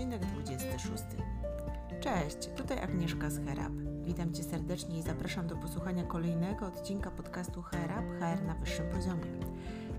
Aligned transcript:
odcinek 0.00 0.26
26. 0.26 1.04
Cześć, 2.00 2.48
tutaj 2.56 2.78
Agnieszka 2.78 3.30
z 3.30 3.46
Herab. 3.46 3.72
Witam 4.04 4.32
Cię 4.32 4.42
serdecznie 4.42 4.98
i 4.98 5.02
zapraszam 5.02 5.46
do 5.46 5.56
posłuchania 5.56 6.04
kolejnego 6.04 6.66
odcinka 6.66 7.10
podcastu 7.10 7.62
Herab 7.62 8.04
HR 8.20 8.44
na 8.46 8.54
wyższym 8.54 8.86
poziomie. 8.88 9.24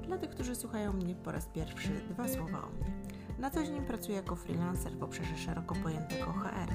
Dla 0.07 0.17
tych, 0.17 0.29
którzy 0.29 0.55
słuchają 0.55 0.93
mnie 0.93 1.15
po 1.15 1.31
raz 1.31 1.45
pierwszy, 1.45 1.89
dwa 2.09 2.27
słowa 2.27 2.57
o 2.57 2.69
mnie. 2.69 2.91
Na 3.39 3.51
co 3.51 3.63
dzień 3.63 3.81
pracuję 3.81 4.17
jako 4.17 4.35
freelancer 4.35 4.97
w 4.97 5.03
obszarze 5.03 5.37
szeroko 5.37 5.75
pojętego 5.75 6.25
HR. 6.25 6.73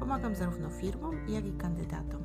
Pomagam 0.00 0.34
zarówno 0.34 0.70
firmom, 0.70 1.28
jak 1.28 1.46
i 1.46 1.52
kandydatom. 1.52 2.22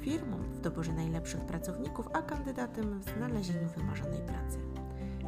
Firmom 0.00 0.42
w 0.42 0.60
doborze 0.60 0.92
najlepszych 0.92 1.40
pracowników, 1.40 2.08
a 2.12 2.22
kandydatom 2.22 3.00
w 3.00 3.10
znalezieniu 3.16 3.68
wymarzonej 3.76 4.20
pracy. 4.20 4.58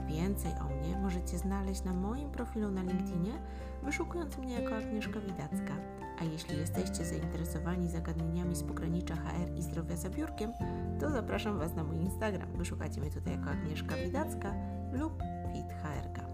Więcej 0.09 0.53
o 0.53 0.65
mnie 0.65 0.99
możecie 1.03 1.39
znaleźć 1.39 1.85
na 1.85 1.93
moim 1.93 2.31
profilu 2.31 2.71
na 2.71 2.83
LinkedInie, 2.83 3.33
wyszukując 3.83 4.39
mnie 4.39 4.61
jako 4.61 4.77
Agnieszka 4.77 5.21
Widacka. 5.21 5.75
A 6.21 6.25
jeśli 6.25 6.59
jesteście 6.59 7.05
zainteresowani 7.05 7.89
zagadnieniami 7.89 8.57
z 8.57 8.63
pogranicza 8.63 9.17
HR 9.17 9.57
i 9.57 9.63
zdrowia 9.63 9.97
za 9.97 10.11
biurkiem, 10.11 10.53
to 11.01 11.11
zapraszam 11.11 11.59
Was 11.59 11.75
na 11.75 11.85
mój 11.85 11.97
Instagram. 11.97 12.53
Wyszukacie 12.53 13.01
mnie 13.01 13.11
tutaj 13.11 13.33
jako 13.33 13.51
Agnieszka 13.51 13.97
Widacka 13.97 14.55
lub 14.93 15.23
FitHRK. 15.53 16.29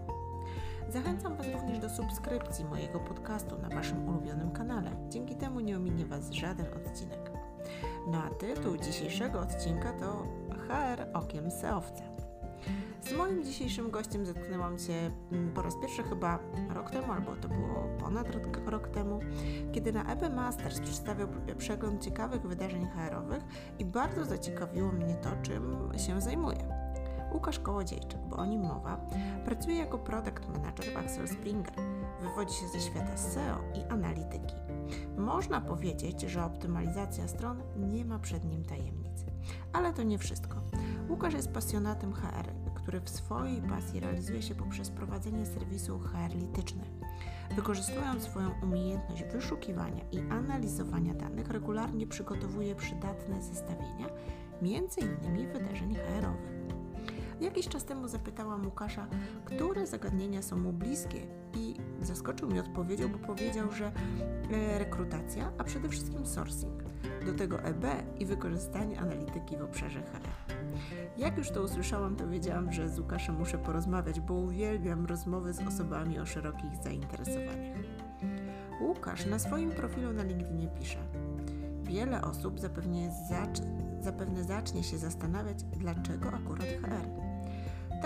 Zachęcam 0.89 1.35
Was 1.35 1.47
również 1.47 1.79
do 1.79 1.89
subskrypcji 1.89 2.65
mojego 2.65 2.99
podcastu 2.99 3.57
na 3.57 3.69
Waszym 3.69 4.09
ulubionym 4.09 4.51
kanale. 4.51 4.91
Dzięki 5.09 5.35
temu 5.35 5.59
nie 5.59 5.77
ominie 5.77 6.05
Was 6.05 6.31
żaden 6.31 6.65
odcinek. 6.73 7.31
No 8.07 8.23
a 8.23 8.29
tytuł 8.29 8.77
dzisiejszego 8.77 9.39
odcinka 9.39 9.93
to 9.93 10.27
HR 10.49 11.07
okiem 11.13 11.51
seowca. 11.51 12.14
Z 13.09 13.13
moim 13.13 13.43
dzisiejszym 13.43 13.91
gościem 13.91 14.25
zetknęłam 14.25 14.79
się 14.79 15.11
mm, 15.31 15.53
po 15.53 15.61
raz 15.61 15.73
pierwszy 15.81 16.03
chyba 16.03 16.39
rok 16.69 16.91
temu, 16.91 17.13
albo 17.13 17.35
to 17.35 17.47
było 17.47 17.97
ponad 17.99 18.27
rok, 18.65 18.87
temu, 18.87 19.19
kiedy 19.71 19.93
na 19.93 20.13
EB 20.13 20.35
Masters 20.35 20.79
przedstawiał 20.79 21.27
przegląd 21.57 22.03
ciekawych 22.03 22.41
wydarzeń 22.41 22.87
HR-owych 22.87 23.43
i 23.79 23.85
bardzo 23.85 24.25
zaciekawiło 24.25 24.91
mnie 24.91 25.15
to, 25.15 25.29
czym 25.41 25.89
się 25.97 26.21
zajmuje. 26.21 26.85
Łukasz 27.33 27.59
Kołodziejczyk, 27.59 28.19
bo 28.29 28.35
o 28.35 28.45
nim 28.45 28.61
mowa, 28.61 28.97
pracuje 29.45 29.75
jako 29.75 29.97
product 29.97 30.47
manager 30.49 30.85
w 30.93 30.97
Axel 30.97 31.27
Springer. 31.27 31.73
Wywodzi 32.21 32.53
się 32.53 32.67
ze 32.67 32.79
świata 32.79 33.17
SEO 33.17 33.59
i 33.73 33.91
analityki. 33.91 34.55
Można 35.17 35.61
powiedzieć, 35.61 36.21
że 36.21 36.45
optymalizacja 36.45 37.27
stron 37.27 37.61
nie 37.77 38.05
ma 38.05 38.19
przed 38.19 38.45
nim 38.45 38.65
tajemnic. 38.65 39.25
Ale 39.73 39.93
to 39.93 40.03
nie 40.03 40.17
wszystko. 40.17 40.61
Łukasz 41.09 41.33
jest 41.33 41.51
pasjonatem 41.51 42.13
HR, 42.13 42.64
który 42.85 43.01
w 43.01 43.09
swojej 43.09 43.61
pasji 43.61 43.99
realizuje 43.99 44.41
się 44.41 44.55
poprzez 44.55 44.89
prowadzenie 44.89 45.45
serwisu 45.45 45.99
HR. 45.99 46.31
Wykorzystując 47.55 48.23
swoją 48.23 48.51
umiejętność 48.63 49.23
wyszukiwania 49.23 50.03
i 50.11 50.19
analizowania 50.19 51.13
danych, 51.13 51.49
regularnie 51.49 52.07
przygotowuje 52.07 52.75
przydatne 52.75 53.41
zestawienia, 53.41 54.07
m.in. 54.61 55.53
wydarzeń 55.53 55.95
HR-owych. 55.95 56.54
Jakiś 57.41 57.67
czas 57.67 57.85
temu 57.85 58.07
zapytałam 58.07 58.65
Łukasza, 58.65 59.07
które 59.45 59.87
zagadnienia 59.87 60.41
są 60.41 60.57
mu 60.57 60.73
bliskie 60.73 61.27
i 61.53 61.75
zaskoczył 62.01 62.49
mnie 62.49 62.59
odpowiedzią, 62.59 63.09
bo 63.09 63.17
powiedział, 63.17 63.71
że 63.71 63.91
e, 64.51 64.79
rekrutacja, 64.79 65.51
a 65.57 65.63
przede 65.63 65.89
wszystkim 65.89 66.25
sourcing, 66.25 66.83
do 67.25 67.33
tego 67.33 67.59
EB 67.59 67.85
i 68.19 68.25
wykorzystanie 68.25 68.99
analityki 68.99 69.57
w 69.57 69.61
obszarze 69.61 70.01
HR. 70.01 70.21
Jak 71.17 71.37
już 71.37 71.49
to 71.49 71.63
usłyszałam, 71.63 72.15
to 72.15 72.27
wiedziałam, 72.27 72.71
że 72.71 72.89
z 72.89 72.99
Łukaszem 72.99 73.35
muszę 73.35 73.57
porozmawiać, 73.57 74.19
bo 74.19 74.33
uwielbiam 74.33 75.05
rozmowy 75.05 75.53
z 75.53 75.67
osobami 75.67 76.19
o 76.19 76.25
szerokich 76.25 76.75
zainteresowaniach. 76.83 77.77
Łukasz 78.81 79.25
na 79.25 79.39
swoim 79.39 79.71
profilu 79.71 80.13
na 80.13 80.23
LinkedInie 80.23 80.67
pisze: 80.67 80.99
Wiele 81.83 82.21
osób 82.21 82.59
zapewne, 82.59 83.11
zacz 83.29 83.61
zapewne 83.99 84.43
zacznie 84.43 84.83
się 84.83 84.97
zastanawiać, 84.97 85.63
dlaczego 85.63 86.29
akurat 86.29 86.67
HR. 86.67 87.24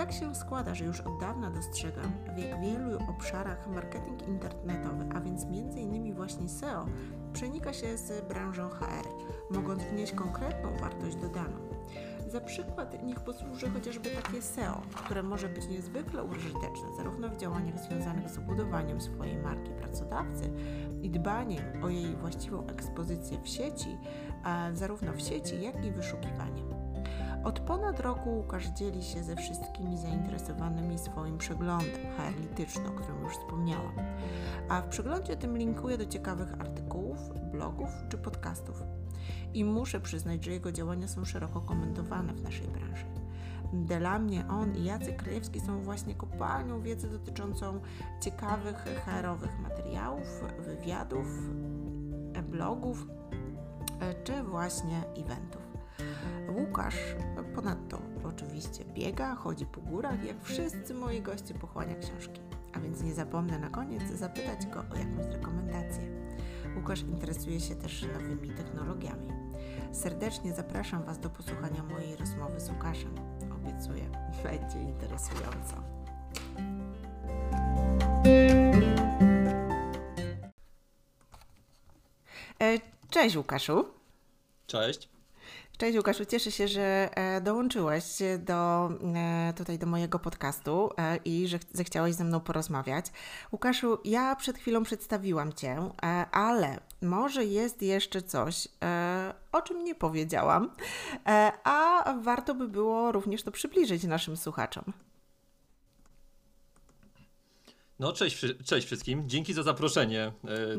Tak 0.00 0.12
się 0.12 0.34
składa, 0.34 0.74
że 0.74 0.84
już 0.84 1.00
od 1.00 1.20
dawna 1.20 1.50
dostrzegam, 1.50 2.12
w 2.36 2.60
wielu 2.60 2.98
obszarach 3.10 3.68
marketing 3.68 4.28
internetowy, 4.28 5.04
a 5.14 5.20
więc 5.20 5.44
m.in. 5.44 6.14
właśnie 6.14 6.48
SEO, 6.48 6.86
przenika 7.32 7.72
się 7.72 7.98
z 7.98 8.28
branżą 8.28 8.68
HR, 8.68 9.08
mogąc 9.50 9.82
wnieść 9.82 10.12
konkretną 10.12 10.76
wartość 10.80 11.16
dodaną. 11.16 11.56
Za 12.28 12.40
przykład 12.40 13.02
niech 13.02 13.20
posłuży 13.20 13.70
chociażby 13.70 14.10
takie 14.10 14.42
SEO, 14.42 14.80
które 14.94 15.22
może 15.22 15.48
być 15.48 15.68
niezwykle 15.68 16.24
użyteczne 16.24 16.96
zarówno 16.96 17.28
w 17.28 17.36
działaniach 17.36 17.78
związanych 17.78 18.30
z 18.30 18.38
budowaniem 18.38 19.00
swojej 19.00 19.36
marki 19.36 19.70
pracodawcy 19.70 20.50
i 21.02 21.10
dbaniem 21.10 21.84
o 21.84 21.88
jej 21.88 22.16
właściwą 22.16 22.66
ekspozycję 22.66 23.38
w 23.42 23.48
sieci, 23.48 23.98
zarówno 24.72 25.12
w 25.12 25.20
sieci, 25.20 25.62
jak 25.62 25.84
i 25.84 25.90
wyszukiwaniem. 25.90 26.69
Od 27.44 27.60
ponad 27.60 28.00
roku 28.00 28.30
Łukasz 28.30 28.66
dzieli 28.66 29.02
się 29.02 29.22
ze 29.22 29.36
wszystkimi 29.36 29.98
zainteresowanymi 29.98 30.98
swoim 30.98 31.38
przeglądem 31.38 32.00
HR 32.16 32.86
o 32.88 32.90
którym 32.90 33.22
już 33.22 33.32
wspomniałam. 33.32 33.92
A 34.68 34.82
w 34.82 34.88
przeglądzie 34.88 35.36
tym 35.36 35.56
linkuję 35.56 35.98
do 35.98 36.06
ciekawych 36.06 36.60
artykułów, 36.60 37.18
blogów 37.52 37.88
czy 38.08 38.18
podcastów. 38.18 38.82
I 39.54 39.64
muszę 39.64 40.00
przyznać, 40.00 40.44
że 40.44 40.50
jego 40.50 40.72
działania 40.72 41.08
są 41.08 41.24
szeroko 41.24 41.60
komentowane 41.60 42.32
w 42.32 42.42
naszej 42.42 42.68
branży. 42.68 43.04
Dla 43.72 44.18
mnie 44.18 44.44
on 44.48 44.76
i 44.76 44.84
Jacek 44.84 45.22
Krajewski 45.22 45.60
są 45.60 45.82
właśnie 45.82 46.14
kopalnią 46.14 46.82
wiedzy 46.82 47.10
dotyczącą 47.10 47.80
ciekawych 48.20 48.76
HR-owych 48.76 49.60
materiałów, 49.60 50.44
wywiadów, 50.58 51.26
blogów 52.50 53.06
czy 54.24 54.42
właśnie 54.42 55.02
eventów. 55.16 55.69
Łukasz 56.48 56.98
ponadto 57.54 58.02
oczywiście 58.24 58.84
biega, 58.84 59.34
chodzi 59.34 59.66
po 59.66 59.80
górach, 59.80 60.24
jak 60.24 60.44
wszyscy 60.44 60.94
moi 60.94 61.22
goście 61.22 61.54
pochłania 61.54 61.94
książki. 61.94 62.40
A 62.72 62.80
więc 62.80 63.02
nie 63.02 63.14
zapomnę 63.14 63.58
na 63.58 63.70
koniec 63.70 64.02
zapytać 64.02 64.66
go 64.66 64.80
o 64.80 64.96
jakąś 64.96 65.26
rekomendację. 65.34 66.02
Łukasz 66.76 67.00
interesuje 67.00 67.60
się 67.60 67.74
też 67.74 68.06
nowymi 68.12 68.50
technologiami. 68.50 69.28
Serdecznie 69.92 70.54
zapraszam 70.54 71.04
Was 71.04 71.18
do 71.18 71.30
posłuchania 71.30 71.82
mojej 71.82 72.16
rozmowy 72.16 72.60
z 72.60 72.70
Łukaszem. 72.70 73.14
Obiecuję, 73.54 74.10
będzie 74.44 74.80
interesująco. 74.80 75.76
E, 82.60 82.78
cześć 83.10 83.36
Łukaszu. 83.36 83.84
Cześć. 84.66 85.08
Cześć 85.80 85.96
Łukaszu, 85.96 86.24
cieszę 86.24 86.52
się, 86.52 86.68
że 86.68 87.10
e, 87.14 87.40
dołączyłeś 87.40 88.04
do, 88.38 88.90
e, 89.14 89.52
tutaj 89.56 89.78
do 89.78 89.86
mojego 89.86 90.18
podcastu 90.18 90.90
e, 90.98 91.16
i 91.16 91.48
że 91.48 91.58
zechciałeś 91.72 92.14
ze 92.14 92.24
mną 92.24 92.40
porozmawiać. 92.40 93.06
Łukaszu, 93.52 93.98
ja 94.04 94.36
przed 94.36 94.58
chwilą 94.58 94.82
przedstawiłam 94.82 95.52
Cię, 95.52 95.90
ale 96.32 96.80
może 97.02 97.44
jest 97.44 97.82
jeszcze 97.82 98.22
coś, 98.22 98.68
o 99.52 99.62
czym 99.62 99.84
nie 99.84 99.94
powiedziałam, 99.94 100.70
a 101.64 102.04
warto 102.22 102.54
by 102.54 102.68
było 102.68 103.12
również 103.12 103.42
to 103.42 103.50
przybliżyć 103.50 104.04
naszym 104.04 104.36
słuchaczom. 104.36 104.84
No, 107.98 108.12
cześć, 108.12 108.46
cześć 108.64 108.86
wszystkim. 108.86 109.28
Dzięki 109.28 109.54
za 109.54 109.62
zaproszenie, 109.62 110.32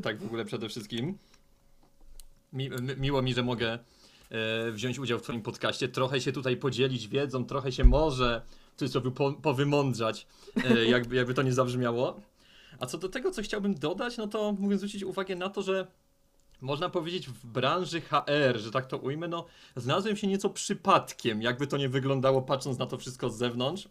tak 0.04 0.20
w 0.20 0.26
ogóle 0.26 0.46
przede 0.46 0.70
wszystkim. 0.70 1.18
Mi, 2.54 2.70
miło 2.98 3.22
mi, 3.22 3.34
że 3.34 3.44
mogę 3.44 3.80
wziąć 4.72 5.00
udział 5.00 5.20
w 5.20 5.22
Twoim 5.22 5.42
podcaście, 5.42 5.88
trochę 5.88 6.22
się 6.22 6.32
tutaj 6.32 6.58
podzielić 6.58 7.08
wiedzą, 7.08 7.46
trochę 7.46 7.72
się 7.72 7.84
może 7.84 8.42
w 8.76 8.80
cudzysłowie 8.80 9.12
po, 9.12 9.34
powymądrzać, 9.34 10.28
e, 10.66 10.86
jakby, 10.96 11.16
jakby 11.16 11.34
to 11.34 11.42
nie 11.42 11.54
zabrzmiało. 11.54 12.22
A 12.80 12.86
co 12.86 12.98
do 12.98 13.10
tego, 13.10 13.32
co 13.32 13.42
chciałbym 13.42 13.76
dodać, 13.76 14.18
no 14.18 14.28
to 14.28 14.52
mógłbym 14.52 14.78
zwrócić 14.78 15.04
uwagę 15.04 15.36
na 15.36 15.50
to, 15.50 15.62
że 15.62 15.88
można 16.62 16.90
powiedzieć 16.90 17.28
w 17.28 17.46
branży 17.46 18.02
HR, 18.02 18.58
że 18.60 18.72
tak 18.72 18.86
to 18.86 18.98
ujmę, 18.98 19.28
no 19.28 19.46
znalazłem 19.76 20.18
się 20.18 20.28
nieco 20.28 20.50
przypadkiem, 20.50 21.42
jakby 21.42 21.68
to 21.68 21.78
nie 21.78 21.90
wyglądało 21.90 22.42
patrząc 22.42 22.78
na 22.78 22.86
to 22.86 22.98
wszystko 22.98 23.30
z 23.30 23.38
zewnątrz. 23.38 23.88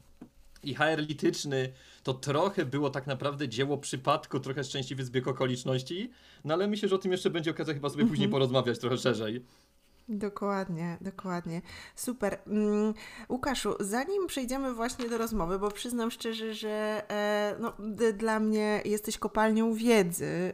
I 0.62 0.74
HR 0.74 0.98
lityczny 0.98 1.72
to 2.02 2.14
trochę 2.14 2.66
było 2.66 2.90
tak 2.90 3.06
naprawdę 3.06 3.48
dzieło 3.48 3.78
przypadku, 3.78 4.40
trochę 4.40 4.64
szczęśliwy 4.64 5.04
zbieg 5.04 5.28
okoliczności, 5.28 6.10
no 6.44 6.54
ale 6.54 6.68
myślę, 6.68 6.88
że 6.88 6.94
o 6.94 6.98
tym 6.98 7.12
jeszcze 7.12 7.30
będzie 7.30 7.50
okazja 7.50 7.74
chyba 7.74 7.88
sobie 7.88 8.04
później 8.04 8.26
mhm. 8.26 8.30
porozmawiać 8.30 8.78
trochę 8.78 8.98
szerzej. 8.98 9.44
Dokładnie, 10.10 10.98
dokładnie. 11.00 11.62
Super. 11.96 12.38
Mm, 12.46 12.94
Łukaszu, 13.28 13.74
zanim 13.80 14.26
przejdziemy 14.26 14.74
właśnie 14.74 15.08
do 15.08 15.18
rozmowy, 15.18 15.58
bo 15.58 15.70
przyznam 15.70 16.10
szczerze, 16.10 16.54
że 16.54 17.02
e, 17.10 17.56
no, 17.60 17.72
dla 18.14 18.40
mnie 18.40 18.82
jesteś 18.84 19.18
kopalnią 19.18 19.74
wiedzy, 19.74 20.52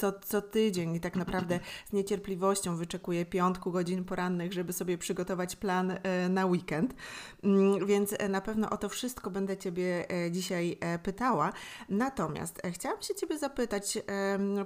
co, 0.00 0.12
co 0.12 0.42
tydzień 0.42 0.94
i 0.94 1.00
tak 1.00 1.16
naprawdę 1.16 1.60
z 1.88 1.92
niecierpliwością 1.92 2.76
wyczekuję 2.76 3.26
piątku, 3.26 3.72
godzin 3.72 4.04
porannych, 4.04 4.52
żeby 4.52 4.72
sobie 4.72 4.98
przygotować 4.98 5.56
plan 5.56 5.90
e, 5.90 6.28
na 6.28 6.46
weekend. 6.46 6.94
Mm, 7.42 7.86
więc 7.86 8.14
na 8.28 8.40
pewno 8.40 8.70
o 8.70 8.76
to 8.76 8.88
wszystko 8.88 9.30
będę 9.30 9.56
Ciebie 9.56 10.06
dzisiaj 10.30 10.78
pytała. 11.02 11.52
Natomiast 11.88 12.62
chciałam 12.70 13.02
się 13.02 13.14
Ciebie 13.14 13.38
zapytać, 13.38 13.98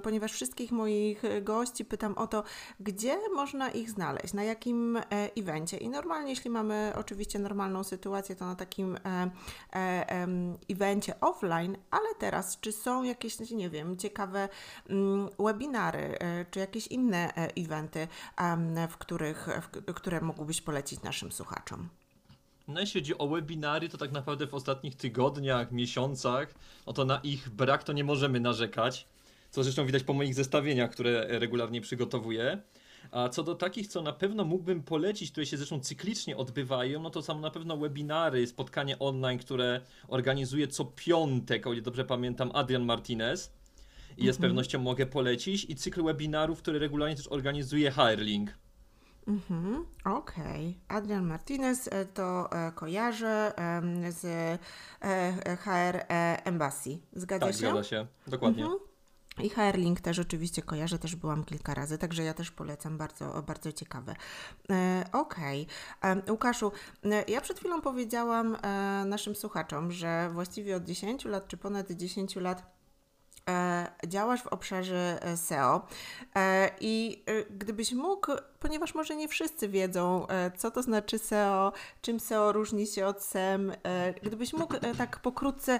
ponieważ 0.03 0.31
wszystkich 0.31 0.71
moich 0.71 1.23
gości 1.41 1.85
pytam 1.85 2.17
o 2.17 2.27
to, 2.27 2.43
gdzie 2.79 3.17
można 3.33 3.69
ich 3.69 3.89
znaleźć, 3.89 4.33
na 4.33 4.43
jakim 4.43 4.99
evencie. 5.37 5.77
I 5.77 5.89
normalnie, 5.89 6.29
jeśli 6.29 6.49
mamy 6.49 6.93
oczywiście 6.95 7.39
normalną 7.39 7.83
sytuację, 7.83 8.35
to 8.35 8.45
na 8.45 8.55
takim 8.55 8.97
evencie 10.69 11.19
offline, 11.19 11.77
ale 11.91 12.15
teraz, 12.19 12.59
czy 12.59 12.71
są 12.71 13.03
jakieś, 13.03 13.39
nie 13.39 13.69
wiem, 13.69 13.97
ciekawe 13.97 14.49
mm, 14.89 15.24
webinary, 15.39 16.19
e, 16.19 16.45
czy 16.51 16.59
jakieś 16.59 16.87
inne 16.87 17.35
e, 17.35 17.49
eventy, 17.57 18.07
w 18.89 18.97
których, 18.97 19.47
w, 19.61 19.93
które 19.93 20.21
mógłbyś 20.21 20.61
polecić 20.61 21.01
naszym 21.01 21.31
słuchaczom? 21.31 21.89
No 22.67 22.79
jeśli 22.79 23.01
chodzi 23.01 23.17
o 23.17 23.27
webinary, 23.27 23.89
to 23.89 23.97
tak 23.97 24.11
naprawdę 24.11 24.47
w 24.47 24.53
ostatnich 24.53 24.95
tygodniach, 24.95 25.71
miesiącach, 25.71 26.55
no 26.87 26.93
to 26.93 27.05
na 27.05 27.19
ich 27.19 27.49
brak 27.49 27.83
to 27.83 27.93
nie 27.93 28.03
możemy 28.03 28.39
narzekać, 28.39 29.07
co 29.51 29.63
zresztą 29.63 29.85
widać 29.85 30.03
po 30.03 30.13
moich 30.13 30.35
zestawieniach, 30.35 30.91
które 30.91 31.39
regularnie 31.39 31.81
przygotowuję. 31.81 32.61
A 33.11 33.29
co 33.29 33.43
do 33.43 33.55
takich, 33.55 33.87
co 33.87 34.01
na 34.01 34.13
pewno 34.13 34.43
mógłbym 34.43 34.83
polecić, 34.83 35.31
które 35.31 35.45
się 35.45 35.57
zresztą 35.57 35.79
cyklicznie 35.79 36.37
odbywają, 36.37 37.01
no 37.01 37.09
to 37.09 37.21
są 37.21 37.39
na 37.39 37.51
pewno 37.51 37.77
webinary, 37.77 38.47
spotkanie 38.47 38.99
online, 38.99 39.39
które 39.39 39.81
organizuje 40.07 40.67
co 40.67 40.85
piątek, 40.85 41.67
o 41.67 41.73
ile 41.73 41.81
dobrze 41.81 42.05
pamiętam, 42.05 42.51
Adrian 42.53 42.85
Martinez. 42.85 43.51
I 44.17 44.25
z 44.25 44.29
mhm. 44.29 44.41
pewnością 44.41 44.79
mogę 44.79 45.05
polecić. 45.05 45.65
I 45.69 45.75
cykl 45.75 46.03
webinarów, 46.03 46.59
który 46.59 46.79
regularnie 46.79 47.15
też 47.15 47.27
organizuje 47.27 47.91
Hirelink. 47.91 48.57
Mhm, 49.27 49.85
okej. 50.05 50.77
Okay. 50.85 50.97
Adrian 50.97 51.25
Martinez 51.25 51.87
e, 51.91 52.05
to 52.05 52.51
e, 52.51 52.71
kojarzę 52.71 53.53
z 54.09 54.25
e, 55.01 55.57
HR 55.57 56.05
Embassy. 56.43 56.99
Zgadza 57.13 57.45
tak, 57.45 57.55
się? 57.55 57.59
zgadza 57.59 57.83
się. 57.83 58.07
Dokładnie. 58.27 58.63
Mhm. 58.63 58.79
I 59.43 59.49
HR-Link 59.49 60.01
też 60.01 60.19
oczywiście 60.19 60.61
kojarzę, 60.61 60.99
też 60.99 61.15
byłam 61.15 61.43
kilka 61.43 61.73
razy, 61.73 61.97
także 61.97 62.23
ja 62.23 62.33
też 62.33 62.51
polecam, 62.51 62.97
bardzo, 62.97 63.43
bardzo 63.47 63.71
ciekawe. 63.71 64.15
E, 64.69 65.05
Okej. 65.11 65.67
Okay. 65.99 66.21
Łukaszu, 66.29 66.71
ja 67.27 67.41
przed 67.41 67.59
chwilą 67.59 67.81
powiedziałam 67.81 68.55
e, 68.55 69.05
naszym 69.05 69.35
słuchaczom, 69.35 69.91
że 69.91 70.29
właściwie 70.33 70.75
od 70.75 70.83
10 70.83 71.25
lat, 71.25 71.47
czy 71.47 71.57
ponad 71.57 71.91
10 71.91 72.35
lat 72.35 72.75
działasz 74.07 74.43
w 74.43 74.47
obszarze 74.47 75.19
e, 75.21 75.37
SEO 75.37 75.87
e, 76.35 76.71
i 76.79 77.23
gdybyś 77.49 77.93
mógł, 77.93 78.31
ponieważ 78.59 78.95
może 78.95 79.15
nie 79.15 79.27
wszyscy 79.27 79.69
wiedzą, 79.69 80.27
co 80.57 80.71
to 80.71 80.83
znaczy 80.83 81.19
SEO, 81.19 81.73
czym 82.01 82.19
SEO 82.19 82.51
różni 82.51 82.87
się 82.87 83.05
od 83.05 83.23
SEM, 83.23 83.71
gdybyś 84.23 84.53
mógł 84.53 84.75
tak 84.97 85.19
pokrótce 85.19 85.79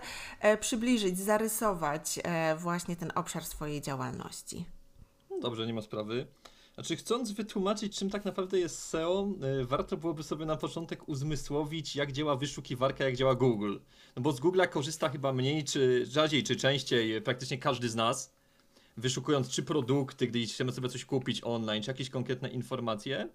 przybliżyć, 0.60 1.20
zarysować 1.20 2.20
właśnie 2.58 2.96
ten 2.96 3.12
obszar 3.16 3.46
swojej 3.46 3.82
działalności. 3.82 4.66
Dobrze, 5.42 5.68
nie 5.68 5.74
ma 5.74 5.82
sprawy. 5.82 6.28
Znaczy, 6.76 6.96
chcąc 6.96 7.32
wytłumaczyć, 7.32 7.98
czym 7.98 8.10
tak 8.10 8.26
naprawdę 8.26 8.60
jest 8.60 8.80
SEO, 8.80 9.28
y, 9.62 9.66
warto 9.66 9.98
byłoby 9.98 10.24
sobie 10.24 10.46
na 10.46 10.56
początek 10.56 11.10
uzmysłowić, 11.10 11.96
jak 11.96 12.12
działa 12.12 12.36
wyszukiwarka, 12.36 13.04
jak 13.04 13.16
działa 13.16 13.36
Google. 13.36 13.78
No 14.16 14.22
bo 14.22 14.32
z 14.32 14.40
Google'a 14.42 14.70
korzysta 14.70 15.10
chyba 15.10 15.34
mniej, 15.34 15.64
czy 15.64 16.06
rzadziej, 16.06 16.44
czy 16.44 16.56
częściej, 16.56 17.22
praktycznie 17.22 17.58
każdy 17.58 17.90
z 17.90 17.96
nas, 17.96 18.34
wyszukując 18.98 19.50
czy 19.50 19.64
produkty, 19.64 20.28
gdy 20.28 20.46
chcemy 20.46 20.72
sobie 20.72 20.90
coś 20.90 21.06
kupić 21.06 21.42
online, 21.44 21.84
czy 21.84 21.92
jakieś 21.92 22.10
konkretne 22.10 22.50
informacje. 22.50 23.30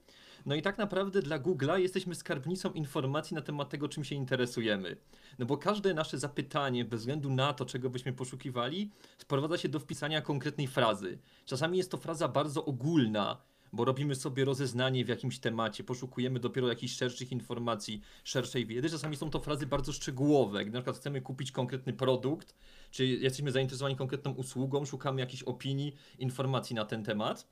No 0.47 0.55
i 0.55 0.63
tak 0.63 0.79
naprawdę 0.79 1.23
dla 1.23 1.39
Google'a 1.39 1.79
jesteśmy 1.79 2.15
skarbnicą 2.15 2.73
informacji 2.73 3.35
na 3.35 3.43
temat 3.43 3.69
tego, 3.69 3.89
czym 3.89 4.05
się 4.05 4.15
interesujemy. 4.15 4.97
No 5.39 5.47
bo 5.47 5.57
każde 5.57 5.95
nasze 5.95 6.19
zapytanie, 6.19 6.85
bez 6.85 7.01
względu 7.01 7.31
na 7.31 7.53
to, 7.53 7.65
czego 7.65 7.91
byśmy 7.91 8.13
poszukiwali, 8.13 8.91
sprowadza 9.19 9.59
się 9.59 9.69
do 9.69 9.81
wpisania 9.81 10.23
konkretnej 10.23 10.67
frazy. 10.67 11.19
Czasami 11.45 11.79
jest 11.79 11.91
to 11.91 11.97
fraza 11.97 12.29
bardzo 12.29 12.65
ogólna, 12.65 13.43
bo 13.73 13.85
robimy 13.85 14.15
sobie 14.15 14.45
rozeznanie 14.45 15.05
w 15.05 15.09
jakimś 15.09 15.39
temacie, 15.39 15.85
poszukujemy 15.85 16.41
dopiero 16.41 16.69
jakichś 16.69 16.97
szerszych 16.97 17.33
informacji, 17.33 18.01
szerszej 18.25 18.67
wiedzy. 18.67 18.91
Czasami 18.91 19.17
są 19.17 19.31
to 19.31 19.41
frazy 19.41 19.67
bardzo 19.67 19.93
szczegółowe, 19.93 20.65
gdy 20.65 20.73
na 20.73 20.81
przykład 20.81 20.97
chcemy 20.97 21.21
kupić 21.21 21.53
konkretny 21.53 21.93
produkt, 21.93 22.55
czy 22.91 23.07
jesteśmy 23.07 23.53
zainteresowani 23.53 23.97
konkretną 23.97 24.33
usługą, 24.33 24.85
szukamy 24.85 25.21
jakichś 25.21 25.43
opinii, 25.43 25.95
informacji 26.19 26.77
na 26.77 26.85
ten 26.85 27.05
temat. 27.05 27.47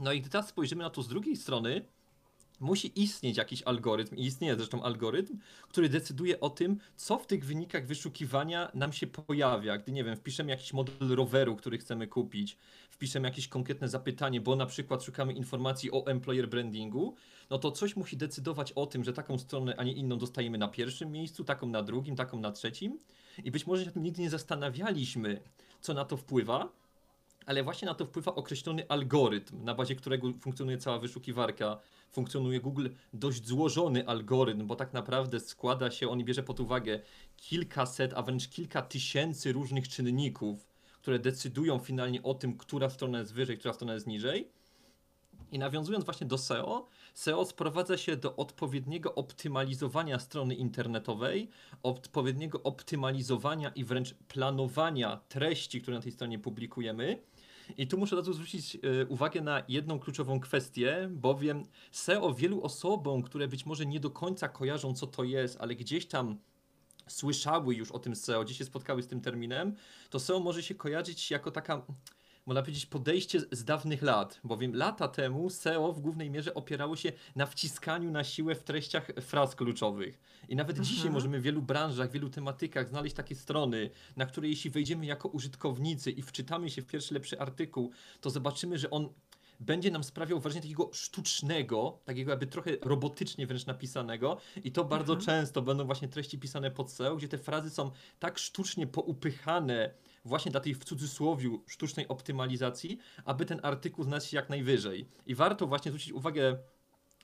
No 0.00 0.12
i 0.12 0.20
gdy 0.20 0.30
teraz 0.30 0.48
spojrzymy 0.48 0.82
na 0.82 0.90
to 0.90 1.02
z 1.02 1.08
drugiej 1.08 1.36
strony, 1.36 1.84
musi 2.60 3.00
istnieć 3.00 3.36
jakiś 3.36 3.62
algorytm, 3.62 4.16
i 4.16 4.24
istnieje 4.24 4.56
zresztą 4.56 4.82
algorytm, 4.82 5.38
który 5.68 5.88
decyduje 5.88 6.40
o 6.40 6.50
tym, 6.50 6.78
co 6.96 7.18
w 7.18 7.26
tych 7.26 7.44
wynikach 7.44 7.86
wyszukiwania 7.86 8.70
nam 8.74 8.92
się 8.92 9.06
pojawia. 9.06 9.78
Gdy, 9.78 9.92
nie 9.92 10.04
wiem, 10.04 10.16
wpiszemy 10.16 10.50
jakiś 10.50 10.72
model 10.72 11.08
roweru, 11.08 11.56
który 11.56 11.78
chcemy 11.78 12.06
kupić, 12.06 12.56
wpiszemy 12.90 13.28
jakieś 13.28 13.48
konkretne 13.48 13.88
zapytanie, 13.88 14.40
bo 14.40 14.56
na 14.56 14.66
przykład 14.66 15.04
szukamy 15.04 15.32
informacji 15.32 15.92
o 15.92 16.06
employer 16.06 16.48
brandingu, 16.48 17.14
no 17.50 17.58
to 17.58 17.72
coś 17.72 17.96
musi 17.96 18.16
decydować 18.16 18.72
o 18.72 18.86
tym, 18.86 19.04
że 19.04 19.12
taką 19.12 19.38
stronę, 19.38 19.74
a 19.76 19.84
nie 19.84 19.92
inną 19.92 20.18
dostajemy 20.18 20.58
na 20.58 20.68
pierwszym 20.68 21.12
miejscu, 21.12 21.44
taką 21.44 21.66
na 21.66 21.82
drugim, 21.82 22.16
taką 22.16 22.40
na 22.40 22.52
trzecim. 22.52 22.98
I 23.44 23.50
być 23.50 23.66
może 23.66 23.84
się 23.84 23.90
nigdy 23.96 24.22
nie 24.22 24.30
zastanawialiśmy, 24.30 25.40
co 25.80 25.94
na 25.94 26.04
to 26.04 26.16
wpływa, 26.16 26.68
ale 27.48 27.62
właśnie 27.62 27.86
na 27.86 27.94
to 27.94 28.06
wpływa 28.06 28.34
określony 28.34 28.88
algorytm, 28.88 29.64
na 29.64 29.74
bazie 29.74 29.94
którego 29.94 30.32
funkcjonuje 30.40 30.78
cała 30.78 30.98
wyszukiwarka 30.98 31.78
funkcjonuje 32.10 32.60
Google 32.60 32.88
dość 33.12 33.46
złożony 33.46 34.08
algorytm, 34.08 34.66
bo 34.66 34.76
tak 34.76 34.92
naprawdę 34.92 35.40
składa 35.40 35.90
się, 35.90 36.08
on 36.08 36.24
bierze 36.24 36.42
pod 36.42 36.60
uwagę 36.60 37.00
kilkaset, 37.36 38.12
a 38.14 38.22
wręcz 38.22 38.48
kilka 38.48 38.82
tysięcy 38.82 39.52
różnych 39.52 39.88
czynników, 39.88 40.66
które 41.02 41.18
decydują 41.18 41.78
finalnie 41.78 42.22
o 42.22 42.34
tym, 42.34 42.58
która 42.58 42.90
strona 42.90 43.18
jest 43.18 43.34
wyżej, 43.34 43.58
która 43.58 43.74
strona 43.74 43.94
jest 43.94 44.06
niżej. 44.06 44.48
I 45.52 45.58
nawiązując 45.58 46.04
właśnie 46.04 46.26
do 46.26 46.38
SEO, 46.38 46.86
SEO 47.14 47.44
sprowadza 47.44 47.96
się 47.96 48.16
do 48.16 48.36
odpowiedniego 48.36 49.14
optymalizowania 49.14 50.18
strony 50.18 50.54
internetowej, 50.54 51.48
odpowiedniego 51.82 52.62
optymalizowania 52.62 53.68
i 53.68 53.84
wręcz 53.84 54.14
planowania 54.14 55.20
treści, 55.28 55.82
które 55.82 55.96
na 55.96 56.02
tej 56.02 56.12
stronie 56.12 56.38
publikujemy 56.38 57.22
i 57.76 57.86
tu 57.86 57.98
muszę 57.98 58.16
od 58.16 58.20
razu 58.20 58.32
zwrócić 58.32 58.76
e, 58.76 59.06
uwagę 59.06 59.40
na 59.40 59.62
jedną 59.68 59.98
kluczową 59.98 60.40
kwestię, 60.40 61.08
bowiem 61.12 61.64
SEO 61.92 62.34
wielu 62.34 62.62
osobom, 62.62 63.22
które 63.22 63.48
być 63.48 63.66
może 63.66 63.86
nie 63.86 64.00
do 64.00 64.10
końca 64.10 64.48
kojarzą, 64.48 64.94
co 64.94 65.06
to 65.06 65.24
jest, 65.24 65.56
ale 65.60 65.74
gdzieś 65.74 66.06
tam 66.06 66.38
słyszały 67.06 67.74
już 67.74 67.92
o 67.92 67.98
tym 67.98 68.16
SEO, 68.16 68.44
gdzieś 68.44 68.58
się 68.58 68.64
spotkały 68.64 69.02
z 69.02 69.06
tym 69.06 69.20
terminem, 69.20 69.74
to 70.10 70.20
SEO 70.20 70.40
może 70.40 70.62
się 70.62 70.74
kojarzyć 70.74 71.30
jako 71.30 71.50
taka 71.50 71.86
można 72.48 72.62
powiedzieć, 72.62 72.86
podejście 72.86 73.40
z 73.52 73.64
dawnych 73.64 74.02
lat, 74.02 74.40
bowiem 74.44 74.76
lata 74.76 75.08
temu 75.08 75.50
SEO 75.50 75.92
w 75.92 76.00
głównej 76.00 76.30
mierze 76.30 76.54
opierało 76.54 76.96
się 76.96 77.12
na 77.36 77.46
wciskaniu 77.46 78.10
na 78.10 78.24
siłę 78.24 78.54
w 78.54 78.62
treściach 78.62 79.10
fraz 79.20 79.54
kluczowych. 79.54 80.20
I 80.48 80.56
nawet 80.56 80.78
mhm. 80.78 80.96
dzisiaj 80.96 81.10
możemy 81.10 81.40
w 81.40 81.42
wielu 81.42 81.62
branżach, 81.62 82.10
w 82.10 82.12
wielu 82.12 82.30
tematykach 82.30 82.88
znaleźć 82.88 83.16
takie 83.16 83.34
strony, 83.34 83.90
na 84.16 84.26
które 84.26 84.48
jeśli 84.48 84.70
wejdziemy 84.70 85.06
jako 85.06 85.28
użytkownicy 85.28 86.10
i 86.10 86.22
wczytamy 86.22 86.70
się 86.70 86.82
w 86.82 86.86
pierwszy 86.86 87.14
lepszy 87.14 87.40
artykuł, 87.40 87.90
to 88.20 88.30
zobaczymy, 88.30 88.78
że 88.78 88.90
on 88.90 89.08
będzie 89.60 89.90
nam 89.90 90.04
sprawiał 90.04 90.40
wrażenie 90.40 90.62
takiego 90.62 90.90
sztucznego, 90.92 91.98
takiego 92.04 92.30
jakby 92.30 92.46
trochę 92.46 92.70
robotycznie 92.82 93.46
wręcz 93.46 93.66
napisanego 93.66 94.36
i 94.64 94.72
to 94.72 94.84
bardzo 94.84 95.12
mhm. 95.12 95.26
często 95.26 95.62
będą 95.62 95.84
właśnie 95.84 96.08
treści 96.08 96.38
pisane 96.38 96.70
pod 96.70 96.92
SEO, 96.92 97.16
gdzie 97.16 97.28
te 97.28 97.38
frazy 97.38 97.70
są 97.70 97.90
tak 98.18 98.38
sztucznie 98.38 98.86
poupychane 98.86 99.94
właśnie 100.24 100.50
dla 100.50 100.60
tej 100.60 100.74
w 100.74 100.84
cudzysłowiu 100.84 101.62
sztucznej 101.66 102.08
optymalizacji, 102.08 102.98
aby 103.24 103.46
ten 103.46 103.60
artykuł 103.62 104.04
znalazł 104.04 104.28
się 104.28 104.36
jak 104.36 104.48
najwyżej. 104.48 105.08
I 105.26 105.34
warto 105.34 105.66
właśnie 105.66 105.90
zwrócić 105.90 106.12
uwagę 106.12 106.58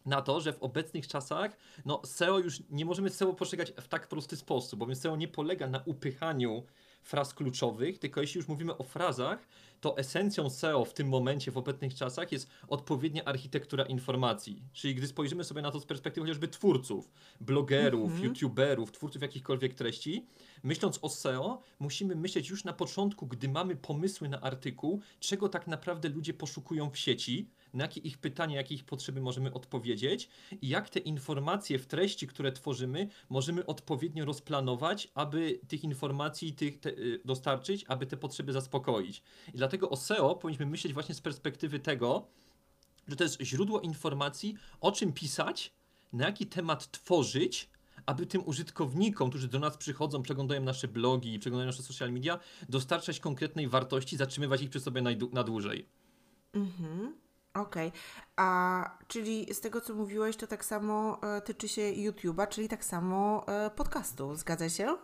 na 0.07 0.23
to, 0.23 0.41
że 0.41 0.53
w 0.53 0.63
obecnych 0.63 1.09
czasach 1.09 1.57
no 1.85 2.03
SEO 2.05 2.39
już 2.39 2.63
nie 2.71 2.85
możemy 2.85 3.11
SEO 3.11 3.35
postrzegać 3.35 3.73
w 3.81 3.89
tak 3.89 4.09
prosty 4.09 4.37
sposób, 4.37 4.79
bowiem 4.79 4.97
SEO 4.97 5.17
nie 5.17 5.29
polega 5.29 5.67
na 5.67 5.83
upychaniu 5.85 6.63
fraz 7.03 7.35
kluczowych, 7.35 7.99
tylko 7.99 8.21
jeśli 8.21 8.39
już 8.39 8.49
mówimy 8.49 8.77
o 8.77 8.85
frazach, 8.85 9.49
to 9.81 9.97
esencją 9.97 10.51
SEO 10.51 10.85
w 10.85 10.95
tym 10.95 11.09
momencie, 11.09 11.51
w 11.51 11.59
obecnych 11.59 11.95
czasach 11.95 12.33
jest 12.33 12.49
odpowiednia 12.69 13.25
architektura 13.25 13.85
informacji. 13.85 14.63
Czyli 14.73 14.95
gdy 14.95 15.07
spojrzymy 15.07 15.45
sobie 15.45 15.63
na 15.63 15.71
to 15.71 15.81
z 15.81 15.87
perspektywy 15.87 16.27
chociażby 16.27 16.49
twórców, 16.49 17.11
blogerów, 17.41 18.11
mm 18.11 18.23
-hmm. 18.23 18.25
youtuberów, 18.25 18.93
twórców 18.93 19.23
jakichkolwiek 19.23 19.75
treści, 19.75 20.27
myśląc 20.65 20.99
o 21.03 21.09
SEO, 21.09 21.61
musimy 21.79 22.17
myśleć 22.17 22.49
już 22.49 22.65
na 22.65 22.73
początku, 22.73 23.27
gdy 23.27 23.49
mamy 23.49 23.77
pomysły 23.77 24.29
na 24.29 24.41
artykuł, 24.41 25.01
czego 25.21 25.49
tak 25.49 25.67
naprawdę 25.67 26.09
ludzie 26.09 26.35
poszukują 26.35 26.91
w 26.91 26.99
sieci, 26.99 27.49
na 27.75 27.85
jakie 27.85 28.01
ich 28.01 28.19
pytania, 28.19 28.57
jakie 28.57 28.75
ich 28.75 28.85
potrzeby 28.85 29.21
możemy 29.21 29.53
odpowiedzieć 29.53 30.29
i 30.63 30.69
jak 30.69 30.91
te 30.91 30.99
informacje 30.99 31.79
w 31.79 31.87
treści, 31.87 32.27
które 32.27 32.53
tworzymy, 32.53 33.09
możemy 33.29 33.67
odpowiednio 33.67 34.25
rozplanować, 34.25 35.09
aby 35.15 35.61
tych 35.69 35.85
informacji 35.85 36.53
tych 36.53 36.81
te, 36.81 36.91
y, 36.91 37.21
dostarczyć, 37.25 37.85
aby 37.89 38.07
te 38.07 38.17
potrzeby 38.17 38.53
zaspokoić. 38.53 39.23
I 39.55 39.57
dlatego 39.57 39.91
o 39.91 39.97
SEO 39.97 40.37
powinniśmy 40.37 40.67
myśleć 40.67 40.95
właśnie 40.95 41.15
z 41.15 41.21
perspektywy 41.21 41.81
tego, 41.81 42.27
że 43.09 43.17
to 43.17 43.25
jest 43.25 43.41
źródło 43.43 43.81
informacji, 43.81 44.55
o 44.81 44.93
czym 44.93 45.13
pisać, 45.13 45.73
na 46.13 46.27
jaki 46.27 46.47
temat 46.47 46.91
tworzyć, 46.91 47.69
aby 48.07 48.27
tym 48.27 48.43
użytkownikom, 48.47 49.31
którzy 49.31 49.49
do 49.49 49.59
nas 49.59 49.77
przychodzą, 49.77 50.23
przeglądają 50.23 50.63
nasze 50.63 50.89
blogi, 50.89 51.39
przeglądają 51.39 51.67
nasze 51.67 51.83
social 51.83 52.13
media, 52.13 52.39
dostarczać 52.69 53.21
konkretnej 53.21 53.69
wartości, 53.69 54.17
zatrzymywać 54.17 54.63
ich 54.63 54.71
przy 54.71 54.81
sobie 54.81 55.03
najdu- 55.03 55.33
na 55.33 55.45
dłużej. 55.45 55.89
Mhm. 56.53 57.15
Okej. 57.55 57.93
A 58.37 58.99
czyli 59.09 59.55
z 59.55 59.61
tego, 59.61 59.81
co 59.81 59.95
mówiłeś, 59.95 60.37
to 60.37 60.47
tak 60.47 60.65
samo 60.65 61.21
e, 61.23 61.41
tyczy 61.41 61.69
się 61.69 61.83
YouTube'a, 61.83 62.49
czyli 62.49 62.69
tak 62.69 62.85
samo 62.85 63.49
e, 63.49 63.71
podcastu. 63.71 64.35
Zgadza 64.35 64.69
się? 64.69 64.97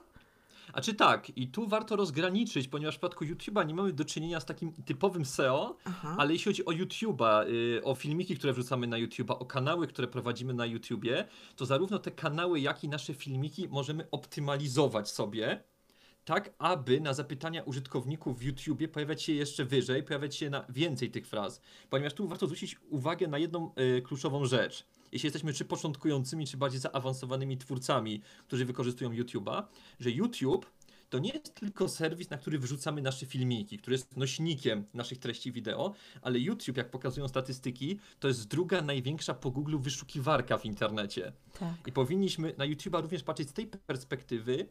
A 0.73 0.81
czy 0.81 0.95
tak, 0.95 1.39
i 1.39 1.49
tu 1.49 1.69
warto 1.69 1.97
rozgraniczyć, 1.97 2.69
ponieważ 2.69 2.95
w 2.95 2.99
przypadku 2.99 3.25
YouTube'a 3.25 3.67
nie 3.67 3.75
mamy 3.75 3.93
do 3.93 4.05
czynienia 4.05 4.41
z 4.41 4.45
takim 4.45 4.73
typowym 4.73 5.25
SEO, 5.25 5.77
Aha. 5.85 6.17
ale 6.19 6.33
jeśli 6.33 6.53
chodzi 6.53 6.65
o 6.65 6.71
YouTube'a, 6.71 7.47
y, 7.79 7.85
o 7.85 7.95
filmiki, 7.95 8.37
które 8.37 8.53
wrzucamy 8.53 8.87
na 8.87 8.97
YouTube'a, 8.97 9.33
o 9.39 9.45
kanały, 9.45 9.87
które 9.87 10.09
prowadzimy 10.09 10.55
na 10.55 10.67
YouTubie, 10.67 11.29
to 11.57 11.67
zarówno 11.67 11.99
te 11.99 12.11
kanały, 12.11 12.61
jak 12.61 12.85
i 12.85 12.89
nasze 12.89 13.15
filmiki 13.15 13.69
możemy 13.69 14.11
optymalizować 14.11 15.11
sobie, 15.11 15.63
tak 16.25 16.51
aby 16.59 17.01
na 17.01 17.15
zapytania 17.15 17.63
użytkowników 17.63 18.39
w 18.39 18.43
YouTubie 18.43 18.89
pojawiać 18.89 19.23
się 19.23 19.33
jeszcze 19.33 19.65
wyżej, 19.65 20.03
pojawiać 20.03 20.37
się 20.37 20.51
na 20.51 20.65
więcej 20.69 21.11
tych 21.11 21.27
fraz. 21.27 21.61
Ponieważ 21.91 22.15
tu 22.15 22.29
warto 22.29 22.47
zwrócić 22.47 22.77
uwagę 22.91 23.29
na 23.29 23.39
jedną 23.39 23.73
y, 23.99 24.03
kluczową 24.03 24.45
rzecz. 24.45 24.87
Jeśli 25.13 25.27
jesteśmy 25.27 25.53
czy 25.53 25.65
początkującymi, 25.65 26.47
czy 26.47 26.57
bardziej 26.57 26.81
zaawansowanymi 26.81 27.59
twórcami, 27.59 28.23
którzy 28.47 28.65
wykorzystują 28.65 29.11
YouTube'a, 29.11 29.63
że 30.01 30.11
YouTube 30.11 30.71
to 31.11 31.19
nie 31.19 31.31
jest 31.31 31.55
tylko 31.55 31.89
serwis, 31.89 32.31
na 32.31 32.39
który 32.39 32.59
wrzucamy 32.59 33.03
nasze 33.03 33.27
filmiki, 33.27 33.79
który 33.79 33.95
jest 33.95 34.17
nośnikiem 34.17 34.85
naszych 34.95 35.19
treści 35.19 35.53
wideo, 35.53 35.95
ale 36.23 36.39
YouTube, 36.39 36.77
jak 36.77 36.91
pokazują 36.91 37.29
statystyki, 37.29 37.99
to 38.21 38.29
jest 38.29 38.49
druga 38.49 38.83
największa 38.83 39.35
po 39.35 39.51
Google 39.51 39.79
wyszukiwarka 39.79 40.59
w 40.59 40.65
internecie. 40.65 41.33
Tak. 41.59 41.75
I 41.87 41.93
powinniśmy 41.93 42.55
na 42.59 42.65
YouTube'a 42.65 43.03
również 43.03 43.23
patrzeć 43.23 43.49
z 43.49 43.53
tej 43.53 43.67
perspektywy, 43.67 44.67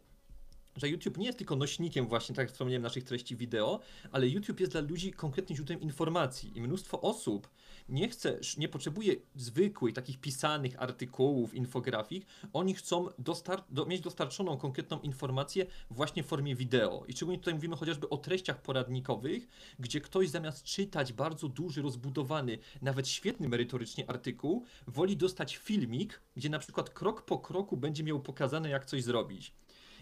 że 0.75 0.89
YouTube 0.89 1.17
nie 1.17 1.25
jest 1.25 1.37
tylko 1.37 1.55
nośnikiem 1.55 2.07
właśnie, 2.07 2.35
tak 2.35 2.43
jak 2.43 2.51
wspomniałem, 2.51 2.81
naszych 2.81 3.03
treści 3.03 3.35
wideo, 3.35 3.79
ale 4.11 4.27
YouTube 4.27 4.59
jest 4.59 4.71
dla 4.71 4.81
ludzi 4.81 5.11
konkretnym 5.11 5.55
źródłem 5.55 5.81
informacji 5.81 6.51
i 6.55 6.61
mnóstwo 6.61 7.01
osób 7.01 7.49
nie 7.89 8.09
chce, 8.09 8.39
nie 8.57 8.69
potrzebuje 8.69 9.15
zwykłych, 9.35 9.93
takich 9.93 10.19
pisanych 10.19 10.81
artykułów, 10.81 11.53
infografik, 11.53 12.25
oni 12.53 12.73
chcą 12.73 13.05
dostar- 13.05 13.63
do, 13.69 13.85
mieć 13.85 14.01
dostarczoną 14.01 14.57
konkretną 14.57 14.99
informację 14.99 15.65
właśnie 15.89 16.23
w 16.23 16.25
formie 16.25 16.55
wideo. 16.55 17.05
I 17.07 17.13
szczególnie 17.13 17.39
tutaj 17.39 17.53
mówimy 17.53 17.75
chociażby 17.75 18.09
o 18.09 18.17
treściach 18.17 18.61
poradnikowych, 18.61 19.47
gdzie 19.79 20.01
ktoś 20.01 20.29
zamiast 20.29 20.63
czytać 20.63 21.13
bardzo 21.13 21.47
duży, 21.47 21.81
rozbudowany, 21.81 22.57
nawet 22.81 23.07
świetny 23.07 23.49
merytorycznie 23.49 24.09
artykuł, 24.09 24.65
woli 24.87 25.17
dostać 25.17 25.57
filmik, 25.57 26.21
gdzie 26.35 26.49
na 26.49 26.59
przykład 26.59 26.89
krok 26.89 27.21
po 27.21 27.39
kroku 27.39 27.77
będzie 27.77 28.03
miał 28.03 28.19
pokazane, 28.19 28.69
jak 28.69 28.85
coś 28.85 29.03
zrobić. 29.03 29.53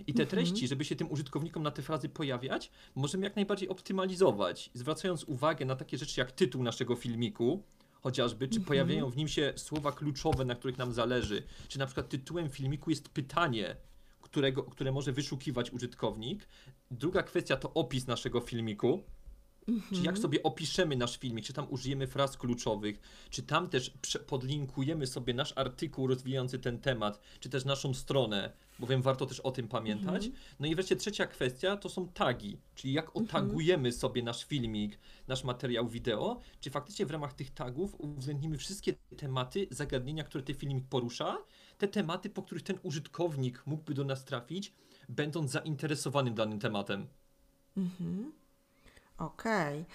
I 0.08 0.14
te 0.14 0.26
treści, 0.26 0.68
żeby 0.68 0.86
się 0.86 0.96
tym 0.96 1.12
użytkownikom 1.12 1.64
na 1.64 1.72
te 1.72 1.82
frazy 1.82 2.10
pojawiać, 2.10 2.72
możemy 2.96 3.24
jak 3.24 3.36
najbardziej 3.36 3.70
optymalizować, 3.70 4.70
zwracając 4.74 5.24
uwagę 5.24 5.66
na 5.66 5.76
takie 5.76 5.98
rzeczy 5.98 6.20
jak 6.20 6.32
tytuł 6.32 6.64
naszego 6.64 6.96
filmiku, 6.96 7.64
chociażby, 8.02 8.48
czy 8.48 8.62
pojawiają 8.62 9.10
w 9.10 9.18
nim 9.18 9.28
się 9.28 9.54
słowa 9.56 9.92
kluczowe, 9.92 10.46
na 10.46 10.56
których 10.56 10.78
nam 10.78 10.94
zależy, 10.94 11.44
czy 11.68 11.80
na 11.80 11.86
przykład 11.86 12.10
tytułem 12.10 12.50
filmiku 12.50 12.90
jest 12.90 13.10
pytanie, 13.10 13.76
którego, 14.22 14.64
które 14.64 14.92
może 14.92 15.12
wyszukiwać 15.12 15.72
użytkownik. 15.72 16.48
Druga 16.92 17.24
kwestia 17.24 17.58
to 17.58 17.74
opis 17.74 18.08
naszego 18.08 18.40
filmiku. 18.40 19.04
Czy 19.94 20.02
jak 20.02 20.18
sobie 20.18 20.44
opiszemy 20.44 20.96
nasz 20.96 21.18
filmik, 21.18 21.46
czy 21.46 21.54
tam 21.54 21.68
użyjemy 21.70 22.08
fraz 22.08 22.38
kluczowych, 22.38 23.00
czy 23.30 23.44
tam 23.44 23.70
też 23.70 23.94
podlinkujemy 24.28 25.08
sobie 25.08 25.34
nasz 25.34 25.54
artykuł 25.56 26.08
rozwijający 26.08 26.60
ten 26.60 26.80
temat, 26.80 27.20
czy 27.40 27.50
też 27.50 27.66
naszą 27.66 27.94
stronę, 27.94 28.54
bowiem 28.80 29.02
warto 29.02 29.26
też 29.26 29.40
o 29.40 29.52
tym 29.52 29.68
pamiętać. 29.68 30.30
No 30.60 30.68
i 30.68 30.76
wreszcie 30.76 30.96
trzecia 30.96 31.28
kwestia 31.28 31.78
to 31.78 31.90
są 31.90 32.08
tagi, 32.08 32.58
czyli 32.76 32.94
jak 32.94 33.16
otagujemy 33.16 33.92
sobie 33.92 34.24
nasz 34.24 34.46
filmik, 34.46 35.00
nasz 35.28 35.44
materiał 35.44 35.88
wideo, 35.88 36.40
czy 36.60 36.70
faktycznie 36.70 37.06
w 37.06 37.12
ramach 37.12 37.34
tych 37.34 37.54
tagów 37.54 37.96
uwzględnimy 38.00 38.58
wszystkie 38.58 38.94
tematy, 39.18 39.68
zagadnienia, 39.72 40.24
które 40.24 40.44
ten 40.44 40.56
filmik 40.56 40.88
porusza, 40.90 41.38
te 41.78 41.88
tematy, 41.88 42.30
po 42.30 42.44
których 42.44 42.64
ten 42.64 42.80
użytkownik 42.84 43.64
mógłby 43.66 43.94
do 43.94 44.04
nas 44.04 44.26
trafić, 44.26 44.74
będąc 45.10 45.52
zainteresowanym 45.52 46.36
danym 46.36 46.60
tematem. 46.60 47.08
Okej. 49.18 49.86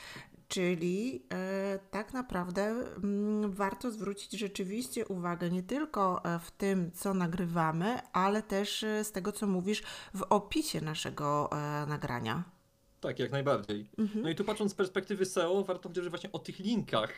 Czyli 0.53 1.23
e, 1.33 1.79
tak 1.91 2.13
naprawdę 2.13 2.63
mm, 2.63 3.53
warto 3.53 3.91
zwrócić 3.91 4.33
rzeczywiście 4.33 5.07
uwagę 5.07 5.51
nie 5.51 5.63
tylko 5.63 6.25
e, 6.25 6.39
w 6.39 6.51
tym, 6.51 6.93
co 6.93 7.15
nagrywamy, 7.15 7.99
ale 8.13 8.43
też 8.43 8.83
e, 8.83 9.05
z 9.05 9.13
tego, 9.13 9.33
co 9.33 9.47
mówisz, 9.47 9.83
w 10.15 10.23
opisie 10.23 10.81
naszego 10.81 11.51
nagrania. 11.89 12.45
Tak, 13.01 13.19
jak 13.19 13.33
najbardziej. 13.33 13.91
No 14.23 14.29
i 14.29 14.35
tu 14.35 14.45
patrząc 14.45 14.73
z 14.73 14.75
perspektywy 14.75 15.25
SEO, 15.27 15.65
warto 15.65 15.89
chociażby 15.89 16.11
właśnie 16.11 16.33
o 16.33 16.39
tych 16.39 16.59
linkach 16.59 17.13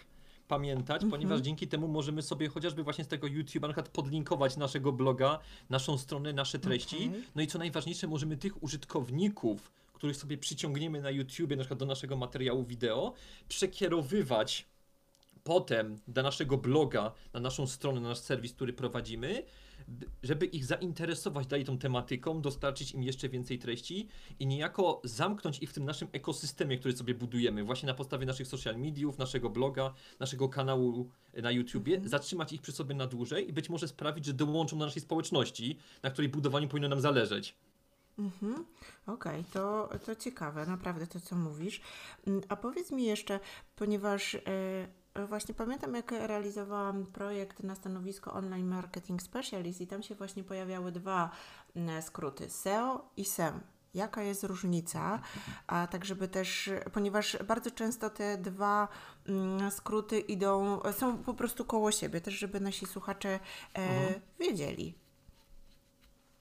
pamiętać, 0.48 1.02
ponieważ 1.10 1.40
dzięki 1.40 1.68
temu 1.68 1.88
możemy 1.88 2.22
sobie 2.22 2.48
chociażby 2.48 2.82
właśnie 2.82 3.04
z 3.04 3.08
tego 3.08 3.26
YouTube'a 3.26 3.60
na 3.60 3.68
przykład 3.68 3.88
podlinkować 3.88 4.56
naszego 4.56 4.92
bloga, 4.92 5.38
naszą 5.70 5.98
stronę, 5.98 6.32
nasze 6.32 6.58
treści. 6.58 6.96
Okej. 6.96 7.24
No 7.34 7.42
i 7.42 7.46
co 7.46 7.58
najważniejsze, 7.58 8.06
możemy 8.06 8.36
tych 8.36 8.62
użytkowników, 8.62 9.72
których 10.04 10.16
sobie 10.16 10.38
przyciągniemy 10.38 11.00
na 11.00 11.10
YouTubie, 11.10 11.56
na 11.56 11.62
przykład 11.62 11.78
do 11.78 11.86
naszego 11.86 12.16
materiału 12.16 12.64
wideo, 12.64 13.12
przekierowywać 13.48 14.66
potem 15.44 15.96
do 16.08 16.22
naszego 16.22 16.56
bloga, 16.58 17.12
na 17.32 17.40
naszą 17.40 17.66
stronę, 17.66 18.00
na 18.00 18.08
nasz 18.08 18.18
serwis, 18.18 18.52
który 18.52 18.72
prowadzimy, 18.72 19.42
żeby 20.22 20.46
ich 20.46 20.64
zainteresować 20.64 21.46
dalej 21.46 21.64
tą 21.64 21.78
tematyką, 21.78 22.40
dostarczyć 22.40 22.92
im 22.92 23.02
jeszcze 23.02 23.28
więcej 23.28 23.58
treści 23.58 24.08
i 24.38 24.46
niejako 24.46 25.00
zamknąć 25.04 25.58
ich 25.58 25.70
w 25.70 25.72
tym 25.72 25.84
naszym 25.84 26.08
ekosystemie, 26.12 26.78
który 26.78 26.96
sobie 26.96 27.14
budujemy, 27.14 27.64
właśnie 27.64 27.86
na 27.86 27.94
podstawie 27.94 28.26
naszych 28.26 28.46
social 28.46 28.78
mediów, 28.78 29.18
naszego 29.18 29.50
bloga, 29.50 29.94
naszego 30.20 30.48
kanału 30.48 31.10
na 31.42 31.50
YouTubie, 31.50 32.00
zatrzymać 32.04 32.52
ich 32.52 32.62
przy 32.62 32.72
sobie 32.72 32.94
na 32.94 33.06
dłużej 33.06 33.48
i 33.48 33.52
być 33.52 33.68
może 33.68 33.88
sprawić, 33.88 34.24
że 34.24 34.32
dołączą 34.32 34.78
do 34.78 34.84
naszej 34.84 35.02
społeczności, 35.02 35.78
na 36.02 36.10
której 36.10 36.28
budowaniu 36.28 36.68
powinno 36.68 36.88
nam 36.88 37.00
zależeć. 37.00 37.54
Mhm. 38.18 38.64
Okej, 39.06 39.44
to, 39.52 39.88
to 40.06 40.16
ciekawe, 40.16 40.66
naprawdę 40.66 41.06
to, 41.06 41.20
co 41.20 41.36
mówisz. 41.36 41.80
Mm, 42.26 42.42
A 42.48 42.56
powiedz 42.56 42.92
mi 42.92 43.04
jeszcze, 43.04 43.40
ponieważ 43.76 44.34
e, 44.34 45.26
właśnie 45.26 45.54
pamiętam, 45.54 45.94
jak 45.94 46.10
realizowałam 46.10 47.06
projekt 47.06 47.62
na 47.62 47.74
stanowisko 47.74 48.32
Online 48.32 48.68
Marketing 48.68 49.22
Specialist 49.22 49.80
i 49.80 49.86
tam 49.86 50.02
się 50.02 50.14
właśnie 50.14 50.44
pojawiały 50.44 50.92
dwa 50.92 51.30
mm, 51.76 52.02
skróty, 52.02 52.50
SEO 52.50 53.10
i 53.16 53.24
SEM. 53.24 53.60
Jaka 53.94 54.22
jest 54.22 54.44
różnica? 54.44 55.20
A 55.66 55.86
tak, 55.86 56.04
żeby 56.04 56.28
też, 56.28 56.70
ponieważ 56.92 57.36
bardzo 57.46 57.70
często 57.70 58.10
te 58.10 58.38
dwa 58.38 58.88
mm, 59.26 59.70
skróty 59.70 60.20
idą, 60.20 60.80
są 60.92 61.18
po 61.18 61.34
prostu 61.34 61.64
koło 61.64 61.92
siebie, 61.92 62.20
też 62.20 62.34
żeby 62.34 62.60
nasi 62.60 62.86
słuchacze 62.86 63.40
e, 63.74 64.20
wiedzieli. 64.40 65.03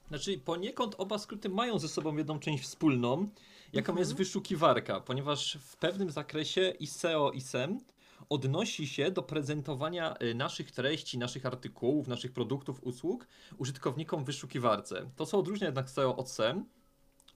Znaczy, 0.08 0.38
poniekąd 0.38 0.94
oba 0.98 1.18
skróty 1.18 1.48
mają 1.48 1.78
ze 1.78 1.88
sobą 1.88 2.16
jedną 2.16 2.38
część 2.38 2.62
wspólną, 2.64 3.28
jaką 3.72 3.96
jest 3.96 4.14
wyszukiwarka, 4.14 5.00
ponieważ 5.00 5.58
w 5.60 5.76
pewnym 5.76 6.10
zakresie 6.10 6.74
i 6.80 6.86
SEO, 6.86 7.30
i 7.30 7.40
SEM 7.40 7.80
odnosi 8.28 8.86
się 8.86 9.10
do 9.10 9.22
prezentowania 9.22 10.14
y, 10.22 10.34
naszych 10.34 10.70
treści, 10.70 11.18
naszych 11.18 11.46
artykułów, 11.46 12.08
naszych 12.08 12.32
produktów, 12.32 12.84
usług 12.84 13.26
użytkownikom 13.58 14.22
w 14.22 14.26
wyszukiwarce. 14.26 15.10
To 15.16 15.26
co 15.26 15.38
odróżnia 15.38 15.66
jednak 15.66 15.90
SEO 15.90 16.16
od 16.16 16.30
SEM, 16.30 16.64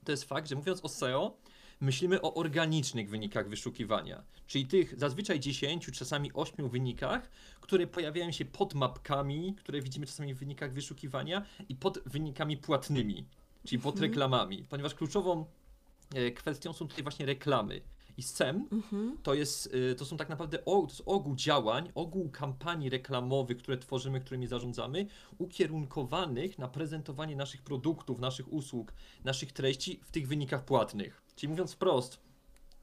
to 0.05 0.11
jest 0.11 0.23
fakt, 0.23 0.49
że 0.49 0.55
mówiąc 0.55 0.85
o 0.85 0.89
SEO, 0.89 1.37
myślimy 1.81 2.21
o 2.21 2.33
organicznych 2.33 3.09
wynikach 3.09 3.49
wyszukiwania, 3.49 4.23
czyli 4.47 4.65
tych 4.65 4.99
zazwyczaj 4.99 5.39
10, 5.39 5.85
czasami 5.85 6.33
8 6.33 6.69
wynikach, 6.69 7.29
które 7.61 7.87
pojawiają 7.87 8.31
się 8.31 8.45
pod 8.45 8.73
mapkami, 8.73 9.55
które 9.57 9.81
widzimy 9.81 10.05
czasami 10.05 10.33
w 10.33 10.37
wynikach 10.37 10.73
wyszukiwania 10.73 11.45
i 11.69 11.75
pod 11.75 11.99
wynikami 12.05 12.57
płatnymi, 12.57 13.25
czyli 13.65 13.81
pod 13.81 13.99
reklamami, 13.99 14.65
ponieważ 14.69 14.95
kluczową 14.95 15.45
e, 16.15 16.31
kwestią 16.31 16.73
są 16.73 16.87
tutaj 16.87 17.03
właśnie 17.03 17.25
reklamy. 17.25 17.81
I 18.19 18.23
SEM 18.23 18.67
to, 19.23 19.33
jest, 19.33 19.73
y, 19.91 19.95
to 19.95 20.05
są 20.05 20.17
tak 20.17 20.29
naprawdę 20.29 20.65
o, 20.65 20.81
to 20.81 20.87
jest 20.87 21.03
ogół 21.05 21.35
działań, 21.35 21.91
ogół 21.95 22.29
kampanii 22.29 22.89
reklamowych, 22.89 23.57
które 23.57 23.77
tworzymy, 23.77 24.19
którymi 24.19 24.47
zarządzamy, 24.47 25.07
ukierunkowanych 25.37 26.59
na 26.59 26.67
prezentowanie 26.67 27.35
naszych 27.35 27.61
produktów, 27.61 28.19
naszych 28.19 28.53
usług, 28.53 28.93
naszych 29.23 29.51
treści 29.51 29.99
w 30.03 30.11
tych 30.11 30.27
wynikach 30.27 30.65
płatnych. 30.65 31.21
Czyli 31.35 31.49
mówiąc 31.49 31.73
wprost, 31.73 32.19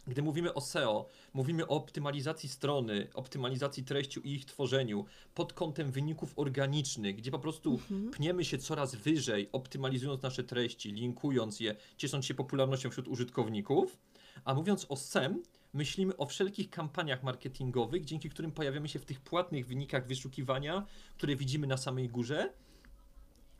Gdy 0.07 0.23
mówimy 0.23 0.55
o 0.55 0.61
SEO, 0.61 1.09
mówimy 1.35 1.67
o 1.67 1.71
optymalizacji 1.71 2.49
strony, 2.49 3.09
optymalizacji 3.15 3.85
treści 3.85 4.21
i 4.25 4.35
ich 4.35 4.45
tworzeniu 4.45 5.05
pod 5.35 5.53
kątem 5.53 5.91
wyników 5.91 6.33
organicznych, 6.37 7.17
gdzie 7.17 7.31
po 7.31 7.39
prostu 7.39 7.81
pniemy 8.13 8.45
się 8.45 8.59
coraz 8.59 8.95
wyżej, 8.95 9.49
optymalizując 9.53 10.23
nasze 10.23 10.45
treści, 10.45 10.93
linkując 10.93 11.61
je, 11.61 11.77
ciesząc 11.97 12.27
się 12.27 12.35
popularnością 12.35 12.91
wśród 12.91 13.09
użytkowników. 13.09 13.99
A 14.45 14.55
mówiąc 14.55 14.87
o 14.89 14.97
SEM, 14.97 15.43
myślimy 15.73 16.17
o 16.17 16.27
wszelkich 16.27 16.71
kampaniach 16.71 17.23
marketingowych, 17.23 18.05
dzięki 18.05 18.31
którym 18.31 18.53
pojawiamy 18.53 18.89
się 18.89 18.99
w 18.99 19.05
tych 19.05 19.21
płatnych 19.21 19.67
wynikach 19.67 20.07
wyszukiwania, 20.07 20.87
które 21.17 21.37
widzimy 21.37 21.67
na 21.67 21.77
samej 21.77 22.09
górze. 22.09 22.53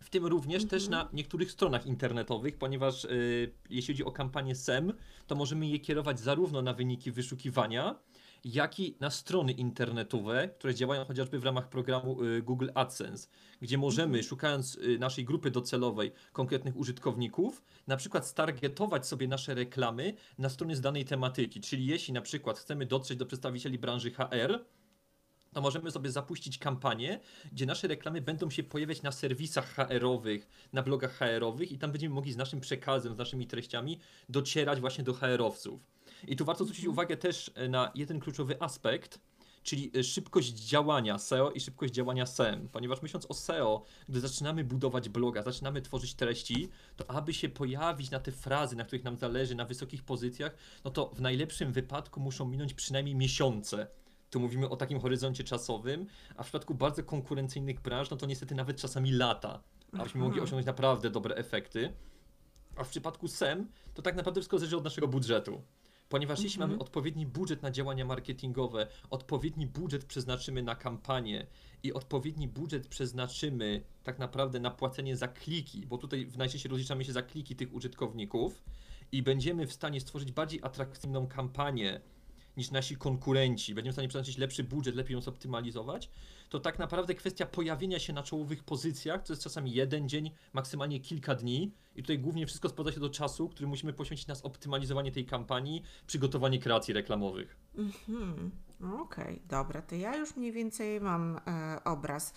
W 0.01 0.11
tym 0.11 0.27
również 0.27 0.67
też 0.67 0.89
na 0.89 1.09
niektórych 1.13 1.53
stronach 1.53 1.87
internetowych, 1.87 2.59
ponieważ 2.59 3.05
y, 3.05 3.53
jeśli 3.71 3.95
chodzi 3.95 4.05
o 4.05 4.13
kampanię 4.13 4.55
SEM, 4.55 4.93
to 5.27 5.35
możemy 5.35 5.67
je 5.67 5.81
kierować 5.81 6.21
zarówno 6.21 6.63
na 6.63 6.73
wyniki 6.73 7.13
wyszukiwania, 7.13 7.99
jak 8.45 8.81
i 8.81 8.97
na 9.01 9.11
strony 9.11 9.53
internetowe, 9.53 10.49
które 10.49 10.75
działają 10.75 11.05
chociażby 11.05 11.39
w 11.39 11.45
ramach 11.45 11.69
programu 11.69 12.25
y, 12.25 12.43
Google 12.43 12.69
AdSense, 12.75 13.29
gdzie 13.61 13.79
możemy, 13.79 14.23
szukając 14.23 14.75
y, 14.75 14.99
naszej 14.99 15.25
grupy 15.25 15.51
docelowej 15.51 16.13
konkretnych 16.33 16.77
użytkowników, 16.77 17.63
na 17.87 17.97
przykład 17.97 18.27
stargetować 18.27 19.07
sobie 19.07 19.29
nasze 19.29 19.55
reklamy 19.55 20.15
na 20.39 20.49
strony 20.49 20.77
z 20.77 20.81
danej 20.81 21.05
tematyki. 21.05 21.61
Czyli 21.61 21.87
jeśli 21.87 22.15
na 22.15 22.21
przykład 22.21 22.59
chcemy 22.59 22.87
dotrzeć 22.87 23.19
do 23.19 23.27
przedstawicieli 23.27 23.79
branży 23.79 24.11
HR, 24.11 24.65
to 25.57 25.61
możemy 25.61 25.91
sobie 25.91 26.11
zapuścić 26.11 26.59
kampanię, 26.59 27.21
gdzie 27.53 27.67
nasze 27.67 27.89
reklamy 27.89 28.21
będą 28.21 28.51
się 28.51 28.63
pojawiać 28.63 29.03
na 29.03 29.13
serwisach 29.13 29.75
HR-owych, 29.75 30.49
na 30.73 30.83
blogach 30.83 31.19
HR-owych 31.19 31.73
i 31.73 31.79
tam 31.79 31.93
będziemy 31.93 32.15
mogli 32.15 32.33
z 32.33 32.37
naszym 32.37 32.61
przekazem, 32.61 33.15
z 33.15 33.19
naszymi 33.19 33.47
treściami 33.47 34.01
docierać 34.29 34.81
właśnie 34.81 35.05
do 35.05 35.15
HR-owców. 35.15 35.96
I 36.27 36.37
tu 36.37 36.45
warto 36.45 36.65
zwrócić 36.65 36.87
uwagę 36.87 37.17
też 37.17 37.51
e, 37.55 37.69
na 37.69 37.93
jeden 37.95 38.21
kluczowy 38.21 38.63
aspekt, 38.63 39.21
czyli 39.63 39.91
e, 39.99 40.05
szybkość 40.05 40.49
działania 40.49 41.19
SEO 41.19 41.51
i 41.51 41.61
szybkość 41.61 41.95
działania 41.95 42.27
SEM. 42.27 42.69
Ponieważ 42.69 43.03
myśląc 43.03 43.27
o 43.27 43.35
SEO, 43.35 43.85
gdy 44.09 44.21
zaczynamy 44.21 44.65
budować 44.65 45.09
bloga, 45.09 45.43
zaczynamy 45.43 45.83
tworzyć 45.83 46.15
treści, 46.15 46.69
to 46.97 47.11
aby 47.11 47.35
się 47.35 47.49
pojawić 47.49 48.11
na 48.11 48.21
te 48.21 48.33
frazy, 48.33 48.77
na 48.77 48.85
których 48.85 49.05
nam 49.05 49.17
zależy, 49.17 49.55
na 49.55 49.65
wysokich 49.65 50.03
pozycjach, 50.03 50.57
no 50.85 50.91
to 50.91 51.11
w 51.15 51.21
najlepszym 51.21 51.73
wypadku 51.73 52.21
muszą 52.21 52.49
minąć 52.49 52.75
przynajmniej 52.75 53.15
miesiące. 53.15 53.87
Tu 54.31 54.41
mówimy 54.41 54.69
o 54.69 54.77
takim 54.77 55.01
horyzoncie 55.01 55.45
czasowym, 55.45 56.07
a 56.37 56.43
w 56.43 56.47
przypadku 56.47 56.75
bardzo 56.75 57.03
konkurencyjnych 57.03 57.81
branż, 57.81 58.11
no 58.11 58.17
to 58.17 58.27
niestety 58.27 58.55
nawet 58.55 58.81
czasami 58.81 59.13
lata, 59.13 59.63
abyśmy 59.93 60.21
mogli 60.21 60.41
osiągnąć 60.41 60.67
naprawdę 60.67 61.11
dobre 61.11 61.35
efekty. 61.35 61.93
A 62.77 62.85
w 62.85 62.89
przypadku 62.89 63.29
SEM, 63.29 63.69
to 63.95 64.03
tak 64.03 64.17
naprawdę 64.17 64.41
wszystko 64.41 64.59
zależy 64.59 64.77
od 64.77 64.85
naszego 64.85 65.09
budżetu. 65.09 65.63
Ponieważ 66.09 66.43
jeśli 66.43 66.61
mamy 66.61 66.79
odpowiedni 66.79 67.27
budżet 67.27 67.63
na 67.63 67.71
działania 67.71 68.05
marketingowe, 68.05 68.87
odpowiedni 69.11 69.67
budżet 69.67 70.05
przeznaczymy 70.05 70.63
na 70.63 70.75
kampanię 70.75 71.47
i 71.83 71.93
odpowiedni 71.93 72.49
budżet 72.49 72.89
przeznaczymy 72.89 73.83
tak 74.03 74.19
naprawdę 74.19 74.61
na 74.61 74.71
płacenie 74.71 75.17
za 75.17 75.29
kliki, 75.29 75.87
bo 75.87 75.99
tutaj 75.99 76.27
w 76.27 76.39
najczęściej 76.39 76.71
rozliczamy 76.71 77.05
się 77.05 77.13
za 77.13 77.23
kliki 77.23 77.57
tych 77.57 77.75
użytkowników 77.75 78.63
i 79.13 79.23
będziemy 79.23 79.67
w 79.67 79.73
stanie 79.73 80.01
stworzyć 80.01 80.33
bardziej 80.33 80.61
atrakcyjną 80.63 81.27
kampanię 81.27 82.01
niż 82.57 82.71
nasi 82.71 82.97
konkurenci, 82.97 83.75
będziemy 83.75 83.93
w 83.93 83.95
stanie 83.95 84.09
przeznaczyć 84.09 84.39
lepszy 84.39 84.65
budżet, 84.65 84.95
lepiej 84.95 85.15
ją 85.15 85.21
zoptymalizować, 85.21 86.11
to 86.49 86.61
tak 86.61 86.79
naprawdę 86.79 87.15
kwestia 87.15 87.47
pojawienia 87.47 87.99
się 87.99 88.13
na 88.13 88.23
czołowych 88.23 88.65
pozycjach, 88.65 89.23
to 89.23 89.33
jest 89.33 89.43
czasami 89.43 89.73
jeden 89.73 90.09
dzień, 90.09 90.31
maksymalnie 90.53 91.01
kilka 91.01 91.35
dni 91.35 91.73
i 91.97 92.03
tutaj 92.03 92.19
głównie 92.19 92.47
wszystko 92.47 92.69
sprowadza 92.69 92.95
się 92.95 93.01
do 93.01 93.11
czasu, 93.11 93.49
który 93.49 93.67
musimy 93.67 93.93
poświęcić 93.93 94.27
na 94.27 94.35
zoptymalizowanie 94.35 95.13
tej 95.13 95.27
kampanii, 95.27 95.83
przygotowanie 96.07 96.59
kreacji 96.59 96.95
reklamowych. 96.95 97.57
Mhm. 97.77 98.51
Okej, 99.01 99.43
dobra, 99.49 99.83
to 99.83 99.95
ja 99.95 100.17
już 100.17 100.37
mniej 100.37 100.53
więcej 100.53 101.01
mam 101.01 101.41
e, 101.47 101.85
obraz 101.85 102.35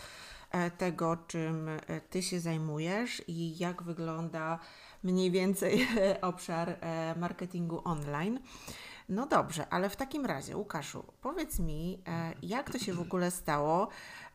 e, 0.52 0.72
tego, 0.72 1.18
czym 1.28 1.70
e, 1.70 2.02
Ty 2.10 2.24
się 2.24 2.40
zajmujesz 2.40 3.24
i 3.28 3.58
jak 3.58 3.84
wygląda 3.84 4.60
mniej 5.04 5.32
więcej 5.32 5.88
obszar 6.22 6.70
e, 6.70 7.16
marketingu 7.20 7.82
online. 7.84 8.40
No 9.10 9.28
dobrze, 9.28 9.70
ale 9.70 9.90
w 9.90 9.96
takim 9.96 10.26
razie, 10.26 10.58
Łukaszu, 10.58 11.04
powiedz 11.22 11.60
mi, 11.60 12.00
e, 12.08 12.34
jak 12.44 12.72
to 12.72 12.80
się 12.80 12.94
w 12.94 13.02
ogóle 13.02 13.32
stało, 13.32 13.88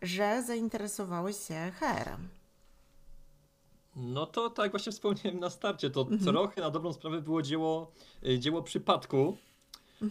że 0.03 0.43
zainteresowałeś 0.43 1.37
się 1.37 1.73
HR-em? 1.81 2.29
No 3.97 4.27
to 4.27 4.51
tak 4.51 4.71
właśnie 4.71 4.93
wspomniałem 4.93 5.41
na 5.41 5.51
starcie, 5.51 5.91
to 5.91 6.07
trochę 6.25 6.61
na 6.61 6.71
dobrą 6.71 6.93
sprawę 6.93 7.23
było 7.23 7.43
dzieło, 7.43 7.93
y, 8.27 8.39
dzieło 8.39 8.63
przypadku, 8.63 9.37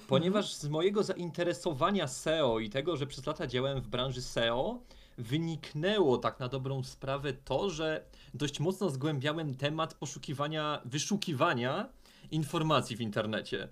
ponieważ 0.08 0.54
z 0.54 0.69
mojego 0.69 1.04
zainteresowania 1.04 2.08
SEO 2.08 2.60
i 2.60 2.69
tego, 2.69 2.97
że 2.97 3.08
przez 3.08 3.26
lata 3.26 3.47
działałem 3.47 3.82
w 3.82 3.88
branży 3.88 4.21
SEO, 4.21 4.80
wyniknęło 5.17 6.17
tak 6.17 6.39
na 6.39 6.47
dobrą 6.47 6.84
sprawę 6.84 7.34
to, 7.34 7.69
że 7.69 8.06
dość 8.34 8.60
mocno 8.60 8.89
zgłębiałem 8.89 9.56
temat 9.56 9.93
poszukiwania, 9.93 10.82
wyszukiwania 10.86 11.89
informacji 12.32 12.95
w 12.95 13.02
internecie. 13.02 13.67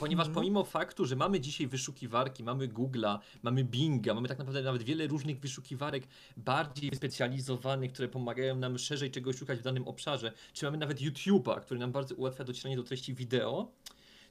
Ponieważ 0.00 0.28
pomimo 0.28 0.64
faktu, 0.64 1.04
że 1.04 1.16
mamy 1.16 1.40
dzisiaj 1.40 1.66
wyszukiwarki, 1.66 2.44
mamy 2.44 2.68
Google'a, 2.68 3.18
mamy 3.42 3.64
Binga, 3.64 4.14
mamy 4.14 4.28
tak 4.28 4.38
naprawdę 4.38 4.62
nawet 4.62 4.82
wiele 4.82 5.06
różnych 5.06 5.40
wyszukiwarek 5.40 6.06
bardziej 6.36 6.90
wyspecjalizowanych, 6.90 7.92
które 7.92 8.08
pomagają 8.08 8.56
nam 8.56 8.78
szerzej 8.78 9.10
czegoś 9.10 9.36
szukać 9.36 9.58
w 9.58 9.62
danym 9.62 9.88
obszarze, 9.88 10.32
czy 10.52 10.64
mamy 10.64 10.78
nawet 10.78 11.00
YouTube'a, 11.00 11.60
który 11.60 11.80
nam 11.80 11.92
bardzo 11.92 12.14
ułatwia 12.14 12.44
docieranie 12.44 12.76
do 12.76 12.82
treści 12.82 13.14
wideo, 13.14 13.72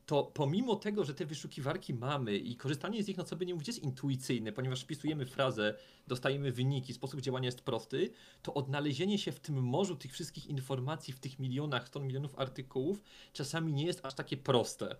to 0.05 0.23
pomimo 0.23 0.75
tego, 0.75 1.03
że 1.03 1.13
te 1.13 1.25
wyszukiwarki 1.25 1.93
mamy 1.93 2.37
i 2.37 2.55
korzystanie 2.55 3.03
z 3.03 3.07
nich, 3.07 3.17
no 3.17 3.23
co 3.23 3.35
by 3.35 3.45
nie 3.45 3.53
mówić, 3.53 3.67
jest 3.67 3.83
intuicyjne, 3.83 4.51
ponieważ 4.51 4.81
wpisujemy 4.81 5.25
frazę, 5.25 5.75
dostajemy 6.07 6.51
wyniki, 6.51 6.93
sposób 6.93 7.21
działania 7.21 7.45
jest 7.45 7.61
prosty, 7.61 8.09
to 8.41 8.53
odnalezienie 8.53 9.17
się 9.17 9.31
w 9.31 9.39
tym 9.39 9.63
morzu 9.63 9.95
tych 9.95 10.13
wszystkich 10.13 10.45
informacji, 10.45 11.13
w 11.13 11.19
tych 11.19 11.39
milionach 11.39 11.87
stron, 11.87 12.07
milionów 12.07 12.39
artykułów, 12.39 13.01
czasami 13.33 13.73
nie 13.73 13.85
jest 13.85 14.05
aż 14.05 14.13
takie 14.13 14.37
proste. 14.37 14.95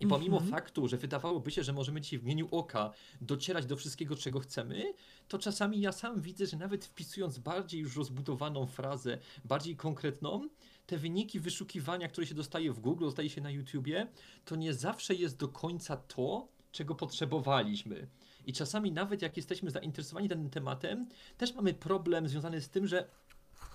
I 0.00 0.06
pomimo 0.06 0.40
faktu, 0.40 0.88
że 0.88 0.96
wydawałoby 0.96 1.50
się, 1.50 1.64
że 1.64 1.72
możemy 1.72 2.00
dzisiaj 2.00 2.18
w 2.18 2.24
mieniu 2.24 2.48
oka 2.50 2.92
docierać 3.20 3.66
do 3.66 3.76
wszystkiego, 3.76 4.16
czego 4.16 4.40
chcemy, 4.40 4.94
to 5.28 5.38
czasami 5.38 5.80
ja 5.80 5.92
sam 5.92 6.20
widzę, 6.20 6.46
że 6.46 6.56
nawet 6.56 6.84
wpisując 6.84 7.38
bardziej 7.38 7.80
już 7.80 7.96
rozbudowaną 7.96 8.66
frazę, 8.66 9.18
bardziej 9.44 9.76
konkretną, 9.76 10.48
te 10.86 10.98
wyniki 10.98 11.40
wyszukiwania, 11.40 12.08
które 12.08 12.26
się 12.26 12.34
dostaje 12.34 12.72
w 12.72 12.80
Google, 12.80 13.04
dostaje 13.04 13.30
się 13.30 13.40
na 13.40 13.50
YouTubie, 13.50 14.06
to 14.44 14.56
nie 14.56 14.74
zawsze 14.74 15.14
jest 15.14 15.36
do 15.36 15.48
końca 15.48 15.96
to, 15.96 16.48
czego 16.72 16.94
potrzebowaliśmy. 16.94 18.08
I 18.46 18.52
czasami 18.52 18.92
nawet 18.92 19.22
jak 19.22 19.36
jesteśmy 19.36 19.70
zainteresowani 19.70 20.28
danym 20.28 20.50
tematem, 20.50 21.08
też 21.36 21.54
mamy 21.54 21.74
problem 21.74 22.28
związany 22.28 22.60
z 22.60 22.68
tym, 22.68 22.86
że 22.86 23.08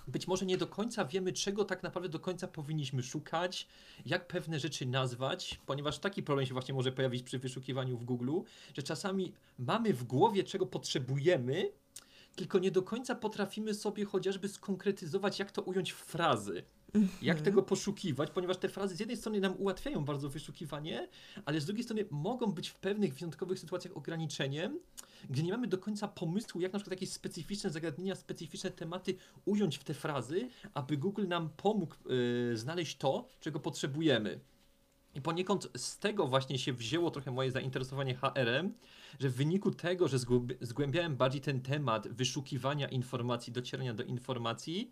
być 0.08 0.28
może 0.28 0.46
nie 0.46 0.58
do 0.58 0.68
końca 0.68 1.06
wiemy, 1.06 1.34
czego 1.34 1.66
tak 1.66 1.84
naprawdę 1.84 2.10
do 2.10 2.20
końca 2.20 2.48
powinniśmy 2.48 3.04
szukać, 3.04 3.68
jak 4.06 4.28
pewne 4.28 4.60
rzeczy 4.60 4.86
nazwać, 4.86 5.60
ponieważ 5.66 6.00
taki 6.00 6.24
problem 6.24 6.46
się 6.46 6.54
właśnie 6.54 6.74
może 6.74 6.92
pojawić 6.92 7.24
przy 7.24 7.40
wyszukiwaniu 7.40 7.98
w 7.98 8.06
Google, 8.06 8.32
że 8.74 8.84
czasami 8.84 9.34
mamy 9.60 9.94
w 9.94 10.04
głowie, 10.04 10.44
czego 10.44 10.66
potrzebujemy, 10.66 11.72
tylko 12.36 12.60
nie 12.60 12.72
do 12.72 12.82
końca 12.82 13.16
potrafimy 13.16 13.74
sobie 13.74 14.06
chociażby 14.06 14.50
skonkretyzować, 14.50 15.40
jak 15.40 15.52
to 15.52 15.62
ująć 15.62 15.92
w 15.92 15.98
frazy. 15.98 16.64
Jak 17.22 17.42
tego 17.42 17.64
poszukiwać, 17.64 18.32
ponieważ 18.32 18.58
te 18.58 18.70
frazy 18.70 18.96
z 18.96 19.00
jednej 19.00 19.18
strony 19.18 19.40
nam 19.40 19.56
ułatwiają 19.58 20.06
bardzo 20.06 20.30
wyszukiwanie, 20.30 21.08
ale 21.46 21.62
z 21.62 21.66
drugiej 21.66 21.84
strony 21.84 22.06
mogą 22.12 22.52
być 22.52 22.70
w 22.70 22.76
pewnych 22.76 23.14
wyjątkowych 23.14 23.60
sytuacjach 23.60 23.98
ograniczeniem, 23.98 24.80
gdzie 25.30 25.44
nie 25.44 25.52
mamy 25.52 25.68
do 25.68 25.78
końca 25.78 26.08
pomysłu, 26.08 26.62
jak 26.62 26.74
na 26.74 26.80
przykład 26.80 26.92
jakieś 26.92 27.12
specyficzne 27.14 27.70
zagadnienia, 27.70 28.16
specyficzne 28.16 28.72
tematy 28.72 29.16
ująć 29.46 29.78
w 29.78 29.84
te 29.84 29.94
frazy, 29.94 30.50
aby 30.74 30.98
Google 30.98 31.28
nam 31.28 31.50
pomógł 31.58 31.96
yy, 32.06 32.58
znaleźć 32.58 32.98
to, 32.98 33.28
czego 33.40 33.60
potrzebujemy. 33.60 34.40
I 35.16 35.22
poniekąd 35.22 35.70
z 35.78 36.00
tego 36.00 36.28
właśnie 36.28 36.60
się 36.60 36.74
wzięło 36.74 37.12
trochę 37.12 37.32
moje 37.32 37.52
zainteresowanie 37.52 38.16
HR-em, 38.16 38.74
że 39.20 39.30
w 39.30 39.36
wyniku 39.36 39.72
tego, 39.72 40.08
że 40.08 40.18
zgłębi- 40.18 40.56
zgłębiałem 40.62 41.16
bardziej 41.16 41.42
ten 41.42 41.62
temat 41.62 42.08
wyszukiwania 42.08 42.88
informacji, 42.88 43.54
docierania 43.54 43.94
do 43.94 44.04
informacji, 44.04 44.92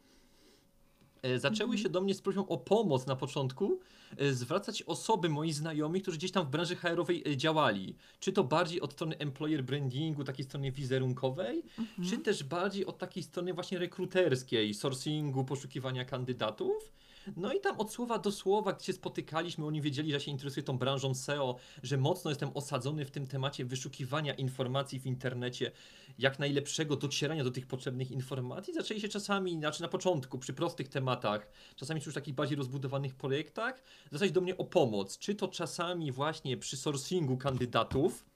zaczęły 1.38 1.78
się 1.78 1.90
do 1.90 2.02
mnie 2.02 2.14
z 2.14 2.22
prośbą 2.22 2.48
o 2.48 2.58
pomoc 2.58 3.08
na 3.08 3.16
początku 3.16 3.80
e, 4.18 4.34
zwracać 4.34 4.84
osoby, 4.84 5.30
moi 5.30 5.52
znajomi, 5.52 6.02
którzy 6.02 6.18
gdzieś 6.18 6.32
tam 6.32 6.46
w 6.46 6.50
branży 6.50 6.76
HR-owej 6.76 7.24
e, 7.28 7.38
działali. 7.38 7.96
Czy 8.20 8.34
to 8.34 8.44
bardziej 8.44 8.82
od 8.82 8.94
strony 8.94 9.18
employer 9.18 9.64
brandingu, 9.64 10.24
takiej 10.24 10.46
strony 10.46 10.72
wizerunkowej, 10.72 11.64
czy 12.10 12.18
też 12.18 12.44
bardziej 12.44 12.86
od 12.86 12.98
takiej 12.98 13.24
strony 13.24 13.54
właśnie 13.54 13.80
rekruterskiej, 13.80 14.74
sourcingu, 14.74 15.46
poszukiwania 15.46 16.06
kandydatów. 16.06 16.92
No 17.36 17.54
i 17.54 17.60
tam 17.60 17.80
od 17.80 17.94
słowa 17.94 18.18
do 18.18 18.32
słowa, 18.32 18.74
gdzie 18.74 18.86
się 18.86 18.94
spotykaliśmy, 18.94 19.66
oni 19.66 19.82
wiedzieli, 19.82 20.12
że 20.12 20.20
się 20.20 20.32
interesuję 20.32 20.64
tą 20.64 20.78
branżą 20.78 21.14
SEO, 21.14 21.56
że 21.84 21.98
mocno 21.98 22.32
jestem 22.32 22.52
osadzony 22.54 23.06
w 23.06 23.12
tym 23.12 23.28
temacie 23.28 23.66
wyszukiwania 23.66 24.34
informacji 24.34 25.00
w 25.00 25.06
internecie, 25.06 25.72
jak 26.20 26.40
najlepszego 26.40 26.96
docierania 26.96 27.44
do 27.44 27.52
tych 27.52 27.68
potrzebnych 27.68 28.12
informacji. 28.12 28.74
Zaczęli 28.74 29.02
się 29.02 29.08
czasami, 29.08 29.58
znaczy 29.58 29.82
na 29.82 29.88
początku, 29.88 30.40
przy 30.40 30.54
prostych 30.54 30.88
tematach, 30.88 31.48
czasami 31.76 32.02
przy 32.02 32.14
takich 32.14 32.36
bardziej 32.36 32.58
rozbudowanych 32.58 33.16
projektach, 33.16 33.82
zwracać 34.06 34.32
do 34.32 34.42
mnie 34.42 34.58
o 34.58 34.66
pomoc. 34.66 35.18
Czy 35.18 35.36
to 35.36 35.48
czasami 35.48 36.12
właśnie 36.12 36.58
przy 36.58 36.78
sourcingu 36.78 37.38
kandydatów, 37.38 38.31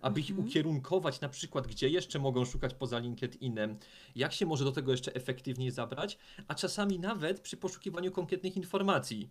aby 0.00 0.20
ich 0.20 0.38
ukierunkować 0.38 1.20
na 1.20 1.28
przykład, 1.28 1.66
gdzie 1.66 1.88
jeszcze 1.88 2.18
mogą 2.18 2.44
szukać 2.44 2.74
poza 2.74 2.98
LinkedInem, 2.98 3.76
jak 4.16 4.32
się 4.32 4.46
może 4.46 4.64
do 4.64 4.72
tego 4.72 4.92
jeszcze 4.92 5.14
efektywniej 5.14 5.70
zabrać, 5.70 6.18
a 6.48 6.54
czasami 6.54 6.98
nawet 6.98 7.40
przy 7.40 7.56
poszukiwaniu 7.56 8.12
konkretnych 8.12 8.56
informacji. 8.56 9.30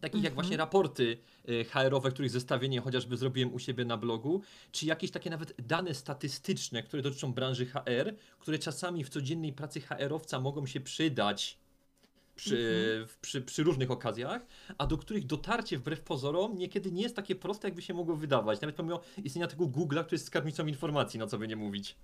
Takich 0.00 0.24
jak 0.24 0.34
właśnie 0.34 0.56
raporty 0.56 1.18
y, 1.48 1.64
HR-owe, 1.64 2.10
których 2.10 2.30
zestawienie 2.30 2.80
chociażby 2.80 3.16
zrobiłem 3.16 3.54
u 3.54 3.58
siebie 3.58 3.84
na 3.84 3.96
blogu, 3.96 4.42
czy 4.72 4.86
jakieś 4.86 5.10
takie 5.10 5.30
nawet 5.30 5.66
dane 5.66 5.94
statystyczne, 5.94 6.82
które 6.82 7.02
dotyczą 7.02 7.32
branży 7.32 7.66
HR, 7.66 8.14
które 8.38 8.58
czasami 8.58 9.04
w 9.04 9.08
codziennej 9.08 9.52
pracy 9.52 9.80
HR-owca 9.80 10.40
mogą 10.40 10.66
się 10.66 10.80
przydać 10.80 11.58
przy, 12.36 12.56
w- 13.08 13.18
przy, 13.18 13.42
przy 13.42 13.62
różnych 13.62 13.90
okazjach, 13.90 14.46
a 14.78 14.86
do 14.86 14.98
których 14.98 15.26
dotarcie 15.26 15.78
wbrew 15.78 16.00
pozorom 16.00 16.58
niekiedy 16.58 16.92
nie 16.92 17.02
jest 17.02 17.16
takie 17.16 17.34
proste, 17.34 17.68
jakby 17.68 17.82
się 17.82 17.94
mogło 17.94 18.16
wydawać. 18.16 18.60
Nawet 18.60 18.76
pomimo 18.76 19.00
istnienia 19.24 19.46
tego 19.46 19.64
Google'a, 19.64 20.04
który 20.04 20.14
jest 20.14 20.26
skarbnicą 20.26 20.66
informacji, 20.66 21.18
no 21.20 21.26
co 21.26 21.38
by 21.38 21.48
nie 21.48 21.56
mówić. 21.56 21.96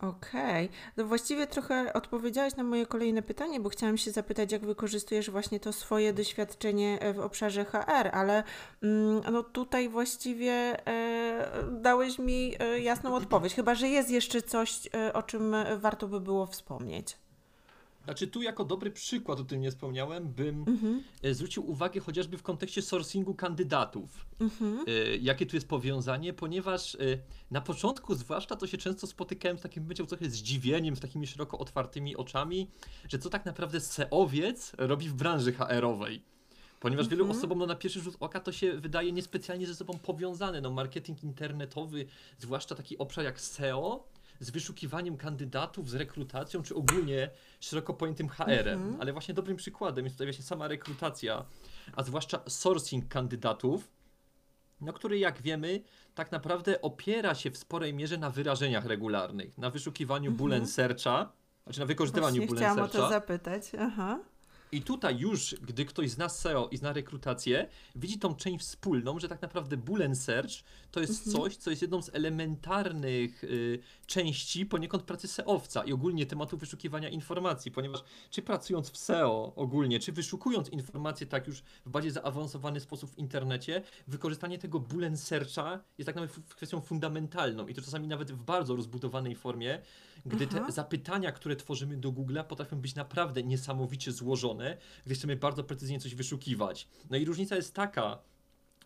Okej, 0.00 0.68
no 0.96 1.04
właściwie 1.04 1.46
trochę 1.46 1.92
odpowiedziałaś 1.92 2.56
na 2.56 2.62
moje 2.62 2.86
kolejne 2.86 3.22
pytanie, 3.22 3.60
bo 3.60 3.68
chciałam 3.68 3.98
się 3.98 4.10
zapytać, 4.10 4.52
jak 4.52 4.66
wykorzystujesz 4.66 5.30
właśnie 5.30 5.60
to 5.60 5.72
swoje 5.72 6.12
doświadczenie 6.12 6.98
e, 7.00 7.12
w 7.14 7.18
obszarze 7.20 7.64
HR, 7.64 8.08
ale 8.12 8.44
mm, 8.82 9.22
no 9.32 9.42
tutaj 9.42 9.88
właściwie 9.88 10.52
e, 10.88 11.64
dałeś 11.72 12.18
mi 12.18 12.54
e, 12.58 12.80
jasną 12.80 13.14
odpowiedź, 13.14 13.54
chyba 13.54 13.74
że 13.74 13.88
jest 13.88 14.10
jeszcze 14.10 14.42
coś, 14.42 14.88
e, 14.94 15.12
o 15.12 15.22
czym 15.22 15.54
warto 15.78 16.08
by 16.08 16.20
było 16.20 16.46
wspomnieć. 16.46 17.16
Znaczy 18.08 18.26
tu 18.26 18.42
jako 18.42 18.64
dobry 18.64 18.90
przykład, 18.90 19.40
o 19.40 19.44
tym 19.44 19.60
nie 19.60 19.70
wspomniałem, 19.70 20.28
bym 20.28 20.64
Mhm. 20.68 21.02
e, 21.22 21.34
zwrócił 21.34 21.70
uwagę 21.70 22.00
chociażby 22.00 22.38
w 22.38 22.42
kontekście 22.42 22.82
sourcingu 22.82 23.34
kandydatów. 23.34 24.26
E, 24.86 25.16
Jakie 25.16 25.46
tu 25.46 25.56
jest 25.56 25.68
powiązanie, 25.68 26.32
ponieważ 26.32 26.94
e, 26.94 26.98
na 27.50 27.60
początku 27.60 28.14
zwłaszcza 28.14 28.56
to 28.56 28.66
się 28.66 28.78
często 28.78 29.06
spotykałem 29.06 29.58
z 29.58 29.60
takim 29.60 29.84
byciem 29.84 30.06
trochę 30.06 30.30
zdziwieniem, 30.30 30.96
z 30.96 31.00
takimi 31.00 31.26
szeroko 31.26 31.58
otwartymi 31.58 32.16
oczami, 32.16 32.70
że 33.08 33.18
co 33.18 33.30
tak 33.30 33.44
naprawdę 33.46 33.80
SEOwiec 33.80 34.72
robi 34.78 35.08
w 35.08 35.14
branży 35.14 35.52
HR-owej. 35.52 36.22
Ponieważ 36.80 37.08
wielu 37.08 37.30
osobom 37.30 37.58
no, 37.58 37.66
na 37.66 37.74
pierwszy 37.74 38.00
rzut 38.00 38.16
oka 38.20 38.40
to 38.40 38.52
się 38.52 38.72
wydaje 38.72 39.12
niespecjalnie 39.12 39.66
ze 39.66 39.74
sobą 39.74 39.98
powiązane. 39.98 40.60
No, 40.60 40.70
marketing 40.70 41.24
internetowy, 41.24 42.06
zwłaszcza 42.38 42.74
taki 42.74 42.98
obszar 42.98 43.24
jak 43.24 43.40
SEO, 43.40 44.04
z 44.40 44.50
wyszukiwaniem 44.50 45.16
kandydatów, 45.16 45.90
z 45.90 45.94
rekrutacją, 45.94 46.62
czy 46.62 46.74
ogólnie 46.74 47.30
szeroko 47.60 47.94
pojętym 47.94 48.28
HR-em. 48.28 48.96
Ale 49.00 49.12
właśnie 49.12 49.34
dobrym 49.34 49.56
przykładem 49.56 50.04
jest 50.04 50.16
tutaj 50.16 50.26
właśnie 50.26 50.44
sama 50.44 50.68
rekrutacja, 50.68 51.44
a 51.96 52.02
zwłaszcza 52.02 52.40
sourcing 52.48 53.08
kandydatów, 53.08 53.90
no, 54.80 54.92
który 54.92 55.18
jak 55.18 55.42
wiemy, 55.42 55.82
tak 56.14 56.32
naprawdę 56.32 56.82
opiera 56.82 57.34
się 57.34 57.50
w 57.50 57.58
sporej 57.58 57.94
mierze 57.94 58.18
na 58.18 58.30
wyrażeniach 58.30 58.86
regularnych, 58.86 59.58
na 59.58 59.70
wyszukiwaniu 59.70 60.32
Boolean 60.32 60.66
Searcha, 60.66 61.32
znaczy 61.64 61.80
na 61.80 61.86
wykorzystywaniu 61.86 62.36
Właśnie 62.36 62.46
Boolean 62.46 62.72
chciałam 62.72 62.90
o 62.90 62.92
Searcha. 62.92 63.08
to 63.08 63.14
zapytać. 63.14 63.72
Aha. 63.78 64.18
I 64.72 64.82
tutaj 64.82 65.18
już, 65.18 65.54
gdy 65.62 65.84
ktoś 65.84 66.10
zna 66.10 66.28
SEO 66.28 66.68
i 66.70 66.76
zna 66.76 66.92
rekrutację, 66.92 67.68
widzi 67.96 68.18
tą 68.18 68.34
część 68.34 68.64
wspólną, 68.64 69.18
że 69.18 69.28
tak 69.28 69.42
naprawdę 69.42 69.76
Boolean 69.76 70.16
Search 70.16 70.50
to 70.90 71.00
jest 71.00 71.32
coś, 71.32 71.56
co 71.56 71.70
jest 71.70 71.82
jedną 71.82 72.02
z 72.02 72.14
elementarnych 72.14 73.44
y, 73.44 73.78
części 74.06 74.66
poniekąd 74.66 75.02
pracy 75.02 75.28
SEOwca 75.28 75.84
i 75.84 75.92
ogólnie 75.92 76.26
tematu 76.26 76.56
wyszukiwania 76.56 77.08
informacji, 77.08 77.70
ponieważ 77.70 78.00
czy 78.30 78.42
pracując 78.42 78.90
w 78.90 78.96
SEO 78.96 79.52
ogólnie, 79.56 80.00
czy 80.00 80.12
wyszukując 80.12 80.68
informacje 80.68 81.26
tak 81.26 81.46
już 81.46 81.62
w 81.86 81.90
bardziej 81.90 82.12
zaawansowany 82.12 82.80
sposób 82.80 83.10
w 83.10 83.18
internecie, 83.18 83.82
wykorzystanie 84.08 84.58
tego 84.58 84.80
Boolean 84.80 85.16
Searcha 85.16 85.80
jest 85.98 86.06
tak 86.06 86.16
naprawdę 86.16 86.42
kwestią 86.56 86.80
fundamentalną 86.80 87.66
i 87.66 87.74
to 87.74 87.82
czasami 87.82 88.08
nawet 88.08 88.32
w 88.32 88.42
bardzo 88.42 88.76
rozbudowanej 88.76 89.34
formie, 89.34 89.82
gdy 90.26 90.46
te 90.46 90.60
Aha. 90.60 90.70
zapytania, 90.70 91.32
które 91.32 91.56
tworzymy 91.56 91.96
do 91.96 92.12
Google'a 92.12 92.44
potrafią 92.44 92.76
być 92.76 92.94
naprawdę 92.94 93.42
niesamowicie 93.42 94.12
złożone, 94.12 94.76
gdy 95.06 95.14
chcemy 95.14 95.36
bardzo 95.36 95.64
precyzyjnie 95.64 96.00
coś 96.00 96.14
wyszukiwać. 96.14 96.88
No 97.10 97.16
i 97.16 97.24
różnica 97.24 97.56
jest 97.56 97.74
taka, 97.74 98.18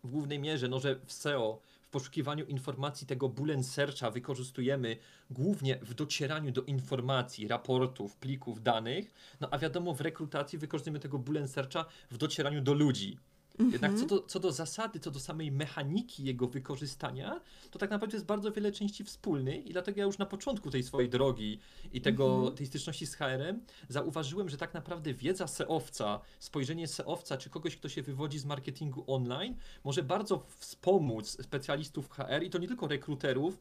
w 0.05 0.11
głównej 0.11 0.39
mierze, 0.39 0.69
no, 0.69 0.81
że 0.81 1.01
w 1.07 1.13
SEO, 1.13 1.61
w 1.83 1.89
poszukiwaniu 1.89 2.45
informacji 2.45 3.07
tego 3.07 3.29
Boolean 3.29 3.65
Searcha 3.65 4.11
wykorzystujemy 4.11 4.97
głównie 5.31 5.79
w 5.83 5.95
docieraniu 5.95 6.53
do 6.53 6.63
informacji, 6.63 7.49
raportów, 7.49 8.17
plików, 8.17 8.63
danych, 8.63 9.15
no 9.41 9.49
a 9.51 9.59
wiadomo 9.59 9.95
w 9.95 10.01
rekrutacji 10.01 10.59
wykorzystujemy 10.59 11.01
tego 11.01 11.19
Boolean 11.19 11.49
Searcha 11.49 11.85
w 12.11 12.19
docieraniu 12.19 12.61
do 12.61 12.75
ludzi. 12.75 13.19
Jednak 13.59 13.95
co 13.95 14.07
do, 14.07 14.23
co 14.23 14.41
do 14.41 14.53
zasady, 14.53 15.01
co 15.01 15.11
do 15.11 15.21
samej 15.21 15.53
mechaniki 15.53 16.25
jego 16.25 16.47
wykorzystania, 16.47 17.41
to 17.71 17.79
tak 17.79 17.91
naprawdę 17.91 18.17
jest 18.17 18.27
bardzo 18.27 18.53
wiele 18.53 18.73
części 18.73 19.05
wspólnych 19.05 19.67
i 19.67 19.73
dlatego 19.73 20.01
ja 20.01 20.07
już 20.07 20.19
na 20.19 20.27
początku 20.27 20.71
tej 20.71 20.83
swojej 20.83 21.11
drogi 21.11 21.59
i 21.93 22.01
tego, 22.01 22.51
tej 22.51 22.67
styczności 22.67 23.07
z 23.07 23.15
HR-em 23.15 23.61
zauważyłem, 23.89 24.49
że 24.49 24.57
tak 24.57 24.75
naprawdę 24.75 25.15
wiedza 25.15 25.47
SEOwca, 25.47 26.21
spojrzenie 26.39 26.89
SEOwca 26.89 27.37
czy 27.37 27.51
kogoś, 27.51 27.77
kto 27.77 27.89
się 27.89 28.03
wywodzi 28.03 28.39
z 28.39 28.45
marketingu 28.45 29.05
online, 29.07 29.55
może 29.85 30.03
bardzo 30.03 30.47
wspomóc 30.59 31.43
specjalistów 31.45 32.11
HR 32.11 32.43
i 32.43 32.51
to 32.51 32.59
nie 32.59 32.69
tylko 32.69 32.89
rekruterów, 32.89 33.59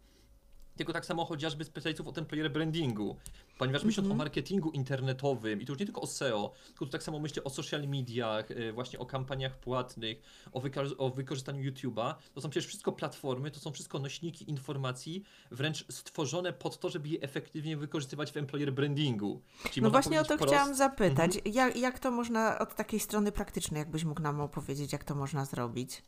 tylko 0.81 0.93
tak 0.93 1.05
samo 1.05 1.25
chociażby 1.25 1.63
specjalistów 1.63 2.07
od 2.07 2.17
employer 2.17 2.51
brandingu. 2.51 3.15
Ponieważ 3.57 3.83
myśląc 3.83 4.11
o 4.11 4.13
marketingu 4.13 4.71
internetowym 4.71 5.61
i 5.61 5.65
to 5.65 5.71
już 5.71 5.79
nie 5.79 5.85
tylko 5.85 6.01
o 6.01 6.07
SEO, 6.07 6.53
tylko 6.67 6.85
tu 6.85 6.91
tak 6.91 7.03
samo 7.03 7.19
myślę 7.19 7.43
o 7.43 7.49
social 7.49 7.87
mediach, 7.87 8.51
y, 8.51 8.73
właśnie 8.73 8.99
o 8.99 9.05
kampaniach 9.05 9.59
płatnych, 9.59 10.21
o, 10.53 10.61
o 10.97 11.09
wykorzystaniu 11.09 11.71
YouTube'a. 11.71 12.15
To 12.33 12.41
są 12.41 12.49
przecież 12.49 12.67
wszystko 12.67 12.91
platformy, 12.91 13.51
to 13.51 13.59
są 13.59 13.71
wszystko 13.71 13.99
nośniki 13.99 14.49
informacji, 14.49 15.23
wręcz 15.51 15.85
stworzone 15.89 16.53
pod 16.53 16.79
to, 16.79 16.89
żeby 16.89 17.09
je 17.09 17.21
efektywnie 17.21 17.77
wykorzystywać 17.77 18.31
w 18.31 18.37
employer 18.37 18.73
brandingu. 18.73 19.41
Czyli 19.71 19.83
No 19.83 19.89
właśnie 19.89 20.21
o 20.21 20.23
to 20.23 20.35
prost- 20.35 20.47
chciałam 20.47 20.75
zapytać. 20.75 21.31
Jak, 21.45 21.75
jak 21.77 21.99
to 21.99 22.11
można 22.11 22.59
od 22.59 22.75
takiej 22.75 22.99
strony 22.99 23.31
praktycznej, 23.31 23.79
jakbyś 23.79 24.03
mógł 24.03 24.21
nam 24.21 24.41
opowiedzieć, 24.41 24.93
jak 24.93 25.03
to 25.03 25.15
można 25.15 25.45
zrobić? 25.45 26.01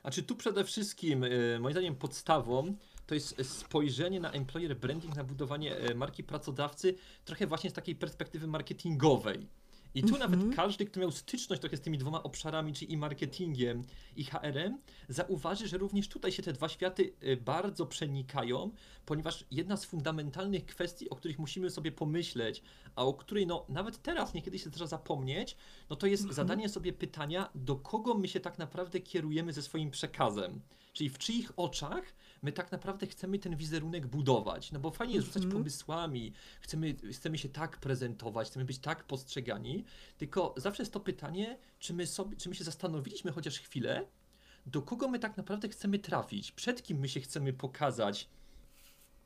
Znaczy 0.00 0.22
tu 0.22 0.36
przede 0.36 0.64
wszystkim, 0.64 1.24
y, 1.24 1.58
moim 1.60 1.72
zdaniem 1.72 1.96
podstawą 1.96 2.76
to 3.06 3.14
jest 3.14 3.50
spojrzenie 3.50 4.20
na 4.20 4.30
employer 4.30 4.76
branding, 4.76 5.16
na 5.16 5.24
budowanie 5.24 5.76
e, 5.76 5.94
marki 5.94 6.24
pracodawcy 6.24 6.94
trochę 7.24 7.46
właśnie 7.46 7.70
z 7.70 7.72
takiej 7.72 7.96
perspektywy 7.96 8.46
marketingowej. 8.46 9.46
I 9.96 10.02
tu 10.02 10.18
nawet 10.18 10.40
każdy, 10.56 10.84
kto 10.86 11.00
miał 11.00 11.10
styczność 11.10 11.60
trochę 11.60 11.76
z 11.76 11.80
tymi 11.80 11.98
dwoma 11.98 12.22
obszarami, 12.22 12.72
czyli 12.72 12.92
i 12.92 12.96
marketingiem, 12.96 13.82
i 14.16 14.24
HR-em, 14.24 14.78
zauważy, 15.08 15.68
że 15.68 15.78
również 15.78 16.08
tutaj 16.08 16.32
się 16.32 16.42
te 16.42 16.52
dwa 16.52 16.68
światy 16.68 17.12
e, 17.20 17.36
bardzo 17.36 17.86
przenikają, 17.86 18.70
ponieważ 19.06 19.44
jedna 19.50 19.76
z 19.76 19.84
fundamentalnych 19.84 20.66
kwestii, 20.66 21.10
o 21.10 21.16
których 21.16 21.38
musimy 21.38 21.70
sobie 21.70 21.92
pomyśleć, 21.92 22.62
a 22.96 23.04
o 23.04 23.14
której 23.14 23.46
no, 23.46 23.66
nawet 23.68 24.02
teraz 24.02 24.34
niekiedy 24.34 24.58
się 24.58 24.68
zdarza 24.68 24.86
zapomnieć, 24.86 25.56
no 25.90 25.96
to 25.96 26.06
jest 26.06 26.32
zadanie 26.32 26.68
sobie 26.68 26.92
pytania, 26.92 27.50
do 27.54 27.76
kogo 27.76 28.14
my 28.14 28.28
się 28.28 28.40
tak 28.40 28.58
naprawdę 28.58 29.00
kierujemy 29.00 29.52
ze 29.52 29.62
swoim 29.62 29.90
przekazem. 29.90 30.60
Czyli 30.92 31.10
w 31.10 31.18
czyich 31.18 31.52
oczach 31.56 32.02
my 32.42 32.52
tak 32.52 32.72
naprawdę 32.72 33.06
chcemy 33.06 33.38
ten 33.38 33.56
wizerunek 33.56 34.06
budować. 34.06 34.72
No 34.72 34.80
bo 34.80 34.90
fajnie 34.90 35.14
jest 35.14 35.26
rzucać 35.26 35.46
pomysłami, 35.46 36.32
chcemy, 36.60 36.94
chcemy 37.12 37.38
się 37.38 37.48
tak 37.48 37.78
prezentować, 37.78 38.48
chcemy 38.48 38.64
być 38.64 38.78
tak 38.78 39.04
postrzegani, 39.04 39.84
tylko 40.18 40.54
zawsze 40.56 40.82
jest 40.82 40.92
to 40.92 41.00
pytanie, 41.00 41.58
czy 41.78 41.94
my, 41.94 42.06
sobie, 42.06 42.36
czy 42.36 42.48
my 42.48 42.54
się 42.54 42.64
zastanowiliśmy 42.64 43.32
chociaż 43.32 43.58
chwilę, 43.58 44.06
do 44.66 44.82
kogo 44.82 45.08
my 45.08 45.18
tak 45.18 45.36
naprawdę 45.36 45.68
chcemy 45.68 45.98
trafić, 45.98 46.52
przed 46.52 46.82
kim 46.82 46.98
my 46.98 47.08
się 47.08 47.20
chcemy 47.20 47.52
pokazać 47.52 48.28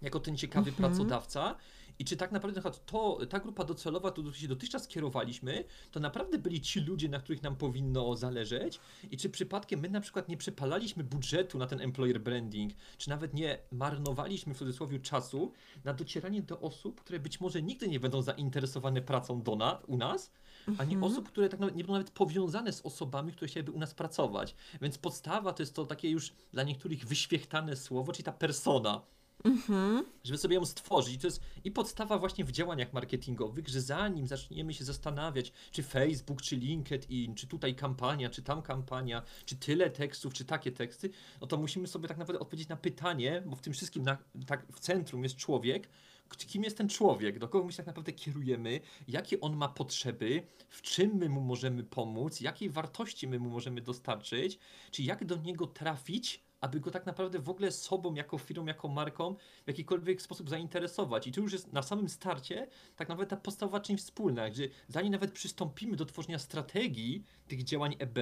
jako 0.02 0.20
ten 0.20 0.36
ciekawy 0.36 0.72
pracodawca 0.72 1.56
i 2.00 2.04
czy 2.04 2.16
tak 2.16 2.32
naprawdę 2.32 2.60
na 2.60 2.70
to, 2.70 3.26
ta 3.26 3.40
grupa 3.40 3.64
docelowa, 3.64 4.10
którą 4.10 4.32
się 4.32 4.48
dotychczas 4.48 4.88
kierowaliśmy, 4.88 5.64
to 5.90 6.00
naprawdę 6.00 6.38
byli 6.38 6.60
ci 6.60 6.80
ludzie, 6.80 7.08
na 7.08 7.18
których 7.18 7.42
nam 7.42 7.56
powinno 7.56 8.16
zależeć 8.16 8.80
i 9.10 9.16
czy 9.16 9.30
przypadkiem 9.30 9.80
my 9.80 9.88
na 9.88 10.00
przykład 10.00 10.28
nie 10.28 10.36
przepalaliśmy 10.36 11.04
budżetu 11.04 11.58
na 11.58 11.66
ten 11.66 11.80
employer 11.80 12.20
branding, 12.20 12.72
czy 12.98 13.08
nawet 13.08 13.34
nie 13.34 13.58
marnowaliśmy 13.72 14.54
w 14.54 14.58
cudzysłowie 14.58 15.00
czasu 15.00 15.52
na 15.84 15.94
docieranie 15.94 16.42
do 16.42 16.60
osób, 16.60 17.00
które 17.00 17.18
być 17.18 17.40
może 17.40 17.62
nigdy 17.62 17.88
nie 17.88 18.00
będą 18.00 18.22
zainteresowane 18.22 19.02
pracą 19.02 19.42
do 19.42 19.56
na, 19.56 19.80
u 19.86 19.96
nas, 19.96 20.32
ani 20.78 20.96
osób, 21.00 21.28
które 21.28 21.48
tak 21.48 21.60
nawet 21.60 21.76
nie 21.76 21.82
będą 21.82 21.92
nawet 21.92 22.10
powiązane 22.10 22.72
z 22.72 22.80
osobami, 22.80 23.32
które 23.32 23.48
chciałyby 23.48 23.72
u 23.72 23.78
nas 23.78 23.94
pracować. 23.94 24.54
Więc 24.82 24.98
podstawa 24.98 25.52
to 25.52 25.62
jest 25.62 25.74
to 25.74 25.84
takie 25.84 26.10
już 26.10 26.32
dla 26.52 26.62
niektórych 26.62 27.06
wyświechtane 27.06 27.76
słowo, 27.76 28.12
czyli 28.12 28.24
ta 28.24 28.32
persona. 28.32 29.02
Mhm. 29.44 30.04
żeby 30.24 30.38
sobie 30.38 30.54
ją 30.54 30.64
stworzyć. 30.64 31.14
I 31.14 31.18
to 31.18 31.26
jest 31.26 31.40
i 31.64 31.70
podstawa 31.70 32.18
właśnie 32.18 32.44
w 32.44 32.52
działaniach 32.52 32.92
marketingowych, 32.92 33.68
że 33.68 33.80
zanim 33.80 34.26
zaczniemy 34.26 34.74
się 34.74 34.84
zastanawiać, 34.84 35.52
czy 35.70 35.82
Facebook, 35.82 36.42
czy 36.42 36.56
LinkedIn, 36.56 37.34
czy 37.34 37.46
tutaj 37.46 37.74
kampania, 37.74 38.30
czy 38.30 38.42
tam 38.42 38.62
kampania, 38.62 39.22
czy 39.44 39.56
tyle 39.56 39.90
tekstów, 39.90 40.34
czy 40.34 40.44
takie 40.44 40.72
teksty, 40.72 41.10
no 41.40 41.46
to 41.46 41.56
musimy 41.56 41.86
sobie 41.86 42.08
tak 42.08 42.18
naprawdę 42.18 42.40
odpowiedzieć 42.40 42.68
na 42.68 42.76
pytanie, 42.76 43.42
bo 43.46 43.56
w 43.56 43.60
tym 43.60 43.72
wszystkim 43.72 44.02
na, 44.02 44.18
tak 44.46 44.66
w 44.72 44.80
centrum 44.80 45.22
jest 45.22 45.36
człowiek, 45.36 45.88
kim 46.36 46.64
jest 46.64 46.76
ten 46.76 46.88
człowiek, 46.88 47.38
do 47.38 47.48
kogo 47.48 47.64
my 47.64 47.72
się 47.72 47.76
tak 47.76 47.86
naprawdę 47.86 48.12
kierujemy, 48.12 48.80
jakie 49.08 49.40
on 49.40 49.56
ma 49.56 49.68
potrzeby, 49.68 50.42
w 50.68 50.82
czym 50.82 51.14
my 51.14 51.28
mu 51.28 51.40
możemy 51.40 51.84
pomóc, 51.84 52.40
jakiej 52.40 52.70
wartości 52.70 53.28
my 53.28 53.38
mu 53.38 53.50
możemy 53.50 53.80
dostarczyć, 53.80 54.58
czy 54.90 55.02
jak 55.02 55.24
do 55.24 55.36
niego 55.36 55.66
trafić, 55.66 56.44
aby 56.60 56.80
go 56.80 56.90
tak 56.90 57.06
naprawdę 57.06 57.38
w 57.38 57.48
ogóle 57.48 57.72
sobą, 57.72 58.14
jako 58.14 58.38
firmą, 58.38 58.66
jako 58.66 58.88
marką 58.88 59.34
w 59.64 59.68
jakikolwiek 59.68 60.22
sposób 60.22 60.50
zainteresować. 60.50 61.26
I 61.26 61.32
tu 61.32 61.42
już 61.42 61.52
jest 61.52 61.72
na 61.72 61.82
samym 61.82 62.08
starcie 62.08 62.66
tak 62.96 63.08
naprawdę 63.08 63.36
ta 63.36 63.42
podstawowa 63.42 63.80
część 63.80 64.04
wspólna, 64.04 64.50
gdzie 64.50 64.68
zanim 64.88 65.12
nawet 65.12 65.32
przystąpimy 65.32 65.96
do 65.96 66.06
tworzenia 66.06 66.38
strategii 66.38 67.24
tych 67.48 67.64
działań 67.64 67.96
EB, 67.98 68.18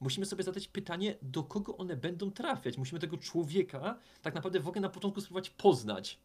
musimy 0.00 0.26
sobie 0.26 0.44
zadać 0.44 0.68
pytanie, 0.68 1.14
do 1.22 1.42
kogo 1.44 1.76
one 1.76 1.96
będą 1.96 2.30
trafiać. 2.30 2.78
Musimy 2.78 3.00
tego 3.00 3.16
człowieka 3.16 3.98
tak 4.22 4.34
naprawdę 4.34 4.60
w 4.60 4.68
ogóle 4.68 4.80
na 4.80 4.88
początku 4.88 5.20
spróbować 5.20 5.50
poznać. 5.50 6.18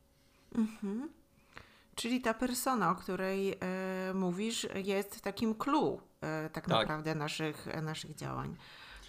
Czyli 1.95 2.21
ta 2.21 2.33
persona, 2.33 2.91
o 2.91 2.95
której 2.95 3.57
e, 3.61 4.13
mówisz, 4.13 4.67
jest 4.85 5.21
takim 5.21 5.55
clue 5.55 5.99
e, 6.21 6.49
tak, 6.49 6.53
Tak. 6.53 6.67
naprawdę 6.67 7.15
naszych, 7.15 7.67
e, 7.67 7.81
naszych 7.81 8.15
działań. 8.15 8.55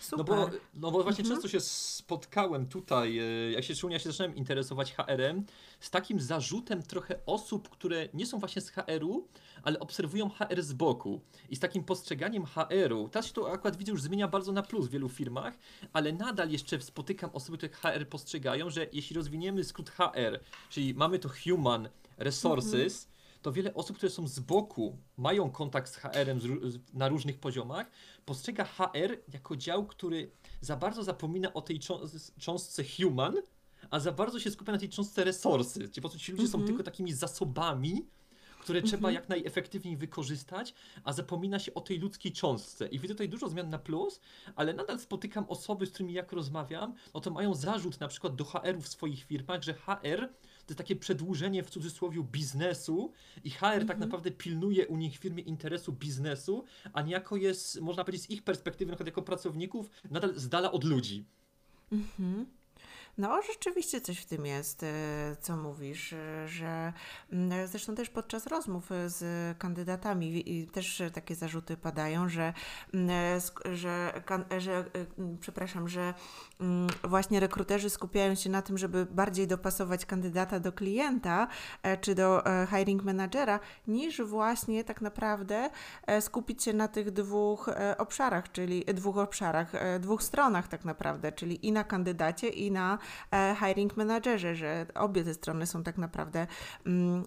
Super. 0.05 0.19
No 0.19 0.25
bo, 0.25 0.51
no 0.75 0.91
bo 0.91 1.03
właśnie 1.03 1.25
często 1.25 1.49
się 1.49 1.61
spotkałem 1.61 2.67
tutaj, 2.67 3.19
e, 3.19 3.53
jak 3.53 3.65
się 3.65 3.75
szczególnie 3.75 3.95
ja 3.95 4.01
się 4.01 4.13
zacząłem 4.13 4.37
interesować 4.37 4.95
HR-em, 4.95 5.45
z 5.81 5.91
takim 5.91 6.21
zarzutem 6.21 6.83
trochę 6.83 7.21
osób, 7.27 7.69
które 7.69 8.09
nie 8.15 8.27
są 8.27 8.39
właśnie 8.39 8.63
z 8.63 8.71
HR-u, 8.71 9.29
ale 9.63 9.79
obserwują 9.79 10.31
HR 10.31 10.63
z 10.63 10.73
boku. 10.73 11.21
I 11.51 11.57
z 11.57 11.61
takim 11.61 11.85
postrzeganiem 11.85 12.45
HR-u, 12.47 13.09
teraz 13.09 13.27
się 13.27 13.33
to 13.33 13.53
akurat 13.53 13.77
widzę 13.77 13.93
już 13.93 14.03
zmienia 14.03 14.29
bardzo 14.29 14.53
na 14.53 14.63
plus 14.63 14.87
w 14.87 14.91
wielu 14.91 15.09
firmach, 15.09 15.55
ale 15.93 16.13
nadal 16.13 16.51
jeszcze 16.51 16.81
spotykam 16.81 17.31
osoby, 17.33 17.59
które 17.59 17.73
HR 17.73 18.09
postrzegają, 18.09 18.71
że 18.71 18.87
jeśli 18.93 19.17
rozwiniemy 19.17 19.65
skrót 19.65 19.91
HR, 19.91 20.41
czyli 20.71 20.95
mamy 20.95 21.19
to 21.19 21.29
Human 21.45 21.89
Resources, 22.19 23.09
to 23.45 23.53
wiele 23.53 23.75
osób, 23.75 23.97
które 23.97 24.11
są 24.11 24.29
z 24.29 24.41
boku, 24.41 24.99
mają 25.17 25.51
kontakt 25.51 25.93
z 25.93 25.97
HR-em 25.97 26.41
na 26.95 27.09
różnych 27.09 27.39
poziomach, 27.39 27.91
postrzega 28.27 28.65
HR 28.65 29.19
jako 29.33 29.57
dział, 29.57 29.87
który 29.87 30.31
za 30.61 30.77
bardzo 30.77 31.05
zapomina 31.05 31.53
o 31.55 31.63
tej 31.63 31.81
cząs- 31.81 32.31
cząstce 32.39 32.85
human, 32.97 33.35
a 33.91 34.01
za 34.01 34.13
bardzo 34.13 34.41
się 34.41 34.51
skupia 34.51 34.73
na 34.73 34.79
tej 34.79 34.89
cząstce 34.89 35.25
resources. 35.25 35.75
Czyli 35.75 35.95
po 35.95 36.01
prostu 36.01 36.19
ci 36.19 36.33
ludzie 36.33 36.49
są 36.49 36.59
Mhm. 36.59 36.67
tylko 36.67 36.83
takimi 36.83 37.13
zasobami, 37.13 38.07
które 38.61 38.83
trzeba 38.83 39.11
jak 39.11 39.29
najefektywniej 39.29 39.97
wykorzystać, 39.97 40.75
a 41.05 41.13
zapomina 41.13 41.59
się 41.59 41.75
o 41.75 41.81
tej 41.81 41.99
ludzkiej 41.99 42.33
cząstce. 42.33 42.87
I 42.89 42.99
widzę 42.99 43.15
tutaj 43.15 43.29
dużo 43.29 43.49
zmian 43.49 43.71
na 43.71 43.79
plus, 43.79 44.21
ale 44.57 44.73
nadal 44.75 44.99
spotykam 45.01 45.45
osoby, 45.49 45.87
z 45.87 45.91
którymi 45.91 46.13
jak 46.13 46.33
rozmawiam, 46.33 46.95
no 47.15 47.21
to 47.21 47.31
mają 47.31 47.55
zarzut 47.55 48.01
na 48.01 48.09
przykład 48.09 48.35
do 48.37 48.45
HR-u 48.45 48.81
w 48.81 48.89
swoich 48.89 49.25
firmach, 49.25 49.63
że 49.63 49.75
HR 49.75 50.29
to 50.67 50.73
jest 50.73 50.79
takie 50.79 50.97
przedłużenie 50.97 51.63
w 51.63 51.71
cudzysłowie 51.71 52.23
biznesu 52.23 53.13
i 53.45 53.51
HR 53.51 53.87
tak 53.87 53.99
naprawdę 53.99 54.31
pilnuje 54.31 54.87
u 54.87 54.97
nich 54.97 55.15
w 55.15 55.21
firmie 55.21 55.43
interesu 55.43 55.93
biznesu, 55.93 56.65
a 56.93 57.03
niejako 57.03 57.37
jest, 57.37 57.81
można 57.81 58.05
powiedzieć 58.05 58.27
z 58.27 58.31
ich 58.31 58.43
perspektywy, 58.43 58.91
na 58.91 58.97
przykład 58.97 59.07
jako 59.07 59.23
pracowników, 59.23 59.91
nadal 60.11 60.35
z 60.35 60.49
dala 60.49 60.73
od 60.73 60.85
ludzi. 60.85 61.25
No, 63.19 63.43
rzeczywiście 63.43 64.01
coś 64.01 64.19
w 64.19 64.27
tym 64.27 64.47
jest, 64.47 64.83
e, 64.83 65.37
co 65.41 65.57
mówisz, 65.57 66.13
e, 66.13 66.49
że 66.49 66.93
mm, 67.33 67.67
zresztą 67.67 67.95
też 67.95 68.11
podczas 68.11 68.47
rozmów 68.47 68.93
e, 68.93 69.11
z 69.11 69.59
kandydatami 69.59 70.67
też 70.73 71.03
takie 71.13 71.35
zarzuty 71.35 71.77
padają, 71.77 72.29
że, 72.29 72.53
mm, 72.95 73.41
że, 73.73 74.23
że 74.59 74.85
mm, 75.19 75.39
przepraszam, 75.39 75.89
że 75.89 76.15
właśnie 77.05 77.41
rekruterzy 77.41 77.91
skupiają 77.91 78.35
się 78.35 78.51
na 78.51 78.63
tym, 78.63 78.79
żeby 78.79 79.07
bardziej 79.07 79.47
dopasować 79.47 80.07
kandydata 80.07 80.61
do 80.61 80.73
klienta 80.73 81.49
e, 81.83 81.97
czy 81.97 82.15
do 82.15 82.47
e, 82.47 82.67
hiring 82.67 83.05
managera, 83.05 83.61
niż 83.87 84.23
właśnie 84.23 84.85
tak 84.85 85.01
naprawdę 85.01 85.71
e, 86.07 86.21
skupić 86.21 86.63
się 86.63 86.73
na 86.73 86.89
tych 86.89 87.11
dwóch 87.11 87.71
obszarach, 87.99 88.53
czyli 88.53 88.85
dwóch 88.85 89.19
obszarach, 89.19 89.73
dwóch 90.01 90.23
stronach 90.23 90.69
tak 90.69 90.85
naprawdę, 90.85 91.33
czyli 91.33 91.67
i 91.67 91.73
na 91.73 91.85
kandydacie, 91.85 92.49
i 92.49 92.71
na 92.71 92.99
hiring 93.61 93.97
managerze, 93.97 94.55
że 94.55 94.87
obie 94.95 95.25
te 95.25 95.35
strony 95.35 95.67
są 95.67 95.83
tak 95.83 95.99
naprawdę 95.99 96.47
mm, 96.87 97.25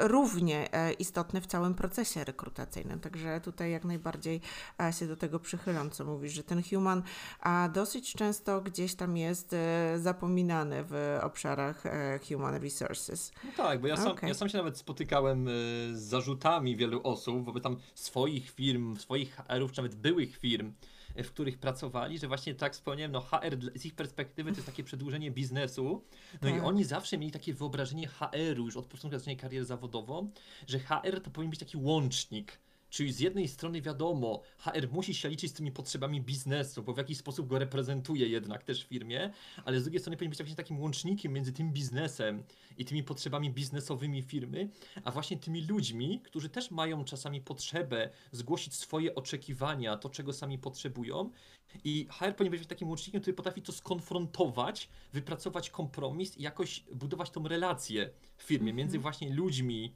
równie 0.00 0.74
e, 0.74 0.92
istotne 0.92 1.40
w 1.40 1.46
całym 1.46 1.74
procesie 1.74 2.24
rekrutacyjnym. 2.24 3.00
Także 3.00 3.40
tutaj 3.40 3.70
jak 3.70 3.84
najbardziej 3.84 4.40
e, 4.80 4.92
się 4.92 5.06
do 5.06 5.16
tego 5.16 5.40
przychylam, 5.40 5.90
co 5.90 6.04
mówisz, 6.04 6.32
że 6.32 6.42
ten 6.44 6.62
human 6.62 7.02
a 7.40 7.68
dosyć 7.68 8.12
często 8.12 8.60
gdzieś 8.60 8.94
tam 8.94 9.16
jest 9.16 9.52
e, 9.52 9.98
zapominany 9.98 10.84
w 10.88 11.18
obszarach 11.22 11.86
e, 11.86 12.20
human 12.28 12.54
resources. 12.54 13.32
No 13.44 13.50
tak, 13.56 13.80
bo 13.80 13.86
ja 13.86 13.96
sam, 13.96 14.12
Okej. 14.12 14.28
ja 14.28 14.34
sam 14.34 14.48
się 14.48 14.58
nawet 14.58 14.78
spotykałem 14.78 15.48
e, 15.48 15.50
z 15.92 16.00
zarzutami 16.00 16.76
wielu 16.76 17.00
osób 17.02 17.44
wobec 17.44 17.62
tam 17.62 17.76
swoich 17.94 18.50
firm, 18.50 18.96
swoich 18.96 19.36
HR-ów, 19.36 19.72
czy 19.72 19.82
nawet 19.82 19.94
byłych 19.94 20.36
firm, 20.36 20.68
e, 20.68 20.99
w 21.16 21.30
których 21.32 21.58
pracowali, 21.58 22.18
że 22.18 22.28
właśnie 22.28 22.54
tak 22.54 22.72
wspomniałem, 22.72 23.12
no 23.12 23.20
HR 23.20 23.56
z 23.74 23.86
ich 23.86 23.94
perspektywy 23.94 24.50
to 24.50 24.56
jest 24.56 24.66
takie 24.66 24.84
przedłużenie 24.84 25.30
biznesu, 25.30 26.04
no 26.42 26.48
i 26.48 26.52
Tak. 26.52 26.64
oni 26.64 26.84
zawsze 26.84 27.18
mieli 27.18 27.32
takie 27.32 27.54
wyobrażenie 27.54 28.06
HR-u 28.06 28.64
już 28.64 28.76
od 28.76 28.86
początku 28.86 29.18
zaczynania 29.18 29.40
karierę 29.40 29.64
zawodową, 29.64 30.30
że 30.66 30.78
HR 30.78 31.20
to 31.22 31.30
powinien 31.30 31.50
być 31.50 31.60
taki 31.60 31.76
łącznik. 31.76 32.58
Czyli 32.90 33.12
z 33.12 33.20
jednej 33.20 33.48
strony 33.48 33.82
wiadomo, 33.82 34.42
HR 34.58 34.88
musi 34.92 35.14
się 35.14 35.28
liczyć 35.28 35.50
z 35.50 35.54
tymi 35.54 35.72
potrzebami 35.72 36.20
biznesu, 36.20 36.82
bo 36.82 36.92
w 36.92 36.98
jakiś 36.98 37.18
sposób 37.18 37.48
go 37.48 37.58
reprezentuje 37.58 38.28
jednak 38.28 38.62
też 38.62 38.84
w 38.84 38.88
firmie, 38.88 39.30
ale 39.64 39.80
z 39.80 39.82
drugiej 39.82 40.00
strony 40.00 40.16
powinien 40.16 40.30
być 40.30 40.38
właśnie 40.38 40.56
takim 40.56 40.80
łącznikiem 40.80 41.32
między 41.32 41.52
tym 41.52 41.72
biznesem 41.72 42.42
i 42.78 42.84
tymi 42.84 43.02
potrzebami 43.02 43.50
biznesowymi 43.50 44.22
firmy, 44.22 44.68
a 45.04 45.10
właśnie 45.10 45.36
tymi 45.36 45.66
ludźmi, 45.66 46.20
którzy 46.24 46.48
też 46.48 46.70
mają 46.70 47.04
czasami 47.04 47.40
potrzebę 47.40 48.10
zgłosić 48.32 48.74
swoje 48.74 49.14
oczekiwania, 49.14 49.96
to 49.96 50.10
czego 50.10 50.32
sami 50.32 50.58
potrzebują. 50.58 51.30
I 51.84 52.06
HR 52.10 52.36
powinien 52.36 52.58
być 52.58 52.68
takim 52.68 52.88
łącznikiem, 52.88 53.20
który 53.20 53.34
potrafi 53.34 53.62
to 53.62 53.72
skonfrontować, 53.72 54.88
wypracować 55.12 55.70
kompromis 55.70 56.36
i 56.36 56.42
jakoś 56.42 56.84
budować 56.94 57.30
tą 57.30 57.48
relację 57.48 58.10
w 58.36 58.42
firmie 58.42 58.72
między 58.72 58.98
właśnie 58.98 59.34
ludźmi, 59.34 59.94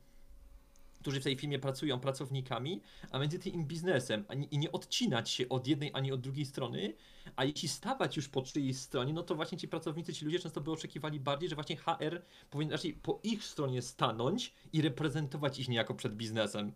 którzy 1.04 1.20
w 1.20 1.24
tej 1.24 1.36
firmie 1.36 1.58
pracują, 1.58 2.00
pracownikami, 2.00 2.80
a 3.10 3.18
między 3.18 3.38
tym 3.38 3.64
biznesem 3.64 4.24
i 4.50 4.58
nie 4.58 4.72
odcinać 4.72 5.30
się 5.30 5.48
od 5.48 5.66
jednej 5.66 5.90
ani 5.94 6.12
od 6.12 6.20
drugiej 6.20 6.44
strony, 6.46 6.94
a 7.36 7.44
jeśli 7.44 7.68
stawać 7.68 8.16
już 8.16 8.28
po 8.28 8.42
czyjejś 8.42 8.76
stronie, 8.76 9.12
no 9.12 9.22
to 9.22 9.34
właśnie 9.34 9.58
ci 9.58 9.68
pracownicy, 9.68 10.14
ci 10.14 10.24
ludzie 10.24 10.38
często 10.38 10.60
by 10.60 10.72
oczekiwali 10.72 11.20
bardziej, 11.20 11.48
że 11.48 11.54
właśnie 11.54 11.76
HR 11.76 12.22
powinien 12.50 12.72
raczej 12.72 12.92
po 12.92 13.20
ich 13.22 13.44
stronie 13.44 13.82
stanąć 13.82 14.54
i 14.72 14.82
reprezentować 14.82 15.58
ich 15.58 15.68
niejako 15.68 15.94
przed 15.94 16.16
biznesem. 16.16 16.72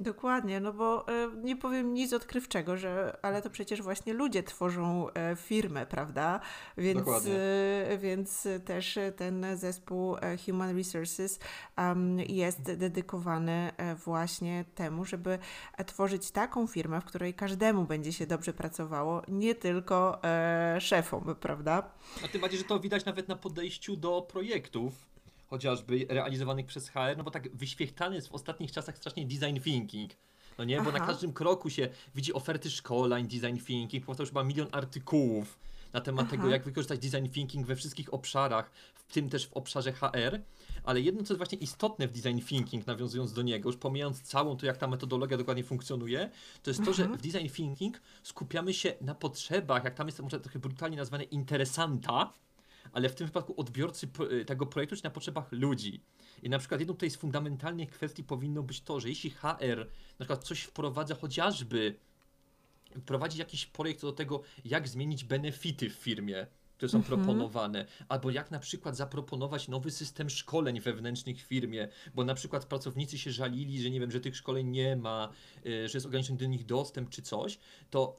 Dokładnie, 0.00 0.60
no 0.60 0.72
bo 0.72 1.08
e, 1.08 1.30
nie 1.42 1.56
powiem 1.56 1.94
nic 1.94 2.12
odkrywczego, 2.12 2.76
że, 2.76 3.18
ale 3.22 3.42
to 3.42 3.50
przecież 3.50 3.82
właśnie 3.82 4.12
ludzie 4.12 4.42
tworzą 4.42 5.10
e, 5.10 5.36
firmę, 5.36 5.86
prawda? 5.86 6.40
Więc, 6.76 6.98
Dokładnie. 6.98 7.34
e, 7.34 7.98
więc 7.98 8.48
też 8.64 8.98
ten 9.16 9.46
zespół 9.54 10.16
Human 10.46 10.76
Resources 10.76 11.38
jest 12.28 12.62
dedykowany 12.62 13.72
właśnie 14.04 14.64
temu, 14.74 15.04
żeby 15.04 15.38
tworzyć 15.86 16.30
taką 16.30 16.66
firmę, 16.66 17.00
w 17.00 17.04
której 17.04 17.34
każdemu 17.34 17.84
będzie 17.84 18.12
się 18.12 18.26
dobrze 18.26 18.52
pracowało, 18.52 19.22
nie 19.28 19.54
tylko 19.54 20.20
szefom, 20.78 21.34
prawda? 21.40 21.90
A 22.24 22.28
tym 22.28 22.40
bardziej, 22.40 22.58
że 22.58 22.64
to 22.64 22.80
widać 22.80 23.04
nawet 23.04 23.28
na 23.28 23.36
podejściu 23.36 23.96
do 23.96 24.22
projektów, 24.22 25.08
chociażby 25.50 26.06
realizowanych 26.08 26.66
przez 26.66 26.88
HR, 26.88 27.16
no 27.16 27.24
bo 27.24 27.30
tak 27.30 27.56
wyświechtany 27.56 28.16
jest 28.16 28.28
w 28.28 28.34
ostatnich 28.34 28.72
czasach 28.72 28.98
strasznie 28.98 29.26
design 29.26 29.60
thinking. 29.60 30.12
No 30.58 30.64
nie, 30.64 30.82
bo 30.82 30.92
na 30.92 30.98
Aha. 30.98 31.06
każdym 31.06 31.32
kroku 31.32 31.70
się 31.70 31.88
widzi 32.14 32.32
oferty 32.32 32.70
szkoleń 32.70 33.28
design 33.28 33.64
thinking, 33.64 34.04
powstał 34.04 34.22
już 34.22 34.30
chyba 34.30 34.44
milion 34.44 34.68
artykułów 34.72 35.58
na 35.92 36.00
temat 36.00 36.26
Aha. 36.28 36.30
tego, 36.30 36.48
jak 36.48 36.64
wykorzystać 36.64 36.98
design 36.98 37.28
thinking 37.28 37.66
we 37.66 37.76
wszystkich 37.76 38.14
obszarach, 38.14 38.70
w 38.94 39.12
tym 39.12 39.28
też 39.28 39.46
w 39.46 39.52
obszarze 39.52 39.92
HR. 39.92 40.40
Ale 40.84 41.00
jedno, 41.00 41.22
co 41.22 41.32
jest 41.32 41.38
właśnie 41.38 41.58
istotne 41.58 42.08
w 42.08 42.12
design 42.12 42.38
thinking, 42.38 42.86
nawiązując 42.86 43.32
do 43.32 43.42
niego, 43.42 43.68
już 43.68 43.76
pomijając 43.76 44.22
całą 44.22 44.56
to, 44.56 44.66
jak 44.66 44.76
ta 44.76 44.86
metodologia 44.86 45.36
dokładnie 45.36 45.64
funkcjonuje, 45.64 46.30
to 46.62 46.70
jest 46.70 46.84
to, 46.84 46.92
że 46.92 47.04
w 47.04 47.16
design 47.16 47.48
thinking 47.48 48.00
skupiamy 48.22 48.74
się 48.74 48.94
na 49.00 49.14
potrzebach, 49.14 49.84
jak 49.84 49.94
tam 49.94 50.06
jest 50.06 50.20
może 50.20 50.40
trochę 50.40 50.58
brutalnie 50.58 50.96
nazwane 50.96 51.24
interesanta, 51.24 52.32
ale 52.92 53.08
w 53.08 53.14
tym 53.14 53.26
wypadku 53.26 53.60
odbiorcy 53.60 54.08
y, 54.32 54.44
tego 54.44 54.66
projektu, 54.66 54.96
czy 54.96 55.04
na 55.04 55.10
potrzebach 55.10 55.52
ludzi. 55.52 56.00
I 56.42 56.48
na 56.48 56.58
przykład 56.58 56.80
jedną 56.80 56.94
tutaj 56.94 57.10
z 57.10 57.16
fundamentalnych 57.16 57.90
kwestii 57.90 58.24
powinno 58.24 58.62
być 58.62 58.80
to, 58.80 59.00
że 59.00 59.08
jeśli 59.08 59.30
HR 59.30 59.78
na 60.18 60.24
przykład 60.24 60.44
coś 60.44 60.60
wprowadza 60.62 61.14
chociażby 61.14 61.94
prowadzi 63.06 63.38
jakiś 63.38 63.66
projekt 63.66 64.00
do 64.00 64.12
tego, 64.12 64.42
jak 64.64 64.88
zmienić 64.88 65.24
benefity 65.24 65.90
w 65.90 65.94
firmie, 65.94 66.46
które 66.76 66.88
są 66.88 67.02
proponowane, 67.02 67.86
albo 68.08 68.30
jak 68.30 68.50
na 68.50 68.58
przykład 68.58 68.96
zaproponować 68.96 69.68
nowy 69.68 69.90
system 69.90 70.30
szkoleń 70.30 70.80
wewnętrznych 70.80 71.38
w 71.38 71.46
firmie, 71.46 71.88
bo 72.14 72.24
na 72.24 72.34
przykład 72.34 72.64
pracownicy 72.64 73.18
się 73.18 73.32
żalili, 73.32 73.82
że 73.82 73.90
nie 73.90 74.00
wiem, 74.00 74.10
że 74.10 74.20
tych 74.20 74.36
szkoleń 74.36 74.68
nie 74.68 74.96
ma, 74.96 75.32
y, 75.66 75.88
że 75.88 75.96
jest 75.96 76.06
ograniczony 76.06 76.38
do 76.38 76.46
nich 76.46 76.66
dostęp 76.66 77.10
czy 77.10 77.22
coś, 77.22 77.58
to 77.90 78.16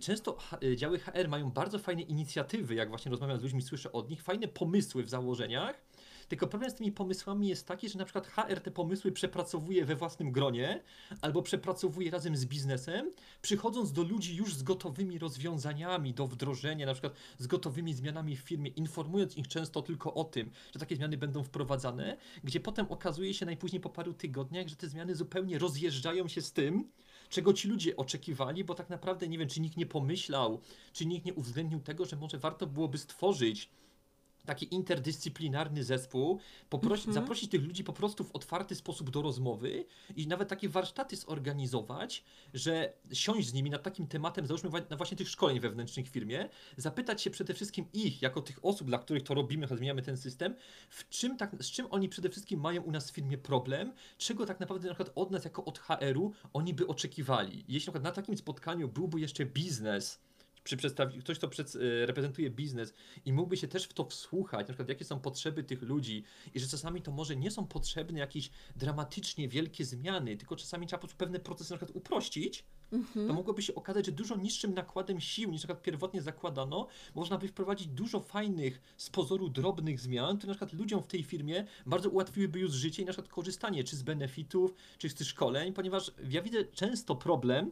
często 0.00 0.36
H- 0.36 0.58
y, 0.62 0.76
działy 0.76 0.98
HR 0.98 1.28
mają 1.28 1.50
bardzo 1.50 1.78
fajne 1.78 2.02
inicjatywy, 2.02 2.74
jak 2.74 2.88
właśnie 2.88 3.10
rozmawiam 3.10 3.38
z 3.38 3.42
ludźmi, 3.42 3.62
słyszę 3.62 3.92
od 3.92 4.10
nich, 4.10 4.22
fajne 4.22 4.48
pomysły 4.48 5.04
w 5.04 5.08
założeniach, 5.08 5.82
tylko 6.28 6.46
problem 6.46 6.70
z 6.70 6.74
tymi 6.74 6.92
pomysłami 6.92 7.48
jest 7.48 7.66
taki, 7.66 7.88
że 7.88 7.98
na 7.98 8.04
przykład 8.04 8.26
HR 8.26 8.60
te 8.60 8.70
pomysły 8.70 9.12
przepracowuje 9.12 9.84
we 9.84 9.96
własnym 9.96 10.32
gronie 10.32 10.82
albo 11.20 11.42
przepracowuje 11.42 12.10
razem 12.10 12.36
z 12.36 12.46
biznesem, 12.46 13.10
przychodząc 13.42 13.92
do 13.92 14.02
ludzi 14.02 14.36
już 14.36 14.54
z 14.54 14.62
gotowymi 14.62 15.18
rozwiązaniami 15.18 16.14
do 16.14 16.26
wdrożenia, 16.26 16.86
na 16.86 16.92
przykład 16.92 17.14
z 17.38 17.46
gotowymi 17.46 17.94
zmianami 17.94 18.36
w 18.36 18.40
firmie, 18.40 18.70
informując 18.70 19.36
ich 19.36 19.48
często 19.48 19.82
tylko 19.82 20.14
o 20.14 20.24
tym, 20.24 20.50
że 20.74 20.80
takie 20.80 20.96
zmiany 20.96 21.16
będą 21.16 21.42
wprowadzane, 21.42 22.16
gdzie 22.44 22.60
potem 22.60 22.86
okazuje 22.88 23.34
się 23.34 23.46
najpóźniej 23.46 23.80
po 23.80 23.90
paru 23.90 24.14
tygodniach, 24.14 24.68
że 24.68 24.76
te 24.76 24.88
zmiany 24.88 25.14
zupełnie 25.14 25.58
rozjeżdżają 25.58 26.28
się 26.28 26.40
z 26.40 26.52
tym, 26.52 26.90
czego 27.32 27.52
ci 27.52 27.68
ludzie 27.68 27.96
oczekiwali, 27.96 28.64
bo 28.64 28.74
tak 28.74 28.90
naprawdę 28.90 29.28
nie 29.28 29.38
wiem, 29.38 29.48
czy 29.48 29.60
nikt 29.60 29.76
nie 29.76 29.86
pomyślał, 29.86 30.60
czy 30.92 31.06
nikt 31.06 31.26
nie 31.26 31.34
uwzględnił 31.34 31.80
tego, 31.80 32.04
że 32.04 32.16
może 32.16 32.38
warto 32.38 32.66
byłoby 32.66 32.98
stworzyć 32.98 33.68
taki 34.46 34.74
interdyscyplinarny 34.74 35.84
zespół, 35.84 36.38
poprosić, 36.70 37.14
zaprosić 37.14 37.50
tych 37.50 37.62
ludzi 37.62 37.84
po 37.84 37.92
prostu 37.92 38.24
w 38.24 38.32
otwarty 38.32 38.74
sposób 38.74 39.10
do 39.10 39.22
rozmowy 39.22 39.84
i 40.16 40.26
nawet 40.26 40.48
takie 40.48 40.68
warsztaty 40.68 41.16
zorganizować, 41.16 42.24
że 42.54 42.92
siąść 43.12 43.48
z 43.48 43.52
nimi 43.52 43.70
nad 43.70 43.82
takim 43.82 44.06
tematem, 44.06 44.46
załóżmy 44.46 44.70
na 44.90 44.96
właśnie 44.96 45.16
tych 45.16 45.28
szkoleń 45.28 45.60
wewnętrznych 45.60 46.06
w 46.06 46.08
firmie, 46.08 46.48
zapytać 46.76 47.22
się 47.22 47.30
przede 47.30 47.54
wszystkim 47.54 47.86
ich, 47.92 48.22
jako 48.22 48.40
tych 48.40 48.64
osób, 48.64 48.86
dla 48.86 48.98
których 48.98 49.22
to 49.22 49.34
robimy, 49.34 49.66
zmieniamy 49.66 50.02
ten 50.02 50.16
system, 50.16 50.54
w 50.90 51.08
czym 51.08 51.36
tak, 51.36 51.56
z 51.60 51.70
czym 51.70 51.86
oni 51.90 52.08
przede 52.08 52.30
wszystkim 52.30 52.60
mają 52.60 52.82
u 52.82 52.90
nas 52.90 53.10
w 53.10 53.14
firmie 53.14 53.38
problem, 53.38 53.92
czego 54.18 54.46
tak 54.46 54.60
naprawdę 54.60 54.88
na 54.88 54.94
przykład 54.94 55.12
od 55.14 55.30
nas, 55.30 55.44
jako 55.44 55.64
od 55.64 55.78
HR-u, 55.78 56.32
oni 56.52 56.74
by 56.74 56.86
oczekiwali. 56.86 57.64
Jeśli 57.68 57.74
na 57.74 57.92
przykład 57.92 58.02
na 58.02 58.10
takim 58.10 58.36
spotkaniu 58.36 58.88
byłby 58.88 59.20
jeszcze 59.20 59.46
biznes, 59.46 60.20
przy 60.64 60.76
przedstawi- 60.76 61.20
ktoś, 61.20 61.38
kto 61.38 61.48
przed, 61.48 61.76
e, 61.76 62.06
reprezentuje 62.06 62.50
biznes 62.50 62.94
i 63.24 63.32
mógłby 63.32 63.56
się 63.56 63.68
też 63.68 63.84
w 63.84 63.92
to 63.92 64.04
wsłuchać, 64.04 64.60
na 64.68 64.74
przykład 64.74 64.88
jakie 64.88 65.04
są 65.04 65.20
potrzeby 65.20 65.64
tych 65.64 65.82
ludzi 65.82 66.24
i 66.54 66.60
że 66.60 66.68
czasami 66.68 67.02
to 67.02 67.10
może 67.12 67.36
nie 67.36 67.50
są 67.50 67.66
potrzebne 67.66 68.18
jakieś 68.20 68.50
dramatycznie 68.76 69.48
wielkie 69.48 69.84
zmiany, 69.84 70.36
tylko 70.36 70.56
czasami 70.56 70.86
trzeba 70.86 70.98
po 70.98 71.06
prostu 71.06 71.18
pewne 71.18 71.40
procesy 71.40 71.70
na 71.72 71.76
przykład 71.76 71.96
uprościć, 71.96 72.64
to 73.28 73.32
mogłoby 73.34 73.62
się 73.62 73.74
okazać, 73.74 74.06
że 74.06 74.12
dużo 74.12 74.36
niższym 74.36 74.74
nakładem 74.74 75.20
sił 75.20 75.50
niż 75.50 75.62
na 75.62 75.66
przykład 75.66 75.82
pierwotnie 75.82 76.22
zakładano, 76.22 76.86
można 77.14 77.38
by 77.38 77.48
wprowadzić 77.48 77.88
dużo 77.88 78.20
fajnych, 78.20 78.80
z 78.96 79.10
pozoru 79.10 79.48
drobnych 79.48 80.00
zmian, 80.00 80.38
które 80.38 80.50
na 80.50 80.54
przykład 80.54 80.72
ludziom 80.72 81.02
w 81.02 81.06
tej 81.06 81.22
firmie 81.22 81.66
bardzo 81.86 82.10
ułatwiłyby 82.10 82.58
już 82.60 82.72
życie 82.72 83.02
i 83.02 83.04
na 83.04 83.12
przykład 83.12 83.32
korzystanie 83.32 83.84
czy 83.84 83.96
z 83.96 84.02
benefitów, 84.02 84.74
czy 84.98 85.08
z 85.08 85.14
tych 85.14 85.26
szkoleń, 85.26 85.72
ponieważ 85.72 86.12
ja 86.30 86.42
widzę 86.42 86.64
często 86.64 87.16
problem 87.16 87.70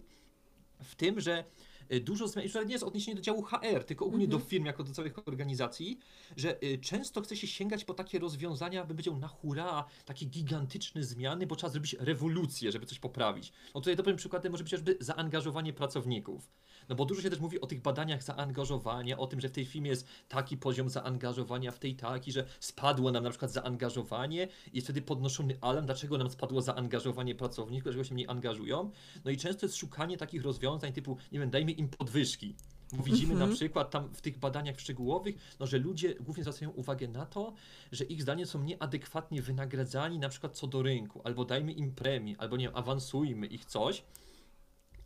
w 0.83 0.95
tym, 0.95 1.21
że 1.21 1.39
y, 1.39 1.70
dużo 2.01 2.29
zmian, 2.29 2.45
już 2.45 2.55
nie 2.55 2.73
jest 2.73 2.85
odniesienie 2.85 3.15
do 3.15 3.23
działu 3.23 3.43
HR, 3.43 3.85
tylko 3.87 4.07
ogólnie 4.07 4.29
do 4.29 4.39
firm, 4.39 4.65
jako 4.65 4.85
do 4.85 4.93
całych 4.93 5.29
organizacji, 5.29 5.99
że 6.37 6.65
y, 6.65 6.79
często 6.79 7.21
chce 7.21 7.37
się 7.37 7.47
sięgać 7.47 7.85
po 7.85 7.95
takie 7.95 8.19
rozwiązania, 8.19 8.85
bym 8.85 8.97
powiedział, 8.97 9.17
na 9.17 9.29
hura, 9.29 9.85
takie 10.05 10.27
gigantyczne 10.27 11.05
zmiany, 11.05 11.47
bo 11.47 11.57
trzeba 11.57 11.73
zrobić 11.73 11.97
rewolucję, 11.99 12.73
żeby 12.73 12.87
coś 12.87 12.99
poprawić. 12.99 13.53
No 13.75 13.81
tutaj 13.81 13.97
dobrym 13.97 14.17
przykładem 14.17 14.53
może 14.53 14.65
być 14.65 14.73
chociażby 14.73 14.97
zaangażowanie 15.01 15.73
pracowników. 15.73 16.51
No 16.91 16.97
bo 16.97 17.05
dużo 17.05 17.23
się 17.23 17.31
też 17.31 17.41
mówi 17.41 17.61
o 17.61 17.67
tych 17.67 17.83
badaniach 17.83 18.23
zaangażowania, 18.23 19.19
o 19.19 19.27
tym, 19.27 19.41
że 19.41 19.49
w 19.49 19.53
tej 19.53 19.67
firmie 19.67 19.91
jest 19.91 20.07
taki 20.29 20.57
poziom 20.57 20.91
zaangażowania, 20.91 21.73
w 21.73 21.79
tej 21.79 21.97
taki, 21.97 22.33
że 22.33 22.45
spadło 22.61 23.13
nam 23.13 23.25
na 23.25 23.31
przykład 23.31 23.53
zaangażowanie 23.53 24.49
i 24.73 24.77
jest 24.77 24.87
wtedy 24.87 25.03
podnoszony 25.03 25.59
alarm, 25.61 25.87
dlaczego 25.87 26.19
nam 26.19 26.31
spadło 26.31 26.63
zaangażowanie 26.63 27.35
pracowników, 27.35 27.85
dlaczego 27.85 28.05
się 28.05 28.15
mniej 28.15 28.29
angażują. 28.29 28.91
No 29.25 29.31
i 29.31 29.37
często 29.37 29.67
jest 29.67 29.77
szukanie 29.77 30.17
takich 30.17 30.43
rozwiązań 30.43 30.93
typu, 30.93 31.17
nie 31.33 31.39
wiem, 31.39 31.51
dajmy 31.51 31.73
im 31.73 31.89
podwyżki. 31.89 32.55
Bo 32.93 33.03
widzimy 33.03 33.35
na 33.35 33.47
przykład 33.47 33.91
tam 33.91 34.15
w 34.15 34.21
tych 34.21 34.39
badaniach 34.39 34.81
szczegółowych, 34.81 35.35
no, 35.61 35.67
że 35.67 35.79
ludzie 35.79 36.15
głównie 36.15 36.43
zwracają 36.43 36.71
uwagę 36.71 37.09
na 37.09 37.27
to, 37.27 37.53
że 37.93 38.05
ich 38.05 38.23
zdaniem 38.23 38.47
są 38.47 38.63
nieadekwatnie 38.63 39.43
wynagradzani 39.43 40.19
na 40.19 40.29
przykład 40.29 40.59
co 40.59 40.67
do 40.67 40.83
rynku, 40.83 41.21
albo 41.25 41.45
dajmy 41.45 41.73
im 41.73 41.95
premię, 41.95 42.35
albo 42.39 42.57
nie 42.57 42.65
wiem, 42.65 42.77
awansujmy 42.77 43.47
ich 43.47 43.65
coś 43.65 44.03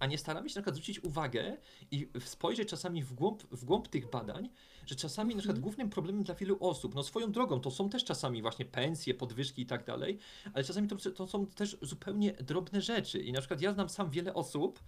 a 0.04 0.06
nie 0.06 0.18
staramy 0.18 0.48
się 0.48 0.54
na 0.54 0.62
przykład 0.62 0.74
zwrócić 0.74 1.04
uwagę 1.04 1.56
i 1.90 2.08
spojrzeć 2.20 2.68
czasami 2.68 3.02
w 3.02 3.12
głąb, 3.12 3.42
w 3.50 3.64
głąb 3.64 3.88
tych 3.88 4.10
badań, 4.10 4.50
że 4.86 4.94
czasami 4.94 5.34
na 5.34 5.40
przykład 5.40 5.58
głównym 5.58 5.90
problemem 5.90 6.24
dla 6.24 6.34
wielu 6.34 6.56
osób, 6.60 6.94
no 6.94 7.02
swoją 7.02 7.32
drogą, 7.32 7.60
to 7.60 7.70
są 7.70 7.88
też 7.88 8.04
czasami 8.04 8.42
właśnie 8.42 8.64
pensje, 8.64 9.14
podwyżki 9.14 9.62
i 9.62 9.66
tak 9.66 9.84
dalej, 9.84 10.18
ale 10.54 10.64
czasami 10.64 10.88
to, 10.88 11.10
to 11.10 11.26
są 11.26 11.46
też 11.46 11.76
zupełnie 11.82 12.32
drobne 12.32 12.82
rzeczy. 12.82 13.18
I 13.18 13.32
na 13.32 13.38
przykład 13.38 13.60
ja 13.60 13.72
znam 13.72 13.88
sam 13.88 14.10
wiele 14.10 14.34
osób, 14.34 14.80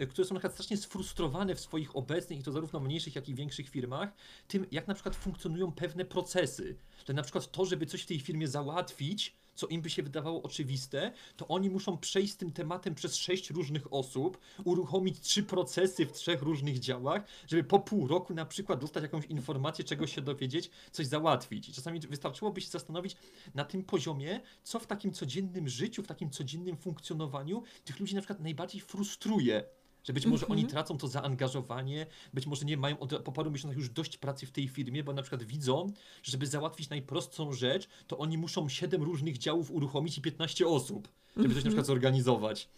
y, 0.00 0.06
które 0.06 0.28
są 0.28 0.34
na 0.34 0.40
przykład 0.40 0.52
strasznie 0.52 0.76
sfrustrowane 0.76 1.54
w 1.54 1.60
swoich 1.60 1.96
obecnych, 1.96 2.38
i 2.38 2.42
to 2.42 2.52
zarówno 2.52 2.80
mniejszych, 2.80 3.14
jak 3.14 3.28
i 3.28 3.34
większych 3.34 3.68
firmach, 3.68 4.12
tym 4.48 4.66
jak 4.70 4.88
na 4.88 4.94
przykład 4.94 5.16
funkcjonują 5.16 5.72
pewne 5.72 6.04
procesy, 6.04 6.76
że 7.08 7.12
na 7.12 7.22
przykład 7.22 7.50
to, 7.50 7.64
żeby 7.64 7.86
coś 7.86 8.02
w 8.02 8.06
tej 8.06 8.20
firmie 8.20 8.48
załatwić, 8.48 9.36
co 9.54 9.66
im 9.66 9.82
by 9.82 9.90
się 9.90 10.02
wydawało 10.02 10.42
oczywiste, 10.42 11.12
to 11.36 11.48
oni 11.48 11.70
muszą 11.70 11.98
przejść 11.98 12.32
z 12.32 12.36
tym 12.36 12.52
tematem 12.52 12.94
przez 12.94 13.16
sześć 13.16 13.50
różnych 13.50 13.92
osób, 13.92 14.38
uruchomić 14.64 15.20
trzy 15.20 15.42
procesy 15.42 16.06
w 16.06 16.12
trzech 16.12 16.42
różnych 16.42 16.78
działach, 16.78 17.22
żeby 17.46 17.64
po 17.64 17.78
pół 17.78 18.08
roku 18.08 18.34
na 18.34 18.46
przykład 18.46 18.80
dostać 18.80 19.02
jakąś 19.02 19.24
informację, 19.24 19.84
czego 19.84 20.06
się 20.06 20.22
dowiedzieć, 20.22 20.70
coś 20.92 21.06
załatwić. 21.06 21.68
I 21.68 21.72
czasami 21.72 22.00
wystarczyłoby 22.00 22.60
się 22.60 22.70
zastanowić 22.70 23.16
na 23.54 23.64
tym 23.64 23.84
poziomie, 23.84 24.40
co 24.62 24.78
w 24.78 24.86
takim 24.86 25.12
codziennym 25.12 25.68
życiu, 25.68 26.02
w 26.02 26.06
takim 26.06 26.30
codziennym 26.30 26.76
funkcjonowaniu 26.76 27.62
tych 27.84 28.00
ludzi 28.00 28.14
na 28.14 28.20
przykład 28.20 28.40
najbardziej 28.40 28.80
frustruje. 28.80 29.64
Że 30.04 30.12
być 30.12 30.26
może 30.26 30.48
oni 30.48 30.66
tracą 30.66 30.98
to 30.98 31.08
zaangażowanie, 31.08 32.06
być 32.34 32.46
może 32.46 32.64
nie 32.64 32.76
mają 32.76 32.98
od, 32.98 33.22
po 33.22 33.32
paru 33.32 33.50
miesiącach 33.50 33.76
już 33.76 33.88
dość 33.88 34.16
pracy 34.16 34.46
w 34.46 34.50
tej 34.50 34.68
firmie, 34.68 35.04
bo 35.04 35.12
na 35.12 35.22
przykład 35.22 35.42
widzą, 35.42 35.92
że 36.22 36.32
żeby 36.32 36.46
załatwić 36.46 36.88
najprostszą 36.88 37.52
rzecz, 37.52 37.88
to 38.06 38.18
oni 38.18 38.38
muszą 38.38 38.68
7 38.68 39.02
różnych 39.02 39.38
działów 39.38 39.70
uruchomić 39.70 40.18
i 40.18 40.20
15 40.20 40.66
osób, 40.66 41.08
żeby 41.36 41.54
coś 41.54 41.64
na 41.64 41.70
przykład 41.70 41.86
zorganizować. 41.86 42.68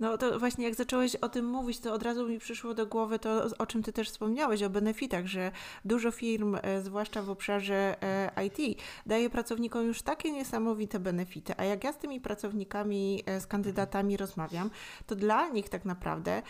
No 0.00 0.18
to 0.18 0.38
właśnie 0.38 0.64
jak 0.64 0.74
zacząłeś 0.74 1.16
o 1.16 1.28
tym 1.28 1.44
mówić, 1.44 1.80
to 1.80 1.92
od 1.92 2.02
razu 2.02 2.28
mi 2.28 2.38
przyszło 2.38 2.74
do 2.74 2.86
głowy 2.86 3.18
to, 3.18 3.44
o 3.58 3.66
czym 3.66 3.82
ty 3.82 3.92
też 3.92 4.10
wspomniałeś, 4.10 4.62
o 4.62 4.70
benefitach, 4.70 5.26
że 5.26 5.52
dużo 5.84 6.10
firm, 6.10 6.56
e, 6.62 6.82
zwłaszcza 6.82 7.22
w 7.22 7.30
obszarze 7.30 8.02
e, 8.02 8.46
IT, 8.46 8.80
daje 9.06 9.30
pracownikom 9.30 9.86
już 9.86 10.02
takie 10.02 10.32
niesamowite 10.32 11.00
benefity, 11.00 11.54
a 11.56 11.64
jak 11.64 11.84
ja 11.84 11.92
z 11.92 11.98
tymi 11.98 12.20
pracownikami, 12.20 13.22
e, 13.26 13.40
z 13.40 13.46
kandydatami 13.46 14.16
rozmawiam, 14.16 14.70
to 15.06 15.14
dla 15.14 15.48
nich 15.48 15.68
tak 15.68 15.84
naprawdę, 15.84 16.42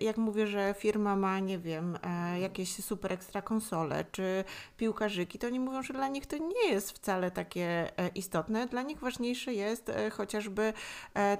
jak 0.00 0.16
mówię, 0.16 0.46
że 0.46 0.74
firma 0.78 1.16
ma, 1.16 1.38
nie 1.38 1.58
wiem, 1.58 1.98
jakieś 2.40 2.84
super 2.84 3.12
ekstra 3.12 3.42
konsole, 3.42 4.04
czy 4.12 4.44
piłkarzyki, 4.76 5.38
to 5.38 5.46
oni 5.46 5.60
mówią, 5.60 5.82
że 5.82 5.92
dla 5.92 6.08
nich 6.08 6.26
to 6.26 6.36
nie 6.38 6.70
jest 6.70 6.92
wcale 6.92 7.30
takie 7.30 7.92
istotne. 8.14 8.66
Dla 8.66 8.82
nich 8.82 9.00
ważniejsze 9.00 9.54
jest 9.54 9.92
chociażby 10.12 10.72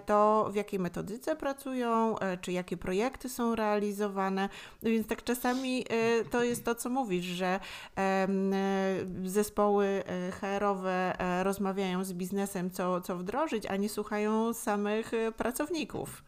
to, 0.07 0.49
w 0.53 0.55
jakiej 0.55 0.81
metodyce 0.93 1.37
pracują, 1.37 2.19
e, 2.19 2.39
czy 2.39 2.53
jakie 2.53 2.77
projekty 2.77 3.29
są 3.29 3.55
realizowane. 3.55 4.49
No 4.83 4.91
Więc 4.91 5.07
tak 5.07 5.25
czasami 5.25 5.85
e, 5.89 6.25
to 6.25 6.45
jest 6.45 6.65
to, 6.65 6.75
co 6.75 6.91
mówisz, 6.91 7.25
że 7.25 7.61
e, 7.99 8.29
zespoły 9.25 10.03
HR-owe 10.41 11.17
rozmawiają 11.43 12.05
z 12.05 12.13
biznesem, 12.13 12.71
co, 12.71 13.01
co 13.01 13.17
wdrożyć, 13.17 13.67
a 13.67 13.77
nie 13.77 13.89
słuchają 13.89 14.55
samych 14.55 15.13
pracowników. 15.37 16.25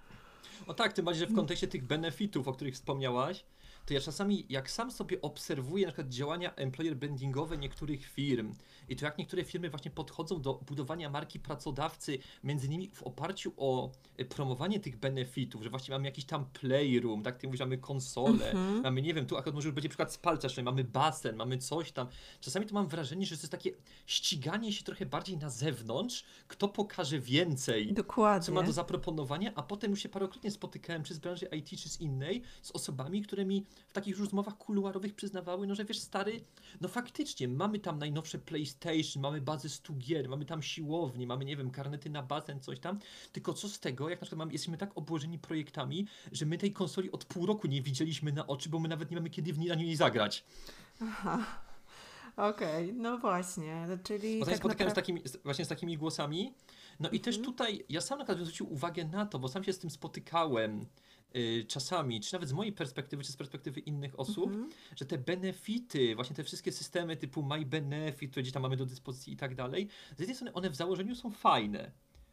O 0.67 0.75
tak, 0.75 0.93
tym 0.93 1.05
bardziej, 1.05 1.27
że 1.27 1.33
w 1.33 1.37
kontekście 1.37 1.69
tych 1.69 1.85
benefitów, 1.85 2.49
o 2.49 2.53
których 2.53 2.75
wspomniałaś, 2.75 3.45
to 3.87 3.95
ja 3.95 4.01
czasami, 4.01 4.47
jak 4.49 4.71
sam 4.71 4.91
sobie 4.91 5.21
obserwuję 5.21 5.87
na 5.87 5.93
przykład 5.93 6.09
działania 6.09 6.55
employer 6.55 6.97
brandingowe 6.97 7.59
niektórych 7.59 8.07
firm 8.07 8.55
i 8.89 8.97
to 8.97 9.05
jak 9.05 9.19
niektóre 9.19 9.45
firmy 9.45 9.71
właśnie 9.71 9.91
podchodzą 9.91 10.43
do 10.43 10.55
budowania 10.55 11.11
marki 11.11 11.41
pracodawcy, 11.41 12.19
między 12.45 12.67
innymi 12.67 12.91
w 12.91 13.03
oparciu 13.03 13.53
o 13.57 13.91
e, 14.17 14.25
promowanie 14.25 14.81
tych 14.81 14.97
benefitów, 14.97 15.63
że 15.63 15.71
właśnie 15.71 15.95
mamy 15.95 16.05
jakiś 16.05 16.25
tam 16.25 16.47
playroom, 16.47 17.23
tak, 17.23 17.39
ty 17.39 17.47
mówisz, 17.47 17.61
mamy 17.61 17.79
konsolę, 17.79 18.55
mamy, 18.83 19.03
nie 19.03 19.15
wiem, 19.15 19.27
tu 19.27 19.37
akurat 19.37 19.55
może 19.55 19.69
już 19.69 19.75
będzie 19.75 19.89
przykład 19.89 20.21
czyli 20.49 20.65
mamy 20.65 20.85
basen, 20.85 21.37
mamy 21.37 21.59
coś 21.59 21.93
tam. 21.93 22.09
Czasami 22.41 22.67
to 22.67 22.75
mam 22.75 22.89
wrażenie, 22.89 23.27
że 23.27 23.37
to 23.37 23.43
jest 23.43 23.53
takie 23.53 23.71
ściganie 24.07 24.73
się 24.73 24.85
trochę 24.85 25.07
bardziej 25.07 25.39
na 25.39 25.51
zewnątrz, 25.51 26.25
kto 26.49 26.69
pokaże 26.69 27.19
więcej 27.19 27.93
Dokładnie. 27.93 28.47
co 28.47 28.53
ma 28.53 28.63
do 28.63 28.73
zaproponowania, 28.73 29.53
a 29.55 29.63
potem 29.63 29.91
już 29.91 30.03
się 30.03 30.09
parokrotnie 30.09 30.51
spotykałem, 30.51 31.03
czy 31.03 31.15
z 31.15 31.19
branży 31.19 31.47
IT, 31.47 31.81
czy 31.81 31.89
z 31.89 32.01
innej, 32.01 32.43
z 32.63 32.71
osobami, 32.71 33.23
które 33.23 33.45
mi 33.45 33.67
w 33.89 33.93
takich 33.93 34.19
rozmowach 34.19 34.57
kuluarowych 34.57 35.15
przyznawały, 35.15 35.67
no 35.67 35.75
że 35.75 35.85
wiesz, 35.85 35.99
stary, 35.99 36.45
no 36.81 36.89
faktycznie, 36.89 37.49
mamy 37.49 37.79
tam 37.79 37.99
najnowsze 37.99 38.39
PlayStation, 38.39 38.74
mamy 39.21 39.41
bazę 39.41 39.69
100 39.69 39.93
gier, 39.93 40.29
mamy 40.29 40.45
tam 40.45 40.63
siłownię, 40.63 41.27
mamy, 41.27 41.45
nie 41.45 41.57
wiem, 41.57 41.71
karnety 41.71 42.11
na 42.11 42.23
basen, 42.23 42.61
coś 42.61 42.79
tam, 42.81 42.99
tylko 43.33 43.53
co 43.53 43.69
z 43.69 43.81
tego, 43.81 44.09
jak 44.09 44.21
na 44.21 44.25
przykład 44.25 44.39
mamy, 44.39 44.53
jesteśmy 44.53 44.79
tak 44.79 44.99
obłożeni 44.99 45.39
projektami, 45.39 46.07
że 46.33 46.47
my 46.47 46.59
tej 46.59 46.73
konsoli 46.73 47.13
od 47.13 47.25
pół 47.25 47.47
roku 47.47 47.67
nie 47.67 47.83
widzieliśmy 47.83 48.33
na 48.33 48.47
oczy, 48.47 48.69
bo 48.69 48.79
my 48.79 48.89
nawet 48.89 49.11
nie 49.11 49.17
mamy 49.17 49.31
kiedy 49.31 49.53
w 49.53 49.59
niej, 49.59 49.69
na 49.69 49.75
niej 49.75 49.97
zagrać. 49.97 50.45
Aha. 51.03 51.65
Okej, 52.37 52.91
okay, 52.91 53.03
no 53.03 53.19
właśnie, 53.19 53.87
czyli. 54.05 54.39
Potem 54.39 54.55
tak 54.55 54.59
spotykałem 54.59 54.89
naprawdę... 54.89 54.91
z 54.91 54.95
takimi, 54.95 55.23
właśnie 55.45 55.65
z 55.65 55.69
takimi 55.69 55.99
głosami. 55.99 56.55
No 57.01 57.11
i 57.11 57.21
też 57.21 57.37
mhm. 57.37 57.53
tutaj 57.53 57.85
ja 57.89 58.01
sam 58.01 58.19
na 58.19 58.25
przykład 58.25 58.45
zwrócił 58.45 58.73
uwagę 58.73 59.05
na 59.05 59.27
to, 59.27 59.39
bo 59.39 59.49
sam 59.49 59.65
się 59.65 59.73
z 59.73 59.79
tym 59.79 59.91
spotykałem 59.91 60.87
czasami, 61.69 62.21
czy 62.21 62.33
nawet 62.33 62.49
z 62.49 62.53
mojej 62.53 62.73
perspektywy, 62.73 63.25
czy 63.25 63.33
z 63.33 63.37
perspektywy 63.37 63.81
innych 63.81 64.21
osób, 64.21 64.47
mhm. 64.47 64.71
że 64.97 65.05
te 65.05 65.19
benefity, 65.19 66.15
właśnie 66.15 66.37
te 66.37 66.45
wszystkie 66.45 66.73
systemy 66.73 67.17
typu 67.17 67.43
My 67.43 67.67
Benefit, 67.67 68.31
które 68.31 68.43
gdzieś 68.43 68.53
tam 68.53 68.63
mamy 68.63 68.77
do 68.77 68.87
dyspozycji 68.87 69.33
i 69.33 69.37
tak 69.37 69.55
dalej, 69.55 69.89
z 70.17 70.21
jednej 70.21 70.35
strony 70.35 70.53
one 70.53 70.71
w 70.71 70.77
założeniu 70.77 71.15
są 71.15 71.31
fajne. 71.31 71.91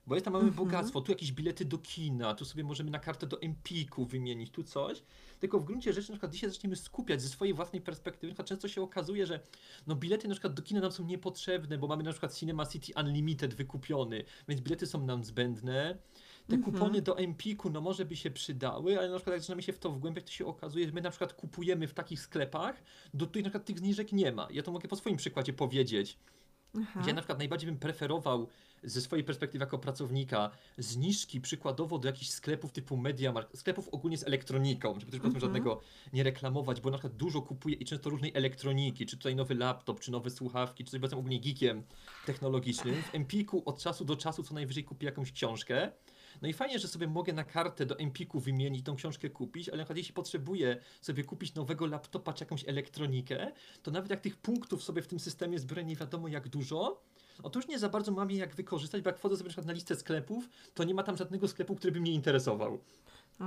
Bo 0.08 0.16
jest 0.16 0.26
tam 0.26 0.34
mamy 0.34 0.48
mhm. 0.48 0.66
bogactwo, 0.66 1.02
tu 1.02 1.12
jakieś 1.12 1.32
bilety 1.32 1.66
do 1.66 1.78
kina, 1.78 2.36
tu 2.36 2.46
sobie 2.46 2.64
możemy 2.64 2.92
na 2.92 3.00
kartę 3.00 3.28
do 3.28 3.42
Empiku 3.42 4.06
wymienić, 4.06 4.52
tu 4.52 4.64
coś. 4.64 5.04
Tylko 5.40 5.60
w 5.60 5.64
gruncie 5.64 5.94
rzeczy, 5.94 6.10
na 6.10 6.16
przykład 6.16 6.32
dzisiaj 6.32 6.50
zaczniemy 6.50 6.76
skupiać 6.76 7.22
ze 7.22 7.30
swojej 7.30 7.54
własnej 7.54 7.82
perspektywy. 7.82 8.34
Na 8.38 8.44
często 8.44 8.68
się 8.68 8.82
okazuje, 8.82 9.26
że 9.26 9.40
no 9.88 9.96
bilety 9.96 10.28
na 10.28 10.34
przykład 10.34 10.54
do 10.54 10.62
kina 10.62 10.82
nam 10.82 10.92
są 10.92 11.06
niepotrzebne, 11.06 11.78
bo 11.78 11.88
mamy 11.88 12.04
na 12.04 12.12
przykład 12.12 12.36
Cinema 12.36 12.66
City 12.66 12.94
Unlimited 13.00 13.54
wykupiony, 13.54 14.24
więc 14.48 14.62
bilety 14.62 14.88
są 14.88 15.06
nam 15.06 15.24
zbędne. 15.24 15.98
Te 16.52 16.58
mhm. 16.58 16.74
kupony 16.74 17.02
do 17.02 17.18
Empiku, 17.18 17.70
no 17.70 17.82
może 17.82 18.06
by 18.06 18.16
się 18.16 18.32
przydały, 18.32 19.00
ale 19.00 19.10
na 19.10 19.16
przykład 19.16 19.34
jak 19.34 19.42
zaczynamy 19.42 19.64
się 19.64 19.74
w 19.74 19.80
to 19.80 19.92
wgłębiać, 19.92 20.26
to 20.26 20.32
się 20.32 20.46
okazuje, 20.46 20.86
że 20.86 20.92
my 20.92 21.02
na 21.02 21.10
przykład 21.10 21.34
kupujemy 21.34 21.88
w 21.88 21.94
takich 21.94 22.22
sklepach, 22.22 22.84
do 23.14 23.28
których 23.28 23.44
na 23.44 23.50
przykład 23.50 23.66
tych 23.66 23.80
zniżek 23.80 24.12
nie 24.12 24.32
ma. 24.32 24.48
Ja 24.52 24.64
to 24.64 24.72
mogę 24.72 24.88
po 24.88 24.96
swoim 24.96 25.18
przykładzie 25.18 25.54
powiedzieć. 25.54 26.18
Aha. 26.82 27.02
Gdzie 27.02 27.14
na 27.14 27.22
przykład 27.22 27.38
najbardziej 27.38 27.68
bym 27.68 27.80
preferował 27.80 28.48
ze 28.84 29.02
swojej 29.02 29.24
perspektywy 29.24 29.64
jako 29.64 29.80
pracownika 29.80 30.52
zniżki 30.78 31.42
przykładowo 31.42 32.00
do 32.00 32.08
jakichś 32.08 32.30
sklepów 32.30 32.72
typu 32.72 32.98
Mediamarkt, 32.98 33.58
sklepów 33.58 33.90
ogólnie 33.90 34.18
z 34.18 34.24
elektroniką, 34.24 35.00
żeby 35.00 35.12
też 35.12 35.22
mm 35.22 35.34
-hmm. 35.34 35.42
żadnego 35.42 35.82
nie 36.14 36.24
reklamować, 36.24 36.82
bo 36.82 36.90
na 36.90 36.98
przykład 36.98 37.16
dużo 37.16 37.42
kupuję 37.42 37.76
i 37.76 37.86
często 37.86 38.10
różnej 38.10 38.32
elektroniki, 38.36 39.06
czy 39.06 39.18
tutaj 39.18 39.36
nowy 39.36 39.56
laptop, 39.56 40.00
czy 40.00 40.12
nowe 40.12 40.30
słuchawki, 40.30 40.84
czy 40.84 40.92
coś, 40.92 41.00
bo 41.00 41.06
jestem 41.06 41.20
ogólnie 41.20 41.40
geekiem 41.40 41.84
technologicznym. 42.26 43.04
W 43.04 43.16
Empiku 43.16 43.64
od 43.66 43.80
czasu 43.80 44.06
do 44.06 44.16
czasu 44.16 44.44
co 44.44 44.54
najwyżej 44.54 44.84
kupię 44.84 45.06
jakąś 45.06 45.32
książkę, 45.32 45.92
no 46.42 46.48
i 46.48 46.54
fajnie, 46.54 46.80
że 46.80 46.88
sobie 46.88 47.08
mogę 47.08 47.34
na 47.34 47.44
kartę 47.44 47.86
do 47.86 48.00
Empiku 48.00 48.40
wymienić, 48.40 48.86
tą 48.86 48.96
książkę 48.96 49.30
kupić, 49.30 49.70
ale 49.70 49.78
na 49.78 49.84
przykład 49.84 49.98
jeśli 49.98 50.14
potrzebuję 50.14 50.78
sobie 51.02 51.24
kupić 51.24 51.56
nowego 51.56 51.86
laptopa 51.86 52.34
czy 52.34 52.44
jakąś 52.44 52.68
elektronikę, 52.68 53.52
to 53.84 53.92
nawet 53.92 54.10
jak 54.10 54.20
tych 54.20 54.38
punktów 54.38 54.84
sobie 54.84 55.02
w 55.02 55.08
tym 55.08 55.20
systemie 55.20 55.60
zbiorę 55.60 55.84
nie 55.84 55.96
wiadomo 55.96 56.28
jak 56.28 56.50
dużo, 56.50 57.02
Otóż 57.44 57.68
nie 57.68 57.80
za 57.80 57.90
bardzo 57.90 58.12
mam 58.12 58.32
je 58.32 58.38
jak 58.38 58.56
wykorzystać, 58.56 59.02
bo 59.02 59.10
jak 59.10 59.18
wchodzę 59.18 59.38
sobie 59.38 59.50
na 59.50 59.64
na 59.66 59.74
listę 59.74 59.96
sklepów, 59.96 60.50
to 60.74 60.84
nie 60.84 60.94
ma 60.94 61.04
tam 61.04 61.18
żadnego 61.18 61.48
sklepu, 61.48 61.76
który 61.76 61.92
by 61.92 62.00
mnie 62.00 62.12
interesował. 62.12 62.80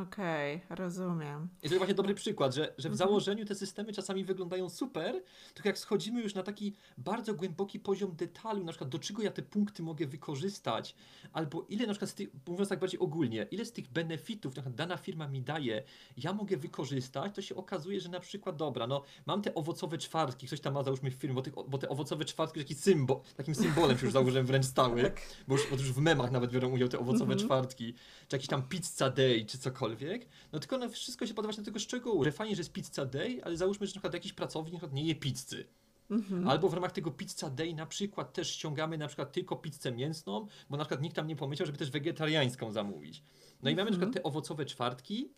Okej, 0.03 0.57
okay, 0.65 0.77
rozumiem. 0.77 1.49
I 1.59 1.61
to 1.61 1.67
jest 1.67 1.79
właśnie 1.79 1.95
dobry 1.95 2.15
przykład, 2.15 2.55
że, 2.55 2.63
że 2.63 2.89
w 2.89 2.93
mhm. 2.93 2.97
założeniu 2.97 3.45
te 3.45 3.55
systemy 3.55 3.93
czasami 3.93 4.25
wyglądają 4.25 4.71
super, 4.71 5.23
tylko 5.55 5.69
jak 5.69 5.79
schodzimy 5.79 6.23
już 6.23 6.35
na 6.35 6.43
taki 6.43 6.75
bardzo 6.99 7.35
głęboki 7.35 7.81
poziom 7.81 8.17
detalu, 8.17 8.65
na 8.65 8.73
przykład 8.73 8.91
do 8.91 8.99
czego 8.99 9.23
ja 9.23 9.31
te 9.31 9.43
punkty 9.43 9.83
mogę 9.83 10.07
wykorzystać, 10.07 10.95
albo 11.33 11.67
ile 11.69 11.87
na 11.87 11.93
przykład, 11.93 12.11
z 12.11 12.15
tych, 12.15 12.29
mówiąc 12.47 12.69
tak 12.69 12.79
bardziej 12.79 13.01
ogólnie, 13.01 13.47
ile 13.51 13.65
z 13.65 13.73
tych 13.73 13.89
benefitów 13.89 14.57
na 14.57 14.63
przykład 14.63 14.75
dana 14.75 14.97
firma 14.97 15.29
mi 15.29 15.43
daje, 15.43 15.83
ja 16.17 16.33
mogę 16.33 16.57
wykorzystać, 16.57 17.35
to 17.35 17.43
się 17.43 17.55
okazuje, 17.55 18.01
że 18.01 18.09
na 18.09 18.21
przykład, 18.21 18.57
dobra, 18.57 18.87
no 18.87 19.03
mam 19.27 19.43
te 19.43 19.55
owocowe 19.55 19.99
czwartki, 19.99 20.47
ktoś 20.47 20.61
tam 20.61 20.75
ma 20.75 20.83
załóżmy 20.83 21.11
w 21.11 21.15
firmie, 21.15 21.35
bo, 21.35 21.43
tych, 21.43 21.55
bo 21.69 21.79
te 21.79 21.89
owocowe 21.89 22.25
czwartki 22.25 22.59
jest 22.59 22.69
taki 22.69 22.81
symbol, 22.81 23.21
takim 23.37 23.55
symbolem 23.55 23.99
się 23.99 24.05
już 24.05 24.13
założyłem 24.13 24.47
wręcz 24.47 24.67
stały, 24.67 25.03
tak. 25.03 25.21
bo, 25.49 25.55
już, 25.55 25.71
bo 25.71 25.77
już 25.77 25.93
w 25.93 25.99
memach 25.99 26.31
nawet 26.31 26.51
biorą 26.51 26.71
udział 26.71 26.89
te 26.89 26.99
owocowe 26.99 27.33
mhm. 27.33 27.39
czwartki, 27.39 27.95
czy 28.35 28.37
jakiś 28.37 28.49
tam 28.49 28.63
pizza 28.63 29.11
day, 29.11 29.45
czy 29.47 29.59
cokolwiek 29.59 30.29
no 30.53 30.59
tylko 30.59 30.79
no, 30.79 30.89
wszystko 30.89 31.27
się 31.27 31.35
podoba 31.35 31.55
na 31.59 31.65
tego 31.65 31.79
szczegółu, 31.79 32.25
że 32.25 32.33
fajnie, 32.33 32.57
że 32.57 32.61
jest 32.61 32.73
pizza 32.73 33.07
day, 33.07 33.41
ale 33.45 33.57
załóżmy, 33.57 33.87
że 33.87 33.91
na 33.91 33.93
przykład 33.93 34.15
jakiś 34.15 34.33
pracownik 34.33 34.93
nie 34.93 35.05
je 35.05 35.15
pizzy. 35.15 35.67
Mhm. 36.11 36.49
Albo 36.49 36.69
w 36.69 36.75
ramach 36.75 36.93
tego 36.93 37.11
pizza 37.11 37.51
day 37.51 37.75
na 37.75 37.87
przykład 37.87 38.33
też 38.33 38.51
ściągamy 38.51 38.99
na 38.99 39.07
przykład 39.07 39.33
tylko 39.33 39.57
pizzę 39.57 39.93
mięsną, 39.93 40.47
bo 40.71 40.77
na 40.77 40.85
przykład 40.85 41.03
nikt 41.03 41.17
tam 41.17 41.27
nie 41.27 41.37
pomyślał, 41.37 41.67
żeby 41.67 41.79
też 41.79 41.91
wegetariańską 41.91 42.73
zamówić. 42.73 43.23
No 43.63 43.71
i 43.71 43.75
mamy 43.75 43.91
na 43.91 43.91
przykład 43.91 44.09
mhm. 44.09 44.13
te 44.13 44.23
owocowe 44.23 44.67
czwartki, 44.67 45.31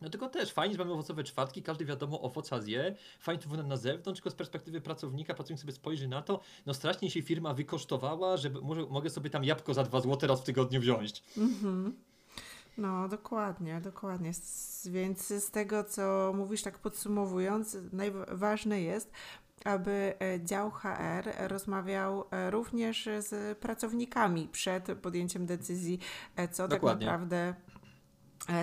no 0.00 0.10
tylko 0.10 0.28
też 0.28 0.52
fajnie, 0.52 0.74
że 0.74 0.78
mamy 0.78 0.92
owocowe 0.92 1.24
czwartki, 1.24 1.62
każdy 1.62 1.84
wiadomo 1.84 2.20
owoca 2.20 2.60
zje, 2.60 2.94
fajnie 3.18 3.42
to 3.42 3.48
wygląda 3.48 3.68
na 3.68 3.76
zewnątrz, 3.76 4.20
tylko 4.20 4.30
z 4.30 4.34
perspektywy 4.34 4.80
pracownika, 4.80 5.34
pracownik 5.34 5.60
sobie 5.60 5.72
spojrzy 5.72 6.08
na 6.08 6.22
to, 6.22 6.40
no 6.66 6.74
strasznie 6.74 7.10
się 7.10 7.22
firma 7.22 7.54
wykosztowała, 7.54 8.36
że 8.36 8.50
może, 8.50 8.86
mogę 8.86 9.10
sobie 9.10 9.30
tam 9.30 9.44
jabłko 9.44 9.74
za 9.74 9.82
dwa 9.82 10.00
złote 10.00 10.26
raz 10.26 10.40
w 10.40 10.44
tygodniu 10.44 10.80
wziąć. 10.80 11.22
Mhm. 11.36 11.96
No, 12.78 13.08
dokładnie, 13.08 13.80
dokładnie. 13.80 14.32
Więc 14.84 15.26
z 15.26 15.50
tego, 15.50 15.84
co 15.84 16.32
mówisz, 16.36 16.62
tak 16.62 16.78
podsumowując, 16.78 17.76
najważne 17.92 18.80
jest, 18.80 19.10
aby 19.64 20.14
e, 20.20 20.40
dział 20.44 20.70
HR 20.70 21.32
rozmawiał 21.38 22.24
e, 22.30 22.50
również 22.50 23.08
z 23.18 23.58
pracownikami 23.58 24.48
przed 24.52 24.98
podjęciem 25.02 25.46
decyzji, 25.46 25.98
e, 26.36 26.48
co 26.48 26.62
tak 26.62 26.70
dokładnie. 26.70 27.06
tak 27.06 27.12
naprawdę 27.12 27.54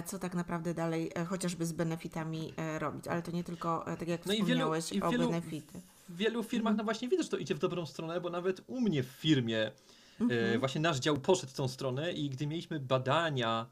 co 0.05 0.19
tak 0.19 0.35
naprawdę 0.35 0.73
dalej 0.73 1.11
chociażby 1.27 1.65
z 1.65 1.71
benefitami 1.71 2.53
robić, 2.79 3.07
ale 3.07 3.21
to 3.21 3.31
nie 3.31 3.43
tylko, 3.43 3.85
tak 3.99 4.07
jak 4.07 4.25
no 4.25 4.33
wspomniałeś, 4.33 4.91
i 4.91 4.95
wielu, 4.95 5.07
i 5.07 5.11
wielu, 5.11 5.27
o 5.27 5.31
benefity. 5.31 5.81
W 6.09 6.17
wielu 6.17 6.43
firmach, 6.43 6.75
no 6.77 6.83
właśnie 6.83 7.09
widzę, 7.09 7.23
że 7.23 7.29
to 7.29 7.37
idzie 7.37 7.55
w 7.55 7.59
dobrą 7.59 7.85
stronę, 7.85 8.21
bo 8.21 8.29
nawet 8.29 8.61
u 8.67 8.81
mnie 8.81 9.03
w 9.03 9.07
firmie 9.07 9.71
mhm. 10.19 10.59
właśnie 10.59 10.81
nasz 10.81 10.99
dział 10.99 11.17
poszedł 11.17 11.51
w 11.51 11.55
tą 11.55 11.67
stronę 11.67 12.11
i 12.11 12.29
gdy 12.29 12.47
mieliśmy 12.47 12.79
badania 12.79 13.65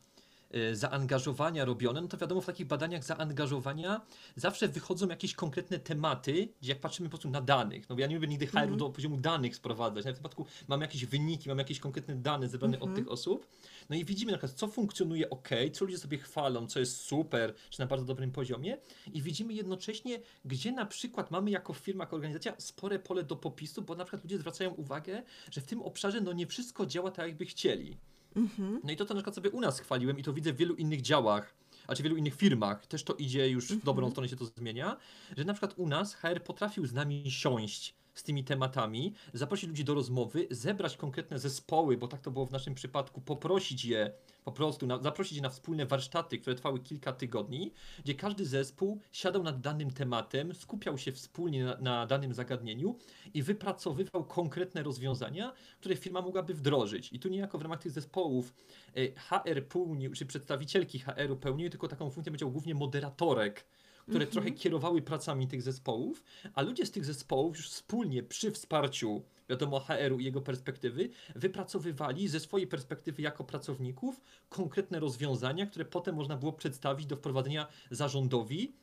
zaangażowania 0.74 1.66
robione, 1.66 2.02
no 2.02 2.08
to 2.08 2.18
wiadomo, 2.18 2.42
w 2.42 2.46
takich 2.46 2.68
badaniach 2.68 3.04
zaangażowania 3.04 4.02
zawsze 4.36 4.68
wychodzą 4.68 5.08
jakieś 5.08 5.34
konkretne 5.34 5.80
tematy, 5.80 6.50
gdzie 6.62 6.72
jak 6.72 6.80
patrzymy 6.82 7.10
po 7.10 7.12
prostu 7.12 7.30
na 7.30 7.42
danych, 7.42 7.90
no 7.90 7.96
bo 7.96 8.02
ja 8.02 8.08
nie 8.08 8.16
lubię 8.16 8.28
nigdy 8.28 8.48
HR-u 8.48 8.58
mm 8.58 8.76
-hmm. 8.76 8.78
do 8.78 8.90
poziomu 8.90 9.18
danych 9.18 9.56
sprowadzać, 9.56 10.06
na 10.06 10.12
w 10.12 10.14
przypadku 10.14 10.46
mam 10.68 10.82
jakieś 10.82 11.06
wyniki, 11.06 11.50
mam 11.50 11.58
jakieś 11.58 11.80
konkretne 11.80 12.16
dane 12.16 12.50
zebrane 12.50 12.78
mm 12.78 12.80
-hmm. 12.80 12.84
od 12.84 12.90
mhm. 12.90 13.06
tych 13.06 13.14
osób, 13.14 13.48
no 13.90 13.96
i 13.96 14.06
widzimy 14.06 14.32
na 14.32 14.38
przykład, 14.38 14.60
co 14.60 14.68
funkcjonuje 14.68 15.30
ok, 15.30 15.50
co 15.74 15.86
ludzie 15.86 15.98
sobie 15.98 16.18
chwalą, 16.18 16.68
co 16.68 16.80
jest 16.80 16.98
super, 16.98 17.54
czy 17.70 17.80
na 17.80 17.86
bardzo 17.86 18.06
dobrym 18.06 18.32
poziomie 18.32 18.78
i 19.14 19.22
widzimy 19.22 19.54
jednocześnie, 19.54 20.20
gdzie 20.46 20.72
na 20.72 20.86
przykład 20.86 21.32
mamy 21.32 21.52
jako 21.52 21.74
firma, 21.74 22.04
jako 22.04 22.16
organizacja 22.16 22.54
spore 22.58 23.00
pole 23.00 23.24
do 23.24 23.36
popisu, 23.36 23.82
bo 23.82 23.96
na 23.96 24.06
przykład 24.06 24.24
ludzie 24.24 24.38
zwracają 24.38 24.72
uwagę, 24.72 25.24
że 25.52 25.62
w 25.62 25.66
tym 25.66 25.82
obszarze 25.82 26.22
no 26.22 26.34
nie 26.34 26.48
wszystko 26.48 26.86
działa 26.86 27.12
tak, 27.12 27.28
jakby 27.28 27.46
chcieli. 27.46 27.98
Mhm. 28.36 28.82
No 28.84 28.92
i 28.92 28.96
to, 28.96 29.06
co 29.06 29.14
na 29.14 29.18
przykład 29.18 29.36
sobie 29.36 29.50
u 29.50 29.62
nas 29.62 29.80
chwaliłem 29.80 30.20
i 30.20 30.24
to 30.24 30.34
widzę 30.34 30.54
w 30.54 30.58
wielu 30.58 30.76
innych 30.76 31.02
działach, 31.02 31.54
a 31.88 31.96
czy 31.96 32.02
w 32.02 32.04
wielu 32.04 32.18
innych 32.18 32.36
firmach, 32.36 32.88
też 32.88 33.04
to 33.04 33.14
idzie 33.14 33.50
już 33.50 33.68
w 33.68 33.72
mhm. 33.72 33.86
dobrą 33.86 34.12
stronę 34.12 34.30
się 34.30 34.36
to 34.36 34.46
zmienia, 34.46 34.98
że 35.38 35.44
na 35.44 35.54
przykład 35.54 35.74
u 35.78 35.88
nas 35.88 36.14
HR 36.14 36.44
potrafił 36.44 36.86
z 36.86 36.94
nami 36.94 37.32
siąść 37.32 37.96
z 38.20 38.24
tymi 38.24 38.44
tematami, 38.44 39.14
zaprosić 39.34 39.70
ludzi 39.70 39.84
do 39.84 39.94
rozmowy, 39.94 40.48
zebrać 40.52 40.98
konkretne 40.98 41.40
zespoły, 41.40 41.98
bo 41.98 42.08
tak 42.08 42.22
to 42.22 42.32
było 42.32 42.46
w 42.46 42.52
naszym 42.52 42.76
przypadku, 42.76 43.22
poprosić 43.22 43.86
je 43.86 44.12
po 44.44 44.52
prostu, 44.52 44.88
na, 44.88 44.98
zaprosić 44.98 45.38
je 45.38 45.42
na 45.42 45.50
wspólne 45.50 45.86
warsztaty, 45.86 46.38
które 46.38 46.56
trwały 46.56 46.80
kilka 46.80 47.14
tygodni, 47.14 47.74
gdzie 48.04 48.16
każdy 48.16 48.46
zespół 48.46 49.02
siadał 49.12 49.44
nad 49.44 49.62
danym 49.62 49.92
tematem, 49.92 50.56
skupiał 50.56 50.98
się 50.98 51.12
wspólnie 51.12 51.66
na, 51.66 51.78
na 51.78 52.06
danym 52.06 52.34
zagadnieniu 52.34 52.98
i 53.34 53.44
wypracowywał 53.44 54.24
konkretne 54.24 54.84
rozwiązania, 54.84 55.54
które 55.80 55.96
firma 55.96 56.22
mogłaby 56.22 56.54
wdrożyć. 56.54 57.14
I 57.14 57.20
tu 57.20 57.30
niejako 57.30 57.58
w 57.58 57.62
ramach 57.62 57.80
tych 57.80 57.92
zespołów 57.92 58.54
e, 58.96 59.12
HR 59.16 59.68
pełnił, 59.68 60.14
czy 60.14 60.26
przedstawicielki 60.26 61.00
HR-u 61.00 61.36
pełniły 61.36 61.70
tylko 61.70 61.88
taką 61.88 62.10
funkcję, 62.10 62.32
powiedział 62.32 62.52
głównie 62.52 62.76
moderatorek, 62.76 63.66
które 64.08 64.26
-hmm. 64.26 64.32
trochę 64.32 64.52
kierowały 64.52 65.02
pracami 65.02 65.48
tych 65.48 65.62
zespołów, 65.62 66.24
a 66.54 66.62
ludzie 66.62 66.86
z 66.86 66.92
tych 66.92 67.06
zespołów 67.06 67.58
już 67.58 67.70
wspólnie 67.70 68.24
przy 68.24 68.52
wsparciu, 68.52 69.22
wiadomo, 69.50 69.80
HR-u 69.80 70.20
i 70.20 70.24
jego 70.24 70.42
perspektywy, 70.42 71.10
wypracowywali 71.36 72.28
ze 72.28 72.40
swojej 72.40 72.68
perspektywy 72.68 73.22
jako 73.22 73.44
pracowników 73.44 74.22
konkretne 74.50 75.00
rozwiązania, 75.00 75.66
które 75.66 75.86
potem 75.86 76.16
można 76.16 76.38
było 76.38 76.54
przedstawić 76.54 77.06
do 77.06 77.16
wprowadzenia 77.16 77.68
zarządowi 77.92 78.74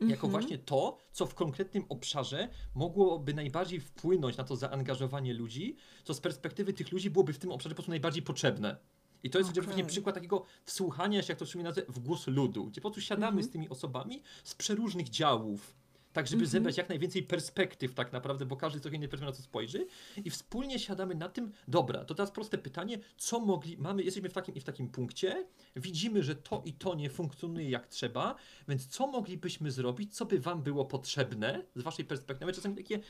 jako 0.00 0.26
mhm. 0.26 0.30
właśnie 0.30 0.58
to, 0.58 0.96
co 1.12 1.26
w 1.26 1.34
konkretnym 1.34 1.84
obszarze 1.88 2.48
mogłoby 2.74 3.34
najbardziej 3.34 3.80
wpłynąć 3.80 4.36
na 4.36 4.44
to 4.44 4.56
zaangażowanie 4.56 5.34
ludzi, 5.34 5.76
co 6.04 6.14
z 6.14 6.20
perspektywy 6.20 6.72
tych 6.72 6.92
ludzi 6.92 7.10
byłoby 7.10 7.32
w 7.32 7.38
tym 7.38 7.52
obszarze 7.52 7.74
po 7.74 7.76
prostu 7.76 7.90
najbardziej 7.90 8.22
potrzebne. 8.22 8.76
I 9.22 9.30
to 9.30 9.38
jest 9.38 9.50
okay. 9.50 9.62
właśnie 9.62 9.84
przykład 9.84 10.14
takiego 10.14 10.44
wsłuchania 10.64 11.22
się, 11.22 11.32
jak 11.32 11.38
to 11.38 11.46
w 11.46 11.62
nazwę, 11.64 11.82
w 11.88 11.98
głos 11.98 12.26
ludu, 12.26 12.66
gdzie 12.66 12.80
po 12.80 12.90
prostu 12.90 13.00
siadamy 13.08 13.32
mm 13.32 13.44
-hmm. 13.44 13.48
z 13.48 13.50
tymi 13.50 13.68
osobami 13.68 14.22
z 14.44 14.54
przeróżnych 14.54 15.08
działów, 15.08 15.81
tak 16.12 16.26
żeby 16.26 16.36
mm 16.36 16.48
-hmm. 16.48 16.52
zebrać 16.52 16.76
jak 16.76 16.88
najwięcej 16.88 17.22
perspektyw 17.22 17.94
tak 17.94 18.12
naprawdę, 18.12 18.46
bo 18.46 18.56
każdy 18.56 18.80
trochę 18.80 18.96
innej 18.96 19.08
perspektywy 19.08 19.32
na 19.32 19.36
to 19.36 19.42
spojrzy 19.42 19.86
i 20.24 20.30
wspólnie 20.30 20.78
siadamy 20.78 21.14
na 21.14 21.28
tym, 21.28 21.52
dobra, 21.68 22.04
to 22.04 22.14
teraz 22.14 22.30
proste 22.30 22.58
pytanie, 22.58 22.98
co 23.16 23.40
mogli, 23.40 23.78
mamy, 23.78 24.02
jesteśmy 24.02 24.28
w 24.28 24.32
takim 24.32 24.54
i 24.54 24.60
w 24.60 24.64
takim 24.64 24.88
punkcie, 24.88 25.46
widzimy, 25.76 26.22
że 26.22 26.34
to 26.34 26.62
i 26.64 26.72
to 26.72 26.94
nie 26.94 27.10
funkcjonuje 27.10 27.70
jak 27.70 27.86
trzeba, 27.86 28.34
więc 28.68 28.86
co 28.86 29.06
moglibyśmy 29.06 29.70
zrobić, 29.70 30.16
co 30.16 30.24
by 30.24 30.40
wam 30.40 30.62
było 30.62 30.84
potrzebne 30.84 31.62
z 31.74 31.82
waszej 31.82 32.04
perspektywy, 32.04 32.52
czasami 32.52 32.76
takie 32.76 33.00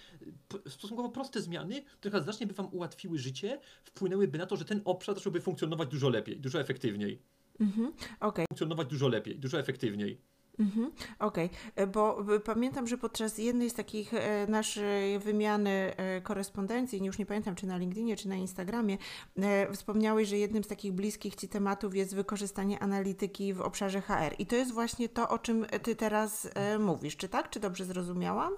stosunkowo 0.68 1.08
proste 1.08 1.42
zmiany, 1.42 1.82
które 2.00 2.22
znacznie 2.22 2.46
by 2.46 2.54
wam 2.54 2.68
ułatwiły 2.72 3.18
życie, 3.18 3.60
wpłynęłyby 3.84 4.38
na 4.38 4.46
to, 4.46 4.56
że 4.56 4.64
ten 4.64 4.80
obszar 4.84 5.14
zacząłby 5.14 5.40
funkcjonować 5.40 5.88
dużo 5.88 6.08
lepiej, 6.08 6.40
dużo 6.40 6.60
efektywniej. 6.60 7.22
Mhm, 7.60 7.92
okay. 8.20 8.44
Funkcjonować 8.48 8.88
dużo 8.88 9.08
lepiej, 9.08 9.38
dużo 9.38 9.58
efektywniej. 9.58 10.31
Mhm, 10.58 10.92
Okej, 11.18 11.50
okay. 11.72 11.86
bo 11.86 12.24
pamiętam, 12.44 12.86
że 12.86 12.98
podczas 12.98 13.38
jednej 13.38 13.70
z 13.70 13.74
takich 13.74 14.14
e, 14.14 14.46
naszej 14.46 15.18
wymiany 15.18 15.96
e, 15.96 16.20
korespondencji, 16.20 17.04
już 17.04 17.18
nie 17.18 17.26
pamiętam 17.26 17.54
czy 17.54 17.66
na 17.66 17.76
LinkedInie, 17.76 18.16
czy 18.16 18.28
na 18.28 18.34
Instagramie, 18.34 18.98
e, 19.36 19.72
wspomniałeś, 19.72 20.28
że 20.28 20.38
jednym 20.38 20.64
z 20.64 20.68
takich 20.68 20.92
bliskich 20.92 21.34
Ci 21.34 21.48
tematów 21.48 21.94
jest 21.96 22.14
wykorzystanie 22.14 22.78
analityki 22.78 23.54
w 23.54 23.60
obszarze 23.60 24.00
HR. 24.00 24.34
I 24.38 24.46
to 24.46 24.56
jest 24.56 24.72
właśnie 24.72 25.08
to, 25.08 25.28
o 25.28 25.38
czym 25.38 25.66
Ty 25.82 25.96
teraz 25.96 26.48
mówisz. 26.78 27.16
Czy 27.16 27.28
tak? 27.28 27.50
Czy 27.50 27.60
dobrze 27.60 27.84
zrozumiałam? 27.84 28.52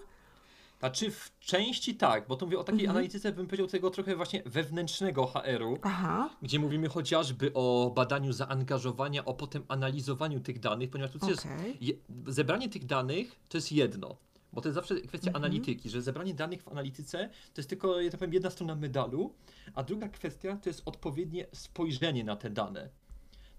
Znaczy 0.85 1.11
w 1.11 1.39
części 1.41 1.95
tak, 1.95 2.26
bo 2.28 2.37
tu 2.37 2.47
mówię 2.47 2.59
o 2.59 2.64
takiej 2.64 2.80
mhm. 2.80 2.97
analityce, 2.97 3.32
bym 3.32 3.47
powiedział, 3.47 3.66
tego 3.66 3.91
trochę 3.91 4.16
właśnie 4.16 4.43
wewnętrznego 4.47 5.26
HR-u, 5.26 5.78
Aha. 5.82 6.30
gdzie 6.43 6.59
mówimy 6.59 6.89
chociażby 6.89 7.51
o 7.55 7.93
badaniu 7.95 8.32
zaangażowania, 8.32 9.24
o 9.24 9.35
potem 9.35 9.64
analizowaniu 9.68 10.41
tych 10.41 10.61
danych, 10.61 10.91
ponieważ 10.91 11.12
tu 11.12 11.18
okay. 11.18 11.30
jest 11.30 11.47
je, 11.80 11.95
zebranie 12.26 12.68
tych 12.68 12.87
danych 12.87 13.41
to 13.49 13.59
jest 13.59 13.72
jedno. 13.72 14.16
Bo 14.53 14.61
to 14.61 14.68
jest 14.68 14.74
zawsze 14.74 15.01
kwestia 15.01 15.28
mhm. 15.28 15.45
analityki, 15.45 15.91
że 15.91 16.03
zebranie 16.03 16.35
danych 16.35 16.62
w 16.62 16.68
analityce 16.68 17.28
to 17.28 17.61
jest 17.61 17.68
tylko, 17.68 18.01
ja 18.01 18.11
tak 18.11 18.20
powiem, 18.20 18.35
jedna 18.35 18.51
strona 18.51 18.74
medalu, 18.74 19.35
a 19.74 19.82
druga 19.82 20.09
kwestia 20.09 20.57
to 20.57 20.68
jest 20.68 20.82
odpowiednie 20.85 21.47
spojrzenie 21.53 22.24
na 22.24 22.37
te 22.37 22.51
dane. 22.51 22.89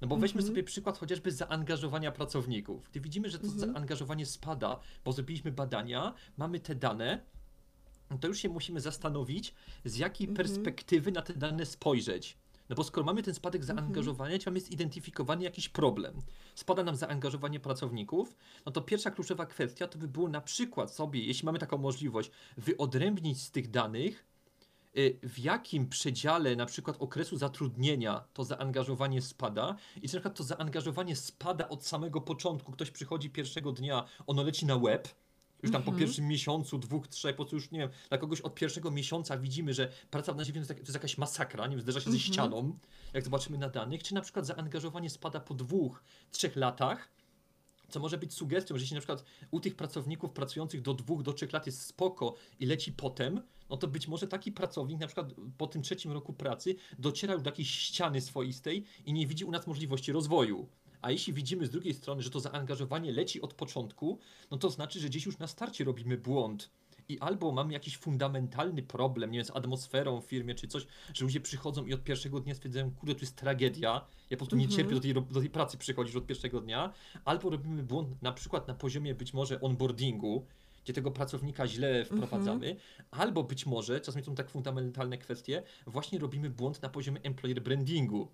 No 0.06 0.10
bo 0.10 0.18
weźmy 0.18 0.40
mhm. 0.40 0.48
sobie 0.48 0.64
przykład 0.64 0.98
chociażby 0.98 1.32
zaangażowania 1.32 2.12
pracowników. 2.12 2.90
Gdy 2.92 3.02
widzimy, 3.02 3.30
że 3.30 3.40
to 3.40 3.48
mhm. 3.48 3.74
zaangażowanie 3.74 4.26
spada, 4.26 4.80
bo 5.06 5.12
zrobiliśmy 5.12 5.52
badania, 5.52 6.14
mamy 6.38 6.60
te 6.60 6.76
dane, 6.76 7.22
to 8.22 8.28
już 8.28 8.40
się 8.40 8.50
musimy 8.50 8.82
zastanowić, 8.82 9.54
z 9.86 9.98
jakiej 9.98 10.28
mhm. 10.28 10.48
perspektywy 10.48 11.12
na 11.12 11.22
te 11.22 11.34
dane 11.34 11.66
spojrzeć. 11.66 12.38
No 12.70 12.76
bo 12.76 12.84
skoro 12.84 13.06
mamy 13.06 13.24
ten 13.24 13.34
spadek 13.34 13.64
zaangażowania, 13.64 14.40
to 14.40 14.44
mamy 14.46 14.60
zidentyfikowany 14.60 15.44
jakiś 15.44 15.70
problem. 15.70 16.22
Spada 16.56 16.84
nam 16.84 16.96
zaangażowanie 16.96 17.60
pracowników, 17.60 18.36
no 18.66 18.72
to 18.72 18.82
pierwsza 18.82 19.12
kluczowa 19.12 19.46
kwestia 19.46 19.88
to 19.88 19.98
by 19.98 20.08
było 20.08 20.30
na 20.30 20.42
przykład 20.42 20.92
sobie, 20.92 21.20
jeśli 21.24 21.46
mamy 21.46 21.60
taką 21.60 21.78
możliwość, 21.78 22.32
wyodrębnić 22.58 23.42
z 23.42 23.52
tych 23.52 23.72
danych, 23.72 24.26
w 25.24 25.40
jakim 25.40 25.90
przedziale 25.90 26.56
na 26.56 26.66
przykład 26.66 26.98
okresu 27.00 27.38
zatrudnienia 27.38 28.24
to 28.34 28.44
zaangażowanie 28.44 29.22
spada 29.22 29.76
i 29.96 30.10
czy 30.10 30.16
na 30.16 30.20
przykład 30.20 30.38
to 30.38 30.44
zaangażowanie 30.44 31.16
spada 31.16 31.70
od 31.70 31.86
samego 31.86 32.22
początku, 32.22 32.72
ktoś 32.72 32.92
przychodzi 32.92 33.30
pierwszego 33.30 33.72
dnia, 33.72 34.06
ono 34.28 34.44
leci 34.44 34.66
na 34.66 34.78
web, 34.78 35.08
już 35.64 35.72
tam 35.72 35.84
po 35.84 35.92
mhm. 35.92 36.00
pierwszym 36.00 36.28
miesiącu, 36.28 36.78
dwóch, 36.78 37.08
trzech, 37.08 37.36
po 37.36 37.44
prostu 37.44 37.56
już 37.56 37.72
nie 37.72 37.80
wiem, 37.80 37.90
dla 38.10 38.18
kogoś 38.18 38.42
od 38.42 38.56
pierwszego 38.56 38.92
miesiąca 38.92 39.38
widzimy, 39.38 39.74
że 39.74 39.92
praca 40.10 40.34
w 40.34 40.36
naziemie 40.36 40.54
to, 40.54 40.60
jest, 40.60 40.70
to 40.70 40.80
jest 40.80 40.94
jakaś 40.94 41.18
masakra, 41.18 41.68
nie 41.68 41.76
wiem, 41.76 41.82
zderza 41.82 42.00
się 42.00 42.12
ze 42.12 42.18
mhm. 42.18 42.34
ścianą, 42.34 42.78
jak 43.14 43.24
zobaczymy 43.24 43.58
na 43.58 43.70
danych, 43.70 44.04
czy 44.04 44.14
na 44.14 44.22
przykład 44.22 44.46
zaangażowanie 44.46 45.10
spada 45.10 45.40
po 45.40 45.54
dwóch, 45.54 46.04
trzech 46.32 46.56
latach, 46.56 47.12
co 47.96 48.00
może 48.00 48.18
być 48.18 48.34
sugestią, 48.34 48.78
że 48.78 48.84
jeśli 48.84 48.94
na 48.94 49.00
przykład 49.00 49.24
u 49.52 49.60
tych 49.60 49.76
pracowników 49.76 50.32
pracujących 50.32 50.82
do 50.82 50.94
dwóch, 50.94 51.24
do 51.24 51.34
trzech 51.34 51.54
lat 51.54 51.66
jest 51.66 51.82
spoko 51.82 52.36
i 52.60 52.66
leci 52.66 52.92
potem, 52.92 53.42
no 53.70 53.78
to 53.78 53.88
być 53.88 54.08
może 54.08 54.28
taki 54.28 54.52
pracownik 54.52 55.00
na 55.00 55.08
przykład 55.08 55.34
po 55.58 55.68
tym 55.68 55.82
trzecim 55.82 56.12
roku 56.12 56.34
pracy 56.34 56.76
dociera 57.00 57.34
już 57.34 57.44
do 57.44 57.50
jakiejś 57.50 57.70
ściany 57.70 58.22
swoistej 58.22 58.84
i 59.06 59.14
nie 59.14 59.28
widzi 59.28 59.46
u 59.46 59.52
nas 59.52 59.68
możliwości 59.68 60.12
rozwoju. 60.12 60.68
A 61.02 61.12
jeśli 61.12 61.34
widzimy 61.34 61.66
z 61.66 61.70
drugiej 61.70 61.94
strony, 61.94 62.22
że 62.22 62.30
to 62.30 62.40
zaangażowanie 62.40 63.12
leci 63.12 63.42
od 63.42 63.54
początku, 63.54 64.20
no 64.52 64.58
to 64.58 64.70
znaczy, 64.70 65.00
że 65.00 65.10
gdzieś 65.10 65.26
już 65.26 65.38
na 65.38 65.48
starcie 65.48 65.84
robimy 65.84 66.18
błąd. 66.18 66.70
I 67.10 67.20
albo 67.20 67.52
mamy 67.52 67.74
jakiś 67.74 67.98
fundamentalny 67.98 68.84
problem, 68.84 69.32
nie 69.32 69.40
wiem, 69.40 69.46
z 69.46 69.52
atmosferą 69.52 70.22
w 70.22 70.26
firmie 70.26 70.56
czy 70.56 70.68
coś, 70.68 70.88
że 71.14 71.26
ludzie 71.26 71.40
przychodzą 71.40 71.86
i 71.86 71.94
od 71.94 72.04
pierwszego 72.04 72.40
dnia 72.40 72.56
stwierdzają, 72.56 72.92
kurde, 72.92 73.16
to 73.16 73.22
jest 73.22 73.36
tragedia, 73.36 74.06
ja 74.30 74.38
po 74.38 74.46
prostu 74.46 74.56
nie 74.56 74.68
cierpię 74.68 74.96
do 74.96 75.02
tej, 75.02 75.14
do 75.14 75.40
tej 75.40 75.50
pracy 75.50 75.78
przychodzić 75.78 76.16
od 76.16 76.26
pierwszego 76.26 76.62
dnia, 76.62 76.94
albo 77.26 77.50
robimy 77.50 77.84
błąd 77.84 78.22
na 78.22 78.32
przykład 78.32 78.68
na 78.68 78.74
poziomie 78.74 79.16
być 79.16 79.34
może 79.34 79.62
onboardingu, 79.62 80.46
gdzie 80.84 80.94
tego 80.94 81.12
pracownika 81.12 81.68
źle 81.68 82.06
wprowadzamy, 82.06 82.68
mhm. 82.68 82.78
albo 83.12 83.44
być 83.44 83.66
może, 83.66 84.02
czasami 84.02 84.26
są 84.26 84.36
tak 84.36 84.50
fundamentalne 84.50 85.18
kwestie, 85.18 85.64
właśnie 85.88 86.20
robimy 86.20 86.50
błąd 86.50 86.82
na 86.82 86.90
poziomie 86.90 87.22
employer 87.24 87.62
brandingu. 87.62 88.28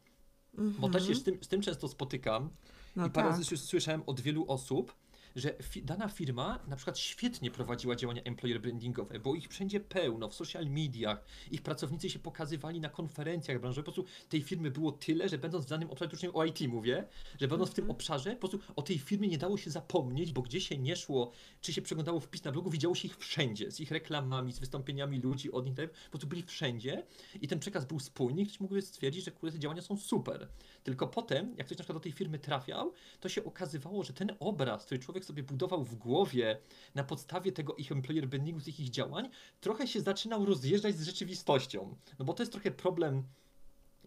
Bo 0.79 0.89
też 0.89 1.07
się 1.07 1.15
z 1.15 1.23
tym, 1.23 1.43
z 1.43 1.47
tym 1.47 1.61
często 1.61 1.87
spotykam 1.87 2.49
no 2.95 3.07
i 3.07 3.09
parę 3.09 3.29
tak. 3.29 3.37
razy 3.37 3.51
już 3.51 3.61
słyszałem 3.61 4.03
od 4.05 4.21
wielu 4.21 4.45
osób, 4.47 4.95
że 5.35 5.53
fi 5.61 5.83
dana 5.83 6.09
firma 6.09 6.59
na 6.67 6.75
przykład 6.75 6.99
świetnie 6.99 7.51
prowadziła 7.51 7.95
działania 7.95 8.21
employer 8.23 8.61
brandingowe, 8.61 9.19
bo 9.19 9.35
ich 9.35 9.47
wszędzie 9.47 9.79
pełno, 9.79 10.29
w 10.29 10.35
social 10.35 10.65
mediach, 10.65 11.25
ich 11.51 11.61
pracownicy 11.61 12.09
się 12.09 12.19
pokazywali 12.19 12.81
na 12.81 12.89
konferencjach 12.89 13.61
branżowych, 13.61 13.85
po 13.85 13.91
prostu 13.91 14.11
tej 14.29 14.41
firmy 14.41 14.71
było 14.71 14.91
tyle, 14.91 15.29
że 15.29 15.37
będąc 15.37 15.65
w 15.65 15.69
danym 15.69 15.89
obszarze, 15.89 16.11
już 16.11 16.23
nie 16.23 16.33
o 16.33 16.45
IT 16.45 16.59
mówię, 16.67 17.07
że 17.39 17.47
będąc 17.47 17.71
w 17.71 17.73
tym 17.73 17.83
mhm. 17.83 17.95
obszarze, 17.97 18.31
po 18.31 18.47
prostu 18.47 18.59
o 18.75 18.81
tej 18.81 18.99
firmie 18.99 19.27
nie 19.27 19.37
dało 19.37 19.57
się 19.57 19.71
zapomnieć, 19.71 20.33
bo 20.33 20.41
gdzie 20.41 20.61
się 20.61 20.77
nie 20.77 20.95
szło, 20.95 21.31
czy 21.61 21.73
się 21.73 21.81
przeglądało 21.81 22.19
wpis 22.19 22.43
na 22.43 22.51
blogu, 22.51 22.69
widziało 22.69 22.95
się 22.95 23.07
ich 23.07 23.17
wszędzie, 23.17 23.71
z 23.71 23.79
ich 23.79 23.91
reklamami, 23.91 24.53
z 24.53 24.59
wystąpieniami 24.59 25.19
ludzi 25.19 25.51
od 25.51 25.65
nich, 25.65 25.75
po 25.75 26.09
prostu 26.09 26.27
byli 26.27 26.43
wszędzie 26.43 27.03
i 27.41 27.47
ten 27.47 27.59
przekaz 27.59 27.85
był 27.85 27.99
spójny 27.99 28.45
ktoś 28.45 28.59
mógłby 28.59 28.81
stwierdzić, 28.81 29.25
że 29.25 29.31
te 29.31 29.59
działania 29.59 29.81
są 29.81 29.97
super. 29.97 30.47
Tylko 30.83 31.07
potem, 31.07 31.55
jak 31.57 31.67
ktoś 31.67 31.77
na 31.77 31.83
przykład 31.83 31.95
do 31.95 32.03
tej 32.03 32.11
firmy 32.11 32.39
trafiał, 32.39 32.93
to 33.19 33.29
się 33.29 33.43
okazywało, 33.43 34.03
że 34.03 34.13
ten 34.13 34.35
obraz, 34.39 34.85
który 34.85 34.99
człowiek 34.99 35.20
sobie 35.25 35.43
budował 35.43 35.83
w 35.83 35.95
głowie 35.95 36.57
na 36.95 37.03
podstawie 37.03 37.51
tego 37.51 37.75
ich 37.75 37.91
employer 37.91 38.27
brandingu, 38.27 38.61
tych 38.61 38.79
ich 38.79 38.89
działań, 38.89 39.29
trochę 39.61 39.87
się 39.87 40.01
zaczynał 40.01 40.45
rozjeżdżać 40.45 40.95
z 40.95 41.03
rzeczywistością. 41.03 41.95
No 42.19 42.25
bo 42.25 42.33
to 42.33 42.43
jest 42.43 42.51
trochę 42.51 42.71
problem 42.71 43.23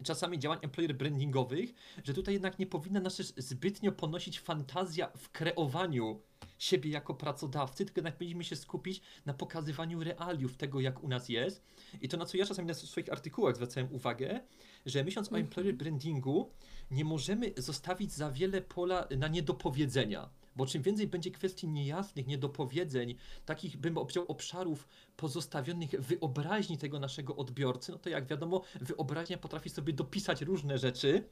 czasami 0.02 0.38
działań 0.38 0.58
employer 0.62 0.94
brandingowych, 0.94 1.74
że 2.04 2.14
tutaj 2.14 2.34
jednak 2.34 2.58
nie 2.58 2.66
powinna 2.66 3.00
nas 3.00 3.16
zbytnio 3.36 3.92
ponosić 3.92 4.40
fantazja 4.40 5.10
w 5.16 5.30
kreowaniu 5.30 6.20
siebie 6.58 6.90
jako 6.90 7.14
pracodawcy, 7.14 7.84
tylko 7.84 7.98
jednak 7.98 8.14
powinniśmy 8.14 8.44
się 8.44 8.56
skupić 8.56 9.00
na 9.26 9.34
pokazywaniu 9.34 10.04
realiów 10.04 10.56
tego, 10.56 10.80
jak 10.80 11.04
u 11.04 11.08
nas 11.08 11.28
jest. 11.28 11.64
I 12.00 12.08
to, 12.08 12.16
na 12.16 12.26
co 12.26 12.36
ja 12.36 12.46
czasami 12.46 12.68
na 12.68 12.74
swoich 12.74 13.12
artykułach 13.12 13.54
zwracałem 13.54 13.92
uwagę, 13.92 14.40
że 14.86 15.04
myśląc 15.04 15.32
o 15.32 15.38
employer 15.38 15.70
mhm. 15.70 15.76
brandingu, 15.76 16.50
nie 16.90 17.04
możemy 17.04 17.52
zostawić 17.56 18.12
za 18.12 18.30
wiele 18.30 18.62
pola 18.62 19.08
na 19.18 19.28
niedopowiedzenia. 19.28 20.30
Bo 20.56 20.66
czym 20.66 20.82
więcej 20.82 21.06
będzie 21.06 21.30
kwestii 21.30 21.68
niejasnych, 21.68 22.26
niedopowiedzeń, 22.26 23.14
takich 23.46 23.76
bym 23.76 23.94
powiedział 23.94 24.24
obszarów 24.28 24.88
pozostawionych 25.16 25.90
wyobraźni 25.90 26.78
tego 26.78 26.98
naszego 26.98 27.36
odbiorcy, 27.36 27.92
no 27.92 27.98
to 27.98 28.08
jak 28.08 28.26
wiadomo, 28.26 28.62
wyobraźnia 28.80 29.38
potrafi 29.38 29.70
sobie 29.70 29.92
dopisać 29.92 30.42
różne 30.42 30.78
rzeczy, 30.78 31.24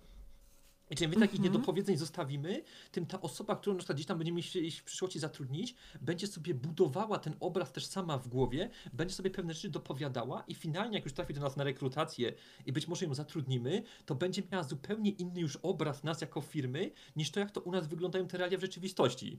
i 0.93 0.97
czym 0.97 1.11
więcej 1.11 1.29
takich 1.29 1.41
mhm. 1.41 1.53
niedopowiedzeń 1.53 1.97
zostawimy, 1.97 2.63
tym 2.91 3.07
ta 3.07 3.21
osoba, 3.21 3.57
którą 3.57 3.77
na 3.77 3.95
gdzieś 3.95 4.07
tam 4.07 4.19
będziemy 4.19 4.43
się 4.43 4.61
w 4.71 4.85
przyszłości 4.85 5.19
zatrudnić, 5.19 5.75
będzie 6.01 6.27
sobie 6.27 6.55
budowała 6.55 7.19
ten 7.19 7.35
obraz 7.41 7.73
też 7.73 7.87
sama 7.87 8.19
w 8.19 8.29
głowie, 8.29 8.71
będzie 8.93 9.15
sobie 9.15 9.31
pewne 9.31 9.55
rzeczy 9.55 9.69
dopowiadała 9.69 10.45
i 10.49 10.55
finalnie, 10.55 10.97
jak 10.97 11.05
już 11.05 11.15
trafi 11.15 11.35
do 11.35 11.41
nas 11.41 11.57
na 11.57 11.65
rekrutację 11.65 12.33
i 12.67 12.73
być 12.73 12.89
może 12.89 13.07
ją 13.07 13.15
zatrudnimy, 13.15 13.83
to 14.07 14.15
będzie 14.15 14.43
miała 14.53 14.65
zupełnie 14.65 15.11
inny 15.11 15.41
już 15.41 15.57
obraz 15.57 16.05
nas 16.05 16.21
jako 16.21 16.41
firmy, 16.41 16.91
niż 17.17 17.31
to, 17.31 17.41
jak 17.41 17.51
to 17.51 17.61
u 17.61 17.73
nas 17.73 17.87
wyglądają 17.87 18.29
te 18.29 18.39
realia 18.39 18.59
w 18.59 18.61
rzeczywistości. 18.61 19.39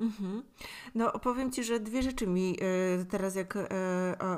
Mhm. 0.00 0.42
No, 0.94 1.12
powiem 1.12 1.52
Ci, 1.52 1.64
że 1.64 1.80
dwie 1.80 2.02
rzeczy 2.02 2.26
mi 2.26 2.56
y, 3.00 3.04
teraz, 3.04 3.34
jak 3.34 3.56
y, 3.56 3.68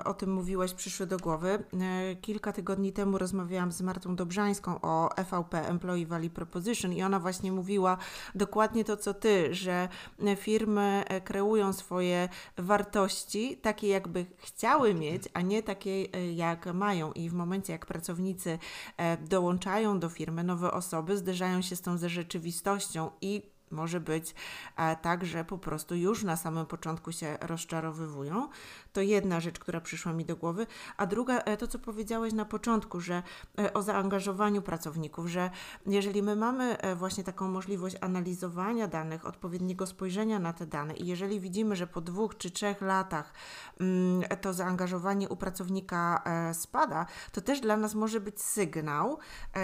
o 0.05 0.15
tym 0.15 0.33
mówiłaś, 0.33 0.75
przyszły 0.75 1.07
do 1.07 1.19
głowy. 1.19 1.65
Y, 2.13 2.17
kilka 2.17 2.53
tygodni 2.53 2.93
temu 2.93 3.19
rozmawiałam 3.19 3.73
z 3.73 3.83
Martą 3.83 4.17
Dobrzańską 4.17 4.81
o 4.83 5.17
EVP, 5.17 5.69
Employee 5.69 6.07
Value 6.07 6.31
Proposition, 6.31 6.93
i 6.93 7.03
ona 7.03 7.21
właśnie 7.21 7.53
mówiła 7.53 7.99
dokładnie 8.35 8.85
to, 8.85 8.97
co 8.97 9.15
Ty, 9.15 9.55
że 9.55 9.89
firmy 10.37 11.05
kreują 11.25 11.73
swoje 11.73 12.29
wartości 12.57 13.57
takie, 13.57 13.89
jakby 13.89 14.27
chciały 14.39 14.95
mieć, 14.95 15.23
a 15.35 15.41
nie 15.41 15.63
takie, 15.63 16.03
jak 16.35 16.67
mają. 16.67 17.13
I 17.13 17.31
w 17.31 17.35
momencie, 17.35 17.73
jak 17.73 17.87
pracownicy 17.87 18.59
dołączają 19.21 20.01
do 20.01 20.09
firmy, 20.09 20.45
nowe 20.45 20.73
osoby 20.73 21.17
zderzają 21.17 21.63
się 21.63 21.77
z 21.77 21.81
tą 21.81 21.99
ze 21.99 22.09
rzeczywistością 22.09 23.11
i 23.21 23.54
może 23.75 24.01
być 24.01 24.35
e, 24.77 24.97
tak, 24.97 25.25
że 25.25 25.45
po 25.45 25.59
prostu 25.59 25.95
już 25.95 26.23
na 26.23 26.37
samym 26.37 26.67
początku 26.67 27.13
się 27.13 27.39
rozczarowywują. 27.41 28.49
To 28.95 29.01
jedna 29.01 29.41
rzecz, 29.41 29.59
która 29.59 29.81
przyszła 29.81 30.13
mi 30.13 30.25
do 30.25 30.37
głowy. 30.37 30.67
A 30.97 31.07
druga, 31.07 31.39
e, 31.39 31.57
to 31.57 31.69
co 31.69 31.79
powiedziałeś 31.79 32.33
na 32.33 32.45
początku, 32.45 33.01
że 33.01 33.23
e, 33.59 33.75
o 33.75 33.83
zaangażowaniu 33.83 34.63
pracowników, 34.63 35.27
że 35.27 35.51
jeżeli 35.87 36.23
my 36.23 36.37
mamy 36.37 36.77
właśnie 36.97 37.25
taką 37.25 37.49
możliwość 37.49 37.97
analizowania 38.01 38.89
danych, 38.89 39.27
odpowiedniego 39.27 39.87
spojrzenia 39.87 40.39
na 40.39 40.53
te 40.53 40.67
dane 40.67 40.95
i 40.95 41.07
jeżeli 41.07 41.41
widzimy, 41.41 41.77
że 41.77 41.87
po 41.87 42.01
dwóch 42.01 42.37
czy 42.37 42.51
trzech 42.51 42.81
latach 42.81 43.35
mm, 43.81 44.23
to 44.41 44.53
zaangażowanie 44.53 45.29
u 45.29 45.37
pracownika 45.37 46.23
spada, 46.53 47.07
to 47.33 47.41
też 47.41 47.61
dla 47.61 47.77
nas 47.77 47.95
może 47.95 48.21
być 48.21 48.43
sygnał 48.43 49.19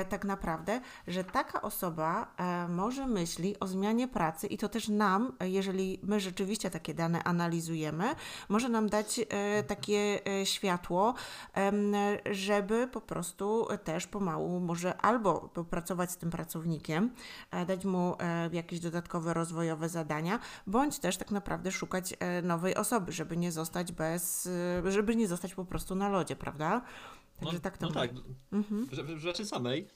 tak 0.08 0.24
naprawdę, 0.24 0.80
że 1.06 1.24
taka 1.24 1.62
osoba 1.62 2.34
e, 2.36 2.68
może 2.68 3.06
myśli 3.06 3.60
o 3.60 3.66
zmianie 3.66 4.08
pracy 4.08 4.46
i 4.46 4.58
to 4.58 4.68
też 4.68 4.88
nam, 4.88 5.32
e, 5.40 5.48
jeżeli 5.48 6.00
my 6.02 6.20
rzeczywiście 6.20 6.70
takie 6.70 6.94
dane 6.94 7.24
analizujemy, 7.24 8.14
może 8.48 8.68
nam 8.68 8.88
dać 8.88 9.19
e, 9.28 9.62
takie 9.62 10.20
e, 10.26 10.46
światło, 10.46 11.14
żeby 12.30 12.88
po 12.92 13.00
prostu 13.00 13.66
też 13.84 14.06
pomału 14.06 14.60
może 14.60 14.96
albo 14.96 15.48
popracować 15.48 16.10
z 16.10 16.16
tym 16.16 16.30
pracownikiem, 16.30 17.10
e, 17.50 17.66
dać 17.66 17.84
mu 17.84 18.16
jakieś 18.52 18.80
dodatkowe 18.80 19.34
rozwojowe 19.34 19.88
zadania, 19.88 20.38
bądź 20.66 20.98
też 20.98 21.16
tak 21.16 21.30
naprawdę 21.30 21.72
szukać 21.72 22.14
nowej 22.42 22.74
osoby, 22.74 23.12
żeby 23.12 23.36
nie 23.36 23.52
zostać 23.52 23.92
bez, 23.92 24.48
żeby 24.88 25.16
nie 25.16 25.28
zostać 25.28 25.54
po 25.54 25.64
prostu 25.64 25.94
na 25.94 26.08
lodzie, 26.08 26.36
prawda? 26.36 26.82
Także 27.40 27.54
no, 27.54 27.60
tak 27.60 27.78
to 27.78 27.86
no 27.86 27.94
ma- 27.94 28.00
tak, 28.00 28.10
w, 28.52 29.14
w 29.14 29.18
rzeczy 29.18 29.46
samej. 29.46 29.88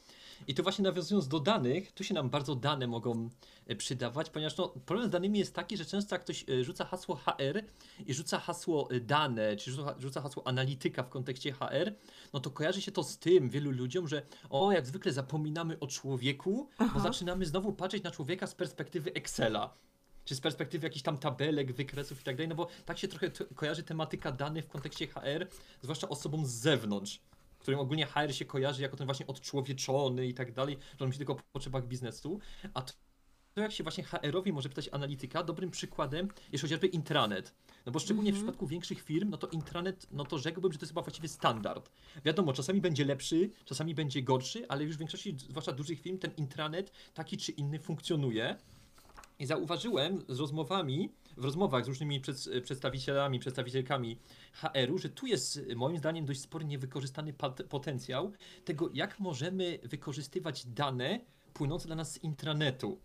I 0.46 0.54
tu 0.54 0.62
właśnie 0.62 0.82
nawiązując 0.82 1.28
do 1.28 1.40
danych, 1.40 1.92
tu 1.92 2.04
się 2.04 2.14
nam 2.14 2.30
bardzo 2.30 2.54
dane 2.54 2.86
mogą 2.86 3.30
e, 3.66 3.76
przydawać, 3.76 4.30
ponieważ 4.30 4.56
no, 4.56 4.68
problem 4.68 5.08
z 5.08 5.10
danymi 5.10 5.38
jest 5.38 5.54
taki, 5.54 5.76
że 5.76 5.84
często 5.84 6.14
jak 6.14 6.22
ktoś 6.22 6.44
e, 6.48 6.64
rzuca 6.64 6.84
hasło 6.84 7.16
HR 7.16 7.62
i 8.06 8.14
rzuca 8.14 8.38
hasło 8.38 8.90
e, 8.90 9.00
dane, 9.00 9.56
czy 9.56 9.70
rzuca, 9.98 10.20
hasło 10.20 10.46
analityka 10.46 11.02
w 11.02 11.08
kontekście 11.08 11.52
HR, 11.52 11.94
no 12.32 12.40
to 12.40 12.50
kojarzy 12.50 12.82
się 12.82 12.92
to 12.92 13.02
z 13.02 13.18
tym 13.18 13.50
wielu 13.50 13.70
ludziom, 13.70 14.08
że 14.08 14.22
o, 14.50 14.72
jak 14.72 14.86
zwykle 14.86 15.12
zapominamy 15.12 15.78
o 15.80 15.86
człowieku, 15.86 16.68
bo 16.94 17.00
zaczynamy 17.00 17.46
znowu 17.46 17.72
patrzeć 17.72 18.02
na 18.02 18.10
człowieka 18.10 18.46
z 18.46 18.54
perspektywy 18.54 19.12
Excela 19.12 19.74
czy 20.24 20.34
z 20.34 20.40
perspektywy 20.40 20.86
jakichś 20.86 21.02
tam 21.02 21.18
tabelek, 21.18 21.72
wykresów 21.72 22.20
i 22.20 22.24
tak 22.24 22.36
dalej, 22.36 22.48
no 22.48 22.54
bo 22.54 22.68
tak 22.84 22.98
się 22.98 23.08
trochę 23.08 23.30
kojarzy 23.54 23.82
tematyka 23.82 24.32
danych 24.32 24.64
w 24.64 24.68
kontekście 24.68 25.06
HR, 25.06 25.46
zwłaszcza 25.82 26.08
osobom 26.08 26.46
z 26.46 26.50
zewnątrz, 26.50 27.20
którym 27.64 27.80
ogólnie 27.80 28.06
HR 28.06 28.34
się 28.34 28.44
kojarzy 28.44 28.82
jako 28.82 28.96
ten 28.96 29.06
właśnie 29.06 29.26
odczłowieczony 29.26 30.26
i 30.26 30.34
tak 30.34 30.52
dalej, 30.52 30.78
że 30.98 31.04
on 31.04 31.08
myśli 31.08 31.18
tylko 31.18 31.32
o 31.32 31.36
potrzebach 31.52 31.86
biznesu, 31.86 32.40
a 32.74 32.82
to 32.82 32.92
to 33.54 33.60
jak 33.60 33.72
się 33.72 33.82
właśnie 33.82 34.04
HR-owi 34.04 34.52
może 34.52 34.68
pytać 34.68 34.88
analityka, 34.92 35.42
dobrym 35.42 35.70
przykładem 35.70 36.28
jest 36.52 36.62
chociażby 36.62 36.86
intranet. 36.86 37.54
No 37.86 37.92
bo 37.92 37.98
szczególnie 37.98 38.32
w 38.32 38.36
przypadku 38.36 38.66
większych 38.66 39.02
firm, 39.02 39.30
no 39.30 39.36
to 39.36 39.46
intranet, 39.46 40.06
no 40.10 40.24
to 40.24 40.38
rzekłbym, 40.38 40.72
że 40.72 40.78
to 40.78 40.84
jest 40.84 40.92
chyba 40.92 41.02
właściwie 41.02 41.28
standard. 41.28 41.90
Wiadomo, 42.24 42.52
czasami 42.52 42.80
będzie 42.80 43.04
lepszy, 43.04 43.50
czasami 43.64 43.94
będzie 43.94 44.22
gorszy, 44.22 44.68
ale 44.68 44.84
już 44.84 44.96
w 44.96 44.98
większości, 44.98 45.36
zwłaszcza 45.38 45.72
dużych 45.72 46.00
firm, 46.00 46.18
ten 46.18 46.30
intranet 46.36 46.92
taki 47.14 47.36
czy 47.36 47.52
inny 47.52 47.78
funkcjonuje. 47.78 48.56
I 49.38 49.46
zauważyłem 49.46 50.24
z 50.28 50.40
rozmowami, 50.40 51.10
w 51.36 51.44
rozmowach 51.44 51.84
z 51.84 51.88
różnymi 51.88 52.20
przed, 52.20 52.48
przedstawicielami, 52.62 53.38
przedstawicielkami 53.38 54.18
HR-u, 54.52 54.98
że 54.98 55.08
tu 55.08 55.26
jest 55.26 55.60
moim 55.76 55.98
zdaniem 55.98 56.24
dość 56.24 56.40
spory 56.40 56.64
niewykorzystany 56.64 57.32
pat- 57.32 57.62
potencjał 57.62 58.32
tego, 58.64 58.90
jak 58.94 59.20
możemy 59.20 59.78
wykorzystywać 59.82 60.66
dane 60.66 61.20
płynące 61.52 61.86
dla 61.86 61.96
nas 61.96 62.12
z 62.12 62.22
intranetu. 62.22 62.98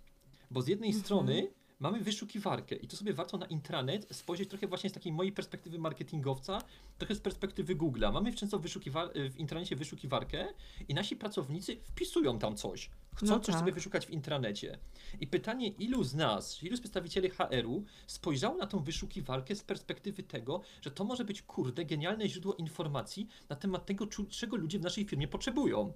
Bo 0.51 0.61
z 0.61 0.67
jednej 0.67 0.93
strony 0.93 1.47
mamy 1.79 1.99
wyszukiwarkę 2.01 2.75
i 2.75 2.87
tu 2.87 2.95
sobie 2.95 3.13
warto 3.13 3.37
na 3.37 3.45
intranet 3.45 4.07
spojrzeć 4.11 4.49
trochę 4.49 4.67
właśnie 4.67 4.89
z 4.89 4.93
takiej 4.93 5.13
mojej 5.13 5.31
perspektywy 5.31 5.79
marketingowca, 5.79 6.61
trochę 6.97 7.15
z 7.15 7.19
perspektywy 7.19 7.75
Google'a. 7.75 8.13
Mamy 8.13 8.33
często 8.33 8.59
wyszukiwa- 8.59 9.09
w 9.29 9.37
intranecie 9.37 9.75
wyszukiwarkę 9.75 10.47
i 10.87 10.93
nasi 10.93 11.15
pracownicy 11.15 11.77
wpisują 11.83 12.39
tam 12.39 12.55
coś. 12.55 12.89
Chcą 13.15 13.25
No 13.25 13.39
coś 13.39 13.53
tak. 13.53 13.59
sobie 13.59 13.71
wyszukać 13.71 14.05
w 14.05 14.09
intranecie. 14.09 14.77
I 15.19 15.27
pytanie, 15.27 15.67
ilu 15.67 16.03
z 16.03 16.13
nas, 16.15 16.63
ilu 16.63 16.77
z 16.77 16.79
przedstawicieli 16.79 17.29
HR-u 17.29 17.83
spojrzało 18.07 18.57
na 18.57 18.67
tą 18.67 18.79
wyszukiwarkę 18.79 19.55
z 19.55 19.63
perspektywy 19.63 20.23
tego, 20.23 20.61
że 20.81 20.91
to 20.91 21.03
może 21.03 21.25
być 21.25 21.41
kurde 21.41 21.85
genialne 21.85 22.29
źródło 22.29 22.55
informacji 22.55 23.27
na 23.49 23.55
temat 23.55 23.85
tego, 23.85 24.07
czego 24.29 24.57
ludzie 24.57 24.79
w 24.79 24.81
naszej 24.81 25.05
firmie 25.05 25.27
potrzebują. 25.27 25.93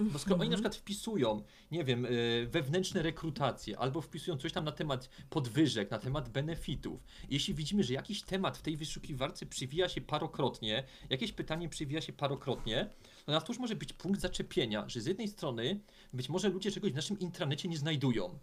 Bo 0.00 0.18
skoro 0.18 0.40
oni 0.40 0.50
na 0.50 0.56
przykład 0.56 0.76
wpisują, 0.76 1.42
nie 1.70 1.84
wiem, 1.84 2.04
y, 2.04 2.48
wewnętrzne 2.50 3.02
rekrutacje, 3.02 3.78
albo 3.78 4.00
wpisują 4.00 4.36
coś 4.36 4.52
tam 4.52 4.64
na 4.64 4.72
temat 4.72 5.08
podwyżek, 5.30 5.90
na 5.90 5.98
temat 5.98 6.28
benefitów, 6.28 7.00
jeśli 7.30 7.54
widzimy, 7.54 7.84
że 7.84 7.94
jakiś 7.94 8.22
temat 8.22 8.58
w 8.58 8.62
tej 8.62 8.76
wyszukiwarce 8.76 9.46
przywija 9.46 9.88
się 9.88 10.00
parokrotnie, 10.00 10.84
jakieś 11.10 11.32
pytanie 11.32 11.68
przywija 11.68 12.00
się 12.00 12.12
parokrotnie, 12.12 12.90
no 13.26 13.34
na 13.34 13.40
to 13.40 13.52
już 13.52 13.58
może 13.58 13.76
być 13.76 13.92
punkt 13.92 14.20
zaczepienia, 14.20 14.88
że 14.88 15.00
z 15.00 15.06
jednej 15.06 15.28
strony 15.28 15.80
być 16.12 16.28
może 16.28 16.48
ludzie 16.48 16.70
czegoś 16.70 16.92
w 16.92 16.96
naszym 16.96 17.18
intranecie 17.18 17.68
nie 17.68 17.78
znajdują. 17.78 18.38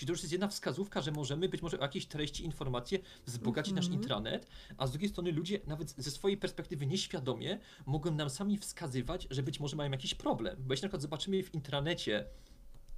Czyli 0.00 0.06
to 0.06 0.12
już 0.12 0.20
jest 0.20 0.32
jedna 0.32 0.48
wskazówka, 0.48 1.00
że 1.00 1.12
możemy 1.12 1.48
być 1.48 1.62
może 1.62 1.78
o 1.78 1.82
jakieś 1.82 2.06
treści, 2.06 2.44
informacje 2.44 2.98
wzbogacić 3.26 3.74
nasz 3.74 3.88
intranet, 3.88 4.46
a 4.78 4.86
z 4.86 4.90
drugiej 4.90 5.08
strony 5.08 5.32
ludzie 5.32 5.60
nawet 5.66 5.90
ze 5.90 6.10
swojej 6.10 6.36
perspektywy 6.36 6.86
nieświadomie 6.86 7.58
mogą 7.86 8.14
nam 8.14 8.30
sami 8.30 8.58
wskazywać, 8.58 9.26
że 9.30 9.42
być 9.42 9.60
może 9.60 9.76
mają 9.76 9.90
jakiś 9.90 10.14
problem. 10.14 10.56
Bo 10.58 10.72
jeśli 10.72 10.84
na 10.84 10.88
przykład 10.88 11.02
zobaczymy 11.02 11.42
w 11.42 11.54
intranecie 11.54 12.24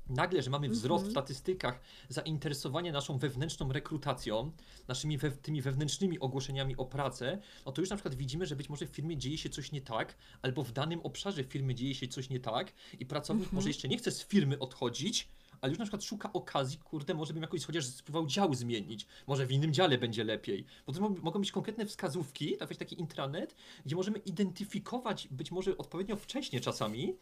nagle, 0.09 0.42
że 0.42 0.50
mamy 0.50 0.68
wzrost 0.68 1.07
w 1.07 1.11
statystykach 1.11 1.80
zainteresowania 2.09 2.92
naszą 2.92 3.18
wewnętrzną 3.18 3.72
rekrutacją, 3.72 4.53
naszymi 4.88 5.18
we, 5.18 5.30
tymi 5.30 5.62
wewnętrznymi 5.62 6.20
ogłoszeniami 6.20 6.76
o 6.76 6.86
pracę, 6.86 7.38
no 7.66 7.72
to 7.72 7.82
już 7.82 7.90
na 7.90 7.96
przykład 7.96 8.14
widzimy, 8.14 8.46
że 8.46 8.57
być 8.57 8.68
może 8.68 8.86
w 8.86 8.90
firmie 8.90 9.16
dzieje 9.16 9.38
się 9.38 9.50
coś 9.50 9.72
nie 9.72 9.80
tak, 9.80 10.16
albo 10.42 10.62
w 10.62 10.72
danym 10.72 11.00
obszarze 11.00 11.44
firmy 11.44 11.74
dzieje 11.74 11.94
się 11.94 12.09
coś 12.09 12.30
nie 12.30 12.40
tak 12.40 12.72
i 13.00 13.07
pracownik 13.07 13.53
może 13.53 13.68
jeszcze 13.68 13.88
nie 13.88 13.98
chce 13.98 14.11
z 14.11 14.24
firmy 14.24 14.59
odchodzić, 14.59 15.28
ale 15.62 15.70
już 15.70 15.78
na 15.78 15.84
przykład 15.84 16.04
szuka 16.04 16.32
okazji, 16.32 16.78
kurde, 16.78 17.14
może 17.14 17.32
bym 17.32 17.42
jakoś 17.42 17.64
chociaż 17.64 17.86
spróbował 17.86 18.26
dział 18.26 18.54
zmienić, 18.54 19.06
może 19.26 19.46
w 19.46 19.52
innym 19.52 19.72
dziale 19.72 19.98
będzie 19.98 20.24
lepiej. 20.24 20.64
Bo 20.86 20.92
to 20.92 21.00
mo- 21.00 21.14
mogą 21.22 21.40
być 21.40 21.52
konkretne 21.52 21.86
wskazówki, 21.86 22.56
tak 22.56 22.76
taki 22.76 23.00
intranet, 23.00 23.54
gdzie 23.86 23.96
możemy 23.96 24.18
identyfikować 24.18 25.28
być 25.30 25.50
może 25.50 25.78
odpowiednio 25.78 26.16
wcześnie 26.16 26.60
czasami 26.60 27.14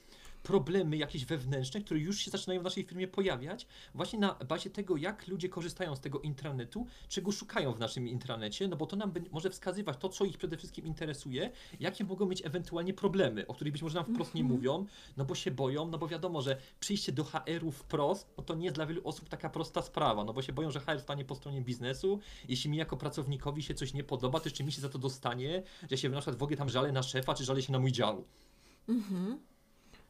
problemy 0.43 0.97
jakieś 0.97 1.25
wewnętrzne, 1.25 1.81
które 1.81 2.01
już 2.01 2.19
się 2.19 2.31
zaczynają 2.31 2.61
w 2.61 2.65
naszej 2.65 2.85
firmie 2.85 3.09
pojawiać, 3.09 3.67
właśnie 3.95 4.19
na 4.19 4.35
bazie 4.35 4.71
tego, 4.71 4.97
jak 4.97 5.29
ludzie 5.29 5.49
korzystają 5.49 5.97
z 5.97 6.01
tego 6.01 6.21
intranetu, 6.21 6.87
czego 7.09 7.33
szukają 7.33 7.73
w 7.73 7.79
naszym 7.79 8.09
intranecie, 8.09 8.69
no 8.69 8.77
bo 8.77 8.87
to 8.87 8.97
nam 8.97 9.13
może 9.31 9.51
wskazywać 9.51 9.97
to, 9.99 10.09
co 10.09 10.25
ich 10.25 10.39
przede 10.39 10.57
wszystkim 10.57 10.87
interesuje, 10.87 11.51
jakie 11.81 12.05
mogą 12.05 12.27
mieć 12.27 12.47
ewentualnie 12.47 12.95
problemy, 12.95 13.47
o 13.47 13.55
których 13.55 13.73
być 13.73 13.83
może 13.83 13.95
nam 13.95 14.15
wprost 14.15 14.35
nie 14.35 14.45
mówią, 14.45 14.87
no 15.17 15.25
bo 15.25 15.35
się 15.35 15.51
boją, 15.51 15.87
no 15.87 15.99
bo 15.99 16.09
wiadomo, 16.09 16.43
że 16.43 16.57
przyjście 16.81 17.13
do 17.13 17.25
HR-u 17.25 17.71
wprost, 17.71 18.29
no 18.37 18.45
to 18.45 18.55
nie 18.55 18.65
jest 18.65 18.77
dla 18.77 18.87
wielu 18.87 19.01
osób 19.05 19.29
taka 19.29 19.51
prosta 19.51 19.83
sprawa, 19.83 20.25
no 20.25 20.33
bo 20.33 20.43
się 20.43 20.53
boją, 20.53 20.71
że 20.71 20.81
HR 20.81 21.01
stanie 21.01 21.25
po 21.25 21.35
stronie 21.35 21.63
biznesu, 21.63 22.21
jeśli 22.49 22.71
mi 22.71 22.77
jako 22.77 22.97
pracownikowi 22.97 23.63
się 23.63 23.75
coś 23.75 23.95
nie 23.95 24.05
podoba, 24.05 24.41
to 24.41 24.47
jeszcze 24.47 24.65
mi 24.65 24.73
się 24.73 24.81
za 24.81 24.89
to 24.89 24.99
dostanie, 24.99 25.63
że 25.91 25.99
się 25.99 26.09
na 26.09 26.17
przykład 26.17 26.37
w 26.37 26.43
ogóle 26.43 26.57
tam 26.57 26.69
żalę 26.69 26.93
na 26.93 27.03
szefa, 27.03 27.35
czy 27.35 27.45
żalę 27.45 27.63
się 27.63 27.73
na 27.73 27.79
mój 27.79 27.93
dział. 27.93 28.25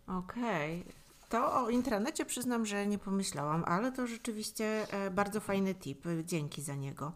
Okej. 0.07 0.85
To 1.29 1.65
o 1.65 1.71
intranecie 1.71 2.25
przyznam, 2.25 2.67
że 2.67 2.87
nie 2.87 2.99
pomyślałam, 2.99 3.65
ale 3.67 3.93
to 3.93 4.07
rzeczywiście 4.07 4.87
e, 4.93 5.11
bardzo 5.11 5.41
fajny 5.41 5.75
tip. 5.75 6.07
e, 6.07 6.25
Dzięki 6.25 6.63
za 6.63 6.75
niego. 6.75 7.13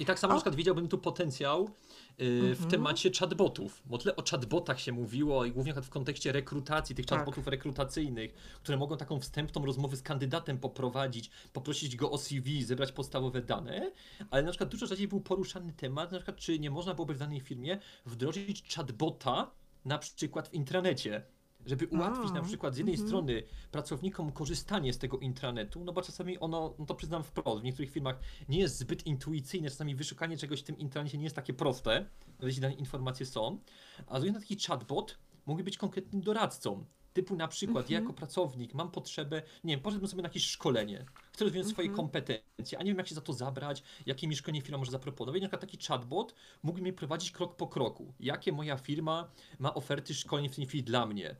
I 0.00 0.06
tak 0.06 0.18
samo 0.18 0.34
na 0.34 0.38
przykład 0.38 0.54
widziałbym 0.54 0.88
tu 0.88 0.98
potencjał 0.98 1.70
yy, 2.18 2.54
w 2.54 2.66
temacie 2.66 3.10
chatbotów, 3.18 3.82
bo 3.86 3.98
tyle 3.98 4.16
o 4.16 4.22
chatbotach 4.30 4.80
się 4.80 4.92
mówiło 4.92 5.44
i 5.44 5.52
głównie 5.52 5.74
w 5.74 5.90
kontekście 5.90 6.32
rekrutacji, 6.32 6.94
tych 6.94 7.06
Tak. 7.06 7.18
chatbotów 7.18 7.46
rekrutacyjnych, 7.46 8.34
które 8.62 8.78
mogą 8.78 8.96
taką 8.96 9.20
wstępną 9.20 9.66
rozmowę 9.66 9.96
z 9.96 10.02
kandydatem 10.02 10.58
poprowadzić, 10.58 11.30
poprosić 11.52 11.96
go 11.96 12.10
o 12.10 12.18
CV, 12.18 12.64
zebrać 12.64 12.92
podstawowe 12.92 13.40
dane, 13.42 13.92
ale 14.30 14.42
na 14.42 14.50
przykład 14.50 14.70
dużo 14.70 14.86
rzadziej 14.86 15.08
był 15.08 15.20
poruszany 15.20 15.72
temat, 15.72 16.12
na 16.12 16.18
przykład 16.18 16.36
czy 16.36 16.58
nie 16.58 16.70
można 16.70 16.94
byłoby 16.94 17.14
w 17.14 17.18
danej 17.18 17.40
firmie 17.40 17.78
wdrożyć 18.06 18.74
chatbota 18.74 19.50
na 19.84 19.98
przykład 19.98 20.48
w 20.48 20.54
intranecie. 20.54 21.22
Żeby 21.66 21.86
ułatwić 21.86 22.32
na 22.32 22.40
A, 22.40 22.42
przykład 22.42 22.74
z 22.74 22.78
jednej 22.78 22.96
strony 22.96 23.42
pracownikom 23.70 24.32
korzystanie 24.32 24.92
z 24.92 24.98
tego 24.98 25.18
intranetu, 25.18 25.84
no 25.84 25.92
bo 25.92 26.02
czasami 26.02 26.38
ono, 26.38 26.74
no 26.78 26.86
to 26.86 26.94
przyznam 26.94 27.24
wprost, 27.24 27.60
w 27.60 27.64
niektórych 27.64 27.90
firmach 27.90 28.20
nie 28.48 28.58
jest 28.58 28.78
zbyt 28.78 29.06
intuicyjne, 29.06 29.70
czasami 29.70 29.94
wyszukanie 29.94 30.36
czegoś 30.36 30.60
w 30.60 30.64
tym 30.64 30.78
intranecie 30.78 31.18
nie 31.18 31.24
jest 31.24 31.36
takie 31.36 31.54
proste, 31.54 32.06
jeśli 32.42 32.62
dane 32.62 32.74
informacje 32.74 33.26
są, 33.26 33.58
a 34.06 34.18
z 34.18 34.22
drugiej 34.22 34.40
taki 34.40 34.56
chatbot 34.66 35.18
mógłby 35.46 35.64
być 35.64 35.78
konkretnym 35.78 36.22
doradcą. 36.22 36.84
Typu 37.12 37.36
na 37.36 37.48
przykład, 37.48 37.90
ja 37.90 38.00
jako 38.00 38.12
pracownik 38.12 38.74
mam 38.74 38.90
potrzebę, 38.90 39.42
nie 39.64 39.74
wiem, 39.74 39.82
poszedłbym 39.82 40.08
sobie 40.08 40.22
na 40.22 40.28
jakieś 40.28 40.46
szkolenie, 40.46 41.06
chcę 41.32 41.44
rozwijać 41.44 41.68
swoje 41.68 41.88
kompetencje, 41.88 42.78
a 42.78 42.82
nie 42.82 42.90
wiem 42.90 42.98
jak 42.98 43.08
się 43.08 43.14
za 43.14 43.20
to 43.20 43.32
zabrać, 43.32 43.82
jakie 44.06 44.28
mi 44.28 44.36
szkolenie 44.36 44.62
firma 44.62 44.78
może 44.78 44.90
zaproponować. 44.90 45.42
Na 45.42 45.48
przykład 45.48 45.60
taki 45.60 45.86
chatbot 45.86 46.34
mógłby 46.62 46.82
mnie 46.82 46.92
prowadzić 46.92 47.30
krok 47.30 47.56
po 47.56 47.68
kroku. 47.68 48.14
Jakie 48.20 48.52
moja 48.52 48.76
firma 48.76 49.30
ma 49.58 49.74
oferty 49.74 50.14
szkoleń 50.14 50.48
w 50.48 50.56
tej 50.56 50.66
chwili 50.66 50.84
dla 50.84 51.06
mnie? 51.06 51.36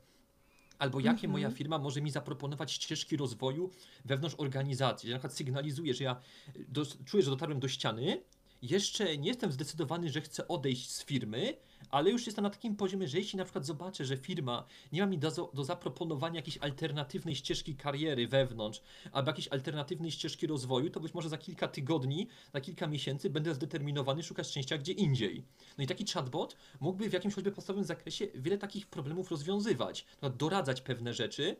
Albo 0.81 1.01
jakie 1.01 1.28
moja 1.28 1.51
firma 1.51 1.78
może 1.78 2.01
mi 2.01 2.11
zaproponować 2.11 2.72
ścieżki 2.72 3.16
rozwoju 3.16 3.70
wewnątrz 4.05 4.35
organizacji. 4.39 5.09
Ja 5.11 5.14
na 5.14 5.18
przykład 5.18 5.37
sygnalizuję, 5.37 5.95
że 5.95 6.05
ja 6.05 6.20
y, 6.57 6.64
do, 6.68 6.87
czuję, 7.05 7.22
że 7.22 7.31
dotarłem 7.31 7.61
do 7.61 7.68
ściany, 7.68 8.22
jeszcze 8.62 9.18
nie 9.18 9.28
jestem 9.28 9.53
zdecydowany, 9.53 10.11
że 10.11 10.20
chcę 10.20 10.49
odejść 10.49 10.91
z 10.91 11.05
firmy, 11.05 11.57
ale 11.91 12.11
już 12.11 12.26
jestem 12.26 12.43
na 12.43 12.51
takim 12.51 12.76
poziomie, 12.76 13.09
że 13.09 13.18
jeśli 13.18 13.36
na 13.36 13.45
przykład 13.45 13.66
zobaczę, 13.66 14.05
że 14.05 14.16
firma 14.16 14.64
nie 14.93 15.01
ma 15.01 15.07
mi 15.07 15.18
do, 15.18 15.51
do 15.55 15.64
zaproponowania 15.64 16.36
jakiejś 16.36 16.59
alternatywnej 16.59 17.34
ścieżki 17.34 17.76
kariery 17.76 18.28
wewnątrz, 18.28 18.82
albo 19.12 19.30
jakiejś 19.30 19.49
alternatywnej 19.49 20.11
ścieżki 20.11 20.47
rozwoju, 20.47 20.91
to 20.91 21.01
być 21.01 21.14
może 21.14 21.28
za 21.28 21.38
kilka 21.38 21.68
tygodni, 21.68 22.28
za 22.55 22.61
kilka 22.61 22.86
miesięcy 22.86 23.30
będę 23.30 23.55
zdeterminowany 23.55 24.22
szukać 24.22 24.49
szczęścia 24.49 24.78
gdzie 24.78 24.93
indziej. 24.93 25.45
No 25.78 25.84
i 25.84 25.86
taki 25.86 26.07
chatbot 26.07 26.57
mógłby 26.80 27.11
w 27.11 27.12
jakimś 27.12 27.34
choćby 27.34 27.53
podstawowym 27.53 27.84
zakresie 27.84 28.28
wiele 28.34 28.59
takich 28.59 28.86
problemów 28.86 29.30
rozwiązywać, 29.30 30.07
doradzać 30.38 30.80
pewne 30.80 31.14
rzeczy, 31.14 31.57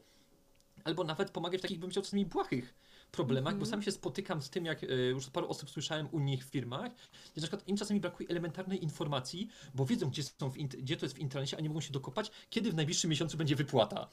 albo 0.85 1.05
nawet 1.05 1.31
pomagać 1.31 1.61
w 1.61 1.63
takich, 1.63 1.79
bym 1.79 1.91
chciał, 1.91 2.03
czasami 2.03 2.27
błahych 2.27 2.75
problemach, 3.11 3.59
bo 3.59 3.67
sam 3.67 3.83
się 3.83 3.93
spotykam 3.93 4.43
z 4.43 4.51
tym, 4.51 4.65
jak 4.65 4.85
e, 4.85 4.87
już 4.87 5.27
od 5.27 5.31
paru 5.31 5.49
osób 5.49 5.71
słyszałem 5.71 6.09
u 6.13 6.21
nich 6.21 6.47
w 6.47 6.51
firmach, 6.51 6.93
gdzie 7.33 7.41
na 7.41 7.43
przykład 7.43 7.69
im 7.69 7.77
czasami 7.77 8.01
brakuje 8.01 8.29
elementarnej 8.29 8.83
informacji, 8.83 9.49
bo 9.75 9.87
wiedzą, 9.87 10.11
gdzie, 10.11 10.23
są 10.23 10.49
w 10.49 10.57
gdzie 10.57 10.97
to 10.97 11.07
jest 11.07 11.17
w 11.17 11.19
internecie, 11.19 11.57
a 11.57 11.61
nie 11.61 11.69
mogą 11.69 11.81
się 11.81 11.93
dokopać, 11.93 12.31
kiedy 12.51 12.71
w 12.71 12.75
najbliższym 12.75 13.11
miesiącu 13.11 13.37
będzie 13.37 13.57
wypłata. 13.57 14.09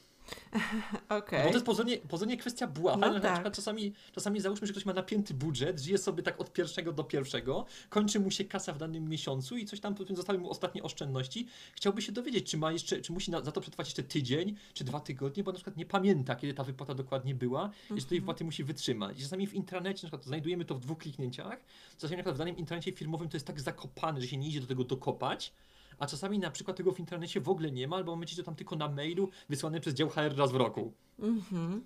Okej. 1.08 1.38
No 1.38 1.44
bo 1.44 1.50
to 1.50 1.56
jest 1.56 1.66
pozornie, 1.66 1.96
pozornie 1.96 2.36
kwestia 2.36 2.66
błaha, 2.66 2.98
No 2.98 3.06
ale 3.06 3.14
na 3.14 3.20
tak. 3.20 3.32
przykład 3.32 3.54
czasami, 3.54 3.92
czasami 4.12 4.40
załóżmy, 4.40 4.66
że 4.66 4.72
ktoś 4.72 4.86
ma 4.86 4.92
napięty 4.92 5.34
budżet, 5.34 5.80
żyje 5.80 5.98
sobie 5.98 6.22
tak 6.22 6.40
od 6.40 6.52
pierwszego 6.52 6.92
do 6.92 7.04
pierwszego, 7.04 7.66
kończy 7.88 8.20
mu 8.20 8.30
się 8.30 8.44
kasa 8.44 8.72
w 8.72 8.78
danym 8.78 9.08
miesiącu 9.08 9.56
i 9.56 9.66
coś 9.66 9.80
tam 9.80 9.94
zostały 10.10 10.38
mu 10.38 10.50
ostatnie 10.50 10.82
oszczędności, 10.82 11.46
chciałby 11.74 12.02
się 12.02 12.12
dowiedzieć, 12.12 12.50
czy 12.50 12.58
ma 12.58 12.72
jeszcze, 12.72 13.00
czy 13.00 13.12
musi 13.12 13.30
na, 13.30 13.40
za 13.40 13.52
to 13.52 13.60
przetrwać 13.60 13.86
jeszcze 13.86 14.02
tydzień, 14.02 14.56
czy 14.74 14.84
dwa 14.84 15.00
tygodnie, 15.00 15.42
bo 15.42 15.52
na 15.52 15.54
przykład 15.54 15.76
nie 15.76 15.86
pamięta, 15.86 16.36
kiedy 16.36 16.54
ta 16.54 16.64
wypłata 16.64 16.94
dokładnie 16.94 17.34
była 17.34 17.70
i 17.96 18.00
że 18.00 18.06
tej 18.06 18.20
wypłaty 18.20 18.44
musi 18.44 18.64
wytrzymać. 18.64 18.87
I 18.94 19.22
czasami 19.22 19.46
w 19.46 19.54
intranecie, 19.54 20.06
na 20.06 20.08
przykład 20.08 20.24
znajdujemy 20.24 20.64
to 20.64 20.74
w 20.74 20.80
dwóch 20.80 20.98
kliknięciach, 20.98 21.60
czasami 21.98 22.16
na 22.16 22.22
przykład 22.22 22.34
w 22.34 22.38
danym 22.38 22.56
intranecie 22.56 22.92
firmowym 22.92 23.28
to 23.28 23.36
jest 23.36 23.46
tak 23.46 23.60
zakopane, 23.60 24.20
że 24.20 24.26
się 24.26 24.36
nie 24.36 24.48
idzie 24.48 24.60
do 24.60 24.66
tego 24.66 24.84
dokopać, 24.84 25.52
a 25.98 26.06
czasami 26.06 26.38
na 26.38 26.50
przykład 26.50 26.76
tego 26.76 26.92
w 26.92 27.00
internecie 27.00 27.40
w 27.40 27.48
ogóle 27.48 27.70
nie 27.70 27.88
ma, 27.88 27.96
albo 27.96 28.16
mamy 28.16 28.26
to 28.26 28.42
tam 28.42 28.54
tylko 28.54 28.76
na 28.76 28.88
mailu 28.88 29.30
wysłane 29.48 29.80
przez 29.80 29.94
dział 29.94 30.08
HR 30.08 30.36
raz 30.36 30.52
w 30.52 30.56
roku. 30.56 30.92
Mhm. 31.18 31.84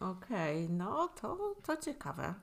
Okej, 0.00 0.70
no 0.70 1.08
to, 1.08 1.54
to 1.66 1.76
ciekawe. 1.76 2.34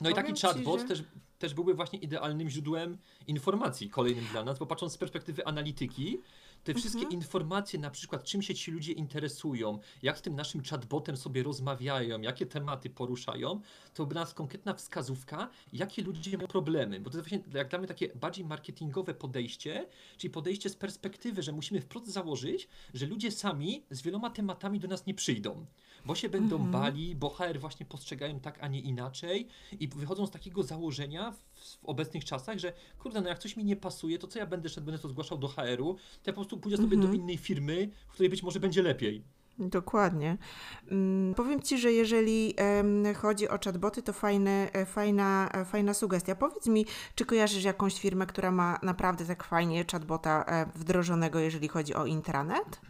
No 0.00 0.10
i 0.10 0.14
taki 0.14 0.32
Powiem 0.32 0.54
chatbot 0.54 0.80
że- 0.80 0.86
też, 0.86 1.02
też 1.38 1.54
byłby 1.54 1.74
właśnie 1.74 1.98
idealnym 1.98 2.48
źródłem 2.48 2.98
informacji 3.26 3.90
kolejnym 3.90 4.24
dla 4.24 4.44
nas, 4.44 4.58
bo 4.58 4.66
patrząc 4.66 4.92
z 4.92 4.98
perspektywy 4.98 5.46
analityki, 5.46 6.20
te 6.64 6.74
wszystkie 6.74 7.00
Mhm. 7.00 7.12
informacje, 7.20 7.78
na 7.78 7.90
przykład 7.90 8.24
czym 8.24 8.42
się 8.42 8.54
ci 8.54 8.70
ludzie 8.70 8.92
interesują, 8.92 9.78
jak 10.02 10.18
z 10.18 10.22
tym 10.22 10.34
naszym 10.36 10.62
chatbotem 10.62 11.16
sobie 11.16 11.42
rozmawiają, 11.42 12.20
jakie 12.20 12.46
tematy 12.46 12.90
poruszają, 12.90 13.60
to 13.94 14.06
by 14.06 14.14
nas 14.14 14.34
konkretna 14.34 14.74
wskazówka, 14.74 15.48
jakie 15.72 16.02
ludzie 16.02 16.36
mają 16.36 16.48
problemy. 16.48 17.00
Bo 17.00 17.10
to 17.10 17.16
jest 17.18 17.28
właśnie 17.28 17.52
jak 17.54 17.68
dla 17.68 17.78
mnie 17.78 17.88
takie 17.88 18.08
bardziej 18.14 18.44
marketingowe 18.44 19.14
podejście, 19.14 19.86
czyli 20.16 20.30
podejście 20.30 20.68
z 20.70 20.76
perspektywy, 20.76 21.42
że 21.42 21.52
musimy 21.52 21.80
wprost 21.80 22.06
założyć, 22.06 22.68
że 22.94 23.06
ludzie 23.06 23.30
sami 23.30 23.82
z 23.90 24.02
wieloma 24.02 24.30
tematami 24.30 24.80
do 24.80 24.88
nas 24.88 25.06
nie 25.06 25.14
przyjdą, 25.14 25.66
bo 26.06 26.14
się 26.14 26.28
będą 26.28 26.56
Mhm. 26.56 26.70
bali, 26.70 27.14
bo 27.16 27.28
HR 27.30 27.58
właśnie 27.60 27.86
postrzegają 27.86 28.40
tak, 28.40 28.58
a 28.62 28.68
nie 28.68 28.80
inaczej 28.80 29.46
i 29.80 29.88
wychodzą 29.88 30.26
z 30.26 30.30
takiego 30.30 30.62
założenia 30.62 31.30
w, 31.30 31.36
w 31.80 31.84
obecnych 31.84 32.24
czasach, 32.24 32.58
że 32.58 32.72
kurde, 32.98 33.20
no 33.20 33.28
jak 33.28 33.38
coś 33.38 33.56
mi 33.56 33.64
nie 33.64 33.76
pasuje, 33.76 34.18
to 34.18 34.26
co 34.26 34.38
ja 34.38 34.46
będę 34.46 34.68
szedł, 34.68 34.84
będę 34.86 34.98
to 35.02 35.08
zgłaszał 35.08 35.38
do 35.38 35.48
HR-u, 35.48 35.94
to 35.94 36.00
ja 36.26 36.32
po 36.32 36.40
prostu 36.40 36.53
pójdę 36.58 36.76
sobie 36.76 36.96
do 36.96 37.02
Mhm. 37.02 37.14
innej 37.14 37.38
firmy, 37.38 37.90
w 38.08 38.12
której 38.12 38.30
być 38.30 38.42
może 38.42 38.60
będzie 38.60 38.82
lepiej. 38.82 39.24
Dokładnie. 39.58 40.36
Mm, 40.90 41.34
Powiem 41.34 41.62
Ci, 41.62 41.78
że 41.78 41.92
jeżeli 41.92 42.54
chodzi 43.16 43.48
o 43.48 43.58
chatboty, 43.64 44.02
to 44.02 44.12
fajny, 44.12 44.68
e, 44.72 44.86
fajna, 44.86 45.48
e, 45.52 45.64
fajna 45.64 45.94
sugestia. 45.94 46.34
Powiedz 46.34 46.66
mi, 46.66 46.86
czy 47.14 47.24
kojarzysz 47.24 47.64
jakąś 47.64 48.00
firmę, 48.00 48.26
która 48.26 48.50
ma 48.50 48.78
naprawdę 48.82 49.24
tak 49.24 49.44
fajnie 49.44 49.84
chatbota 49.92 50.44
e, 50.44 50.66
wdrożonego, 50.74 51.38
jeżeli 51.38 51.68
chodzi 51.68 51.94
o 51.94 52.06
intranet? 52.06 52.80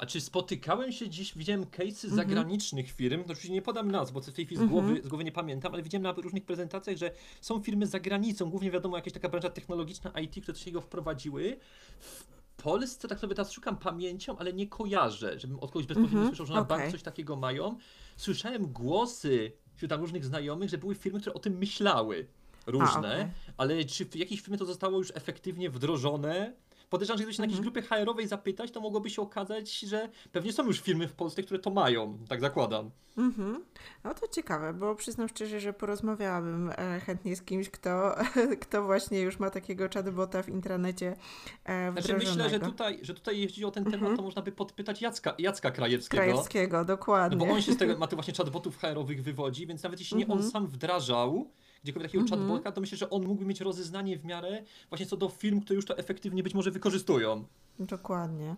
A 0.00 0.06
czy 0.06 0.20
spotykałem 0.20 0.92
się 0.92 1.08
dziś, 1.08 1.34
widziałem 1.38 1.64
case'y 1.64 2.04
Mhm. 2.04 2.14
zagranicznych 2.14 2.92
firm, 2.92 3.18
no 3.18 3.32
oczywiście 3.32 3.52
nie 3.52 3.62
podam 3.62 3.90
nazw, 3.90 4.12
bo 4.12 4.20
w 4.20 4.32
tej 4.32 4.46
chwili 4.46 4.60
z 4.60 4.64
głowy, 4.70 5.00
z 5.04 5.08
głowy 5.08 5.24
nie 5.24 5.32
pamiętam, 5.32 5.74
ale 5.74 5.82
widziałem 5.82 6.02
na 6.02 6.12
różnych 6.12 6.44
prezentacjach, 6.44 6.96
że 6.96 7.10
są 7.40 7.62
firmy 7.62 7.86
za 7.86 8.00
granicą, 8.00 8.50
głównie 8.50 8.70
wiadomo 8.70 8.96
jakaś 8.96 9.12
taka 9.12 9.28
branża 9.28 9.50
technologiczna 9.50 10.10
IT, 10.20 10.42
które 10.42 10.58
się 10.58 10.70
go 10.70 10.80
wprowadziły. 10.80 11.56
W 11.98 12.24
Polsce, 12.62 13.08
tak 13.08 13.18
sobie 13.20 13.34
teraz 13.34 13.52
szukam 13.52 13.76
pamięcią, 13.76 14.38
ale 14.38 14.52
nie 14.52 14.66
kojarzę, 14.66 15.38
żebym 15.38 15.58
od 15.58 15.70
kogoś 15.70 15.86
bezpośrednio 15.86 16.18
Mhm, 16.18 16.28
słyszał, 16.28 16.46
że 16.46 16.54
na 16.54 16.64
bank 16.64 16.80
okej. 16.80 16.92
coś 16.92 17.02
takiego 17.02 17.36
mają. 17.36 17.76
Słyszałem 18.16 18.66
głosy 18.72 19.52
wśród 19.74 19.90
tam 19.90 20.00
różnych 20.00 20.24
znajomych, 20.24 20.68
że 20.70 20.78
były 20.78 20.94
firmy, 20.94 21.20
które 21.20 21.34
o 21.34 21.38
tym 21.38 21.58
myślały. 21.58 22.26
Różne, 22.66 23.14
okej. 23.14 23.26
ale 23.56 23.84
czy 23.84 24.04
w 24.04 24.16
jakiejś 24.16 24.40
firmie 24.40 24.58
to 24.58 24.66
zostało 24.66 24.98
już 24.98 25.12
efektywnie 25.14 25.70
wdrożone? 25.70 26.52
Podejrzewam, 26.90 27.18
że 27.18 27.24
gdyby 27.24 27.34
się 27.34 27.42
na 27.42 27.44
Mhm. 27.44 27.50
jakiejś 27.64 27.72
grupie 27.72 27.88
HR-owej 28.04 28.26
zapytać, 28.28 28.70
to 28.70 28.80
mogłoby 28.80 29.10
się 29.10 29.22
okazać, 29.22 29.80
że 29.80 30.08
pewnie 30.32 30.52
są 30.52 30.66
już 30.66 30.80
firmy 30.80 31.08
w 31.08 31.12
Polsce, 31.12 31.42
które 31.42 31.60
to 31.60 31.70
mają. 31.70 32.18
Tak 32.28 32.40
zakładam. 32.40 32.90
Mhm. 33.18 33.64
No 34.04 34.14
to 34.14 34.28
ciekawe, 34.28 34.72
bo 34.74 34.94
przyznam 34.94 35.28
szczerze, 35.28 35.60
że 35.60 35.72
porozmawiałabym 35.72 36.70
e, 36.76 37.00
chętnie 37.06 37.36
z 37.36 37.42
kimś, 37.42 37.70
kto, 37.70 38.14
kto 38.62 38.82
właśnie 38.82 39.20
już 39.20 39.38
ma 39.38 39.50
takiego 39.50 39.88
chatbota 39.94 40.42
w 40.42 40.48
intranecie 40.48 41.16
e, 41.64 41.92
Znaczy 41.92 42.08
wdrożonego. 42.14 42.44
myślę, 42.44 42.50
że 42.50 42.60
tutaj, 42.60 42.98
że 43.02 43.14
tutaj 43.14 43.40
jeśli 43.40 43.64
o 43.64 43.70
ten 43.70 43.84
temat, 43.84 44.00
Mhm. 44.00 44.16
to 44.16 44.22
można 44.22 44.42
by 44.42 44.52
podpytać 44.52 45.02
Jacka, 45.02 45.34
Jacka 45.38 45.70
Krajewskiego. 45.70 46.22
Krajewskiego, 46.22 46.76
No 46.78 46.84
dokładnie. 46.84 47.38
bo 47.46 47.52
on 47.54 47.62
się 47.62 47.72
z 47.72 47.76
tego, 47.76 47.96
ma 47.98 48.06
tych 48.06 48.16
właśnie 48.16 48.34
chatbotów 48.34 48.78
HR-owych 48.78 49.22
wywodzi, 49.22 49.66
więc 49.66 49.82
nawet 49.82 50.00
jeśli 50.00 50.16
nie 50.16 50.24
on 50.26 50.32
Mhm. 50.32 50.50
sam 50.50 50.66
wdrażał 50.66 51.50
gdziekolwiek 51.82 52.10
takiego 52.10 52.22
Mhm. 52.24 52.40
chatbota, 52.40 52.72
to 52.72 52.80
myślę, 52.80 52.98
że 52.98 53.10
on 53.10 53.26
mógłby 53.26 53.46
mieć 53.46 53.60
rozeznanie 53.60 54.18
w 54.18 54.24
miarę 54.24 54.62
właśnie 54.88 55.06
co 55.06 55.16
do 55.16 55.28
firm, 55.28 55.60
które 55.60 55.76
już 55.76 55.86
to 55.86 55.98
efektywnie 55.98 56.42
być 56.42 56.54
może 56.54 56.70
wykorzystują. 56.70 57.44
Dokładnie. 57.78 58.56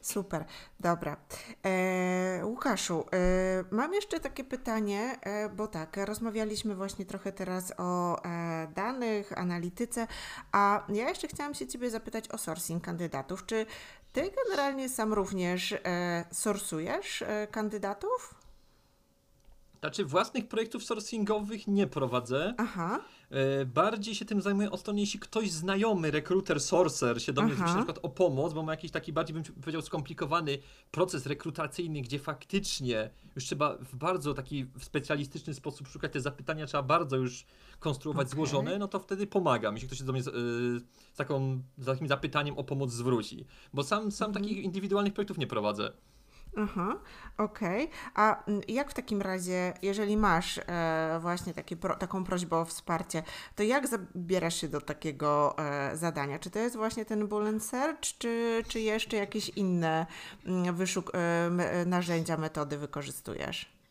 Super. 0.00 0.44
Dobra. 0.80 1.16
E, 1.64 2.40
Łukaszu, 2.44 3.04
e, 3.12 3.64
mam 3.70 3.94
jeszcze 3.94 4.20
takie 4.20 4.44
pytanie, 4.44 5.18
e, 5.22 5.48
bo 5.48 5.66
tak, 5.66 5.96
rozmawialiśmy 5.96 6.74
właśnie 6.74 7.04
trochę 7.06 7.32
teraz 7.32 7.72
o 7.78 8.22
e, 8.24 8.68
danych, 8.74 9.38
analityce, 9.38 10.06
a 10.52 10.86
ja 10.88 11.08
jeszcze 11.08 11.28
chciałam 11.28 11.54
się 11.54 11.66
Ciebie 11.66 11.90
zapytać 11.90 12.28
o 12.28 12.38
sourcing 12.38 12.84
kandydatów. 12.84 13.46
Czy 13.46 13.66
Ty 14.12 14.30
generalnie 14.44 14.88
sam 14.88 15.12
również 15.12 15.72
e, 15.72 16.24
sorsujesz 16.32 17.22
e, 17.22 17.46
kandydatów? 17.50 18.34
Znaczy 19.82 20.04
własnych 20.04 20.48
projektów 20.48 20.84
sourcingowych 20.84 21.66
nie 21.66 21.86
prowadzę. 21.86 22.54
Aha. 22.58 23.00
E, 23.30 23.64
Bardziej 23.66 24.14
się 24.14 24.24
tym 24.24 24.42
zajmuję 24.42 24.70
od 24.70 24.80
strony, 24.80 25.00
jeśli 25.00 25.20
ktoś 25.20 25.50
znajomy, 25.50 26.10
rekruter, 26.10 26.60
sourcer 26.60 27.22
się 27.22 27.32
do 27.32 27.42
mnie 27.42 27.54
zwróci 27.54 27.72
na 27.72 27.76
przykład 27.78 27.98
o 28.02 28.08
pomoc, 28.08 28.52
bo 28.52 28.62
ma 28.62 28.72
jakiś 28.72 28.90
taki 28.90 29.12
bardziej, 29.12 29.34
bym 29.34 29.44
powiedział, 29.44 29.82
skomplikowany 29.82 30.58
proces 30.90 31.26
rekrutacyjny, 31.26 32.00
gdzie 32.00 32.18
faktycznie 32.18 33.10
już 33.36 33.44
trzeba 33.44 33.76
w 33.76 33.96
bardzo 33.96 34.34
taki 34.34 34.66
specjalistyczny 34.80 35.54
sposób 35.54 35.88
szukać 35.88 36.12
te 36.12 36.20
zapytania, 36.20 36.66
trzeba 36.66 36.82
bardzo 36.82 37.16
już 37.16 37.44
konstruować 37.80 38.26
Okej. 38.26 38.36
złożone, 38.36 38.78
no 38.78 38.88
to 38.88 38.98
wtedy 39.00 39.26
pomagam, 39.26 39.74
jeśli 39.74 39.88
ktoś 39.88 39.98
się 39.98 40.04
do 40.04 40.12
mnie 40.12 40.22
z, 40.22 40.28
e, 40.28 40.32
z, 41.12 41.16
taką, 41.16 41.62
z 41.78 41.86
takim 41.86 42.08
zapytaniem 42.08 42.58
o 42.58 42.64
pomoc 42.64 42.90
zwróci. 42.92 43.46
Bo 43.74 43.82
sam, 43.82 44.12
sam 44.12 44.28
Mhm. 44.30 44.44
takich 44.44 44.64
indywidualnych 44.64 45.14
projektów 45.14 45.38
nie 45.38 45.46
prowadzę. 45.46 45.92
Aha, 46.56 46.98
okej. 47.38 47.90
A 48.14 48.44
mm, 48.44 48.60
jak 48.68 48.90
w 48.90 48.94
takim 48.94 49.22
razie, 49.22 49.72
jeżeli 49.82 50.16
masz 50.16 50.58
e, 50.58 51.18
właśnie 51.20 51.54
taki 51.54 51.76
pro, 51.76 51.96
taką 51.96 52.24
prośbę 52.24 52.56
o 52.56 52.64
wsparcie, 52.64 53.22
to 53.56 53.62
jak 53.62 53.86
zabierasz 53.88 54.60
się 54.60 54.68
do 54.68 54.80
takiego 54.80 55.58
e, 55.58 55.96
zadania? 55.96 56.38
Czy 56.38 56.50
to 56.50 56.58
jest 56.58 56.76
właśnie 56.76 57.04
ten 57.04 57.28
and 57.48 57.64
search, 57.64 58.00
czy, 58.18 58.62
czy 58.68 58.80
jeszcze 58.80 59.16
jakieś 59.16 59.48
inne 59.48 60.06
mm, 60.46 60.76
wyszuk- 60.76 61.10
e, 61.14 61.84
narzędzia, 61.86 62.36
metody 62.36 62.78
wykorzystujesz? 62.78 63.81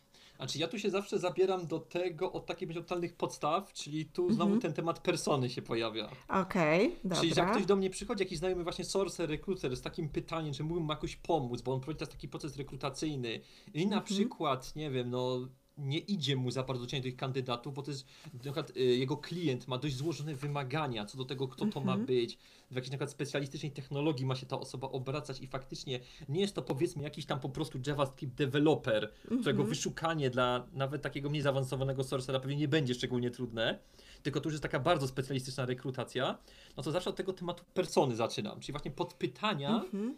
Znaczy 0.42 0.60
ja 0.60 0.68
tu 0.68 0.80
się 0.80 0.90
zawsze 0.90 1.20
zabieram 1.20 1.68
do 1.68 1.80
tego 1.80 2.32
od 2.32 2.46
takich 2.46 2.74
totalnych 2.74 3.16
podstaw, 3.16 3.74
czyli 3.74 4.06
tu 4.06 4.32
znowu 4.34 4.44
Mhm. 4.54 4.62
ten 4.62 4.74
temat 4.74 5.00
persony 5.00 5.50
się 5.50 5.62
pojawia. 5.62 6.10
Okej, 6.30 6.96
Czyli 7.16 7.28
jak 7.28 7.36
dobra. 7.38 7.52
ktoś 7.52 7.66
do 7.66 7.76
mnie 7.76 7.90
przychodzi, 7.90 8.24
jakiś 8.24 8.38
znajomy 8.38 8.64
właśnie 8.64 8.86
sourcer, 8.86 9.30
rekruter 9.30 9.76
z 9.78 9.82
takim 9.82 10.10
pytaniem, 10.10 10.54
że 10.54 10.64
mógłbym 10.64 10.84
mu 10.84 10.90
jakoś 10.92 11.16
pomóc, 11.16 11.62
bo 11.62 11.74
on 11.74 11.80
prowadzi 11.80 12.00
teraz 12.00 12.10
taki 12.10 12.28
proces 12.28 12.58
rekrutacyjny 12.58 13.40
i 13.74 13.88
na 13.88 13.96
Mhm. 13.98 14.04
przykład, 14.04 14.76
nie 14.76 14.92
wiem, 14.92 15.10
no 15.10 15.40
nie 15.78 16.00
idzie 16.00 16.36
mu 16.36 16.52
za 16.52 16.64
bardzo 16.64 16.86
do 16.86 17.02
tych 17.02 17.16
kandydatów, 17.16 17.74
bo 17.74 17.82
to 17.82 17.92
jest, 17.92 18.06
na 18.34 18.40
przykład 18.40 18.78
y, 18.78 18.80
jego 18.80 19.18
klient 19.18 19.68
ma 19.68 19.78
dość 19.78 19.96
złożone 19.96 20.36
wymagania 20.36 21.06
co 21.06 21.18
do 21.18 21.26
tego, 21.26 21.48
kto 21.48 21.66
to 21.66 21.80
ma 21.80 21.92
Mhm. 21.92 22.06
być, 22.06 22.38
w 22.72 22.76
jakiejś 22.76 22.92
na 22.92 22.98
przykład 22.98 23.12
specjalistycznej 23.12 23.72
technologii 23.72 24.26
ma 24.26 24.36
się 24.36 24.46
ta 24.46 24.60
osoba 24.60 24.90
obracać 24.90 25.40
i 25.42 25.48
faktycznie 25.48 26.00
nie 26.30 26.42
jest 26.42 26.56
to 26.56 26.62
powiedzmy 26.62 27.04
jakiś 27.04 27.26
tam 27.26 27.40
po 27.40 27.50
prostu 27.50 27.80
JavaScript 27.88 28.34
developer, 28.34 29.12
którego 29.24 29.50
Mhm. 29.50 29.68
wyszukanie 29.70 30.30
dla 30.30 30.68
nawet 30.74 31.02
takiego 31.02 31.30
mniej 31.30 31.42
zaawansowanego 31.42 32.04
sourcera 32.04 32.40
pewnie 32.40 32.56
nie 32.58 32.68
będzie 32.68 32.94
szczególnie 32.94 33.32
trudne, 33.32 33.80
tylko 34.24 34.40
to 34.42 34.48
już 34.50 34.54
jest 34.54 34.64
taka 34.64 34.80
bardzo 34.80 35.08
specjalistyczna 35.08 35.66
rekrutacja, 35.66 36.38
no 36.78 36.84
to 36.84 36.92
zawsze 36.92 37.10
od 37.10 37.16
tego 37.16 37.34
tematu 37.34 37.64
persony 37.74 38.16
zaczynam, 38.16 38.60
czyli 38.60 38.74
właśnie 38.74 38.92
podpytania, 38.92 39.82
Mhm. 39.84 40.16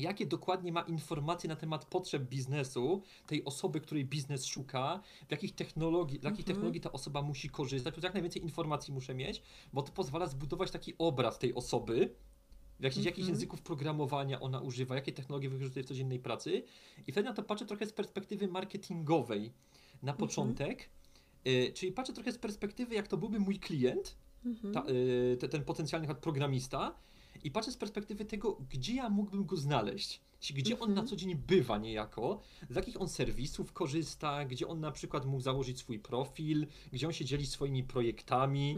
Jakie 0.00 0.26
dokładnie 0.26 0.72
ma 0.72 0.80
informacje 0.82 1.48
na 1.48 1.56
temat 1.56 1.84
potrzeb 1.84 2.22
biznesu, 2.22 3.02
tej 3.26 3.44
osoby, 3.44 3.80
której 3.80 4.04
biznes 4.04 4.46
szuka, 4.46 5.00
w 5.28 5.30
jakich 5.30 5.54
technologii, 5.54 6.14
jakich 6.22 6.40
Mhm. 6.40 6.44
technologii 6.44 6.80
ta 6.80 6.92
osoba 6.92 7.22
musi 7.22 7.48
korzystać, 7.50 7.94
prostu 7.94 8.06
jak 8.06 8.14
najwięcej 8.14 8.42
informacji 8.42 8.94
muszę 8.94 9.14
mieć, 9.14 9.42
bo 9.72 9.82
to 9.82 9.92
pozwala 9.92 10.26
zbudować 10.26 10.70
taki 10.70 10.94
obraz 10.98 11.38
tej 11.38 11.54
osoby, 11.54 12.14
w 12.80 12.82
jakichś, 12.82 13.06
jakich 13.06 13.22
Mhm. 13.24 13.34
języków 13.34 13.62
programowania 13.62 14.40
ona 14.40 14.60
używa, 14.60 14.94
jakie 14.94 15.12
technologie 15.12 15.48
wykorzystuje 15.48 15.84
w 15.84 15.88
codziennej 15.88 16.18
pracy. 16.18 16.62
I 17.06 17.12
wtedy 17.12 17.28
na 17.28 17.34
to 17.34 17.42
patrzę 17.42 17.66
trochę 17.66 17.86
z 17.86 17.92
perspektywy 17.92 18.48
marketingowej 18.48 19.52
na 20.02 20.12
początek, 20.12 20.88
y, 21.46 21.72
czyli 21.74 21.92
patrzę 21.92 22.12
trochę 22.12 22.32
z 22.32 22.38
perspektywy, 22.38 22.94
jak 22.94 23.08
to 23.08 23.16
byłby 23.16 23.40
mój 23.40 23.58
klient, 23.58 24.16
Mhm. 24.44 24.74
ta, 24.74 24.84
y, 24.90 25.36
te, 25.40 25.48
ten 25.48 25.64
potencjalny 25.64 26.14
programista 26.14 26.94
i 27.44 27.50
patrzę 27.50 27.72
z 27.72 27.76
perspektywy 27.76 28.24
tego, 28.24 28.60
gdzie 28.70 28.94
ja 28.94 29.08
mógłbym 29.08 29.44
go 29.44 29.56
znaleźć. 29.56 30.20
gdzie 30.50 30.78
on 30.78 30.94
na 30.94 31.04
co 31.04 31.16
dzień 31.16 31.34
bywa 31.34 31.78
niejako, 31.78 32.40
z 32.70 32.76
jakich 32.76 33.00
on 33.00 33.08
serwisów 33.08 33.72
korzysta, 33.72 34.44
gdzie 34.44 34.68
on 34.68 34.80
na 34.80 34.90
przykład 34.90 35.26
mógł 35.26 35.42
założyć 35.42 35.78
swój 35.78 35.98
profil, 35.98 36.66
gdzie 36.92 37.06
on 37.06 37.12
się 37.12 37.24
dzieli 37.24 37.46
swoimi 37.46 37.84
projektami. 37.84 38.76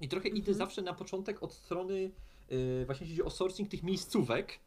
I 0.00 0.08
trochę 0.08 0.28
idę 0.28 0.54
zawsze 0.54 0.82
na 0.82 0.92
początek 0.92 1.42
od 1.42 1.52
strony, 1.52 2.10
yy, 2.50 2.86
właśnie 2.86 3.06
jeśli 3.06 3.16
chodzi 3.16 3.22
o 3.22 3.30
sourcing 3.30 3.68
tych 3.68 3.82
miejscówek, 3.82 4.58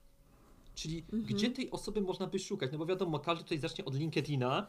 czyli 0.76 1.04
gdzie 1.12 1.50
tej 1.52 1.72
osoby 1.72 2.02
można 2.02 2.28
by 2.28 2.40
szukać, 2.40 2.72
no 2.72 2.78
bo 2.78 2.86
wiadomo, 2.86 3.20
każdy 3.20 3.44
tutaj 3.44 3.58
zacznie 3.58 3.86
od 3.86 3.96
LinkedIna, 3.96 4.68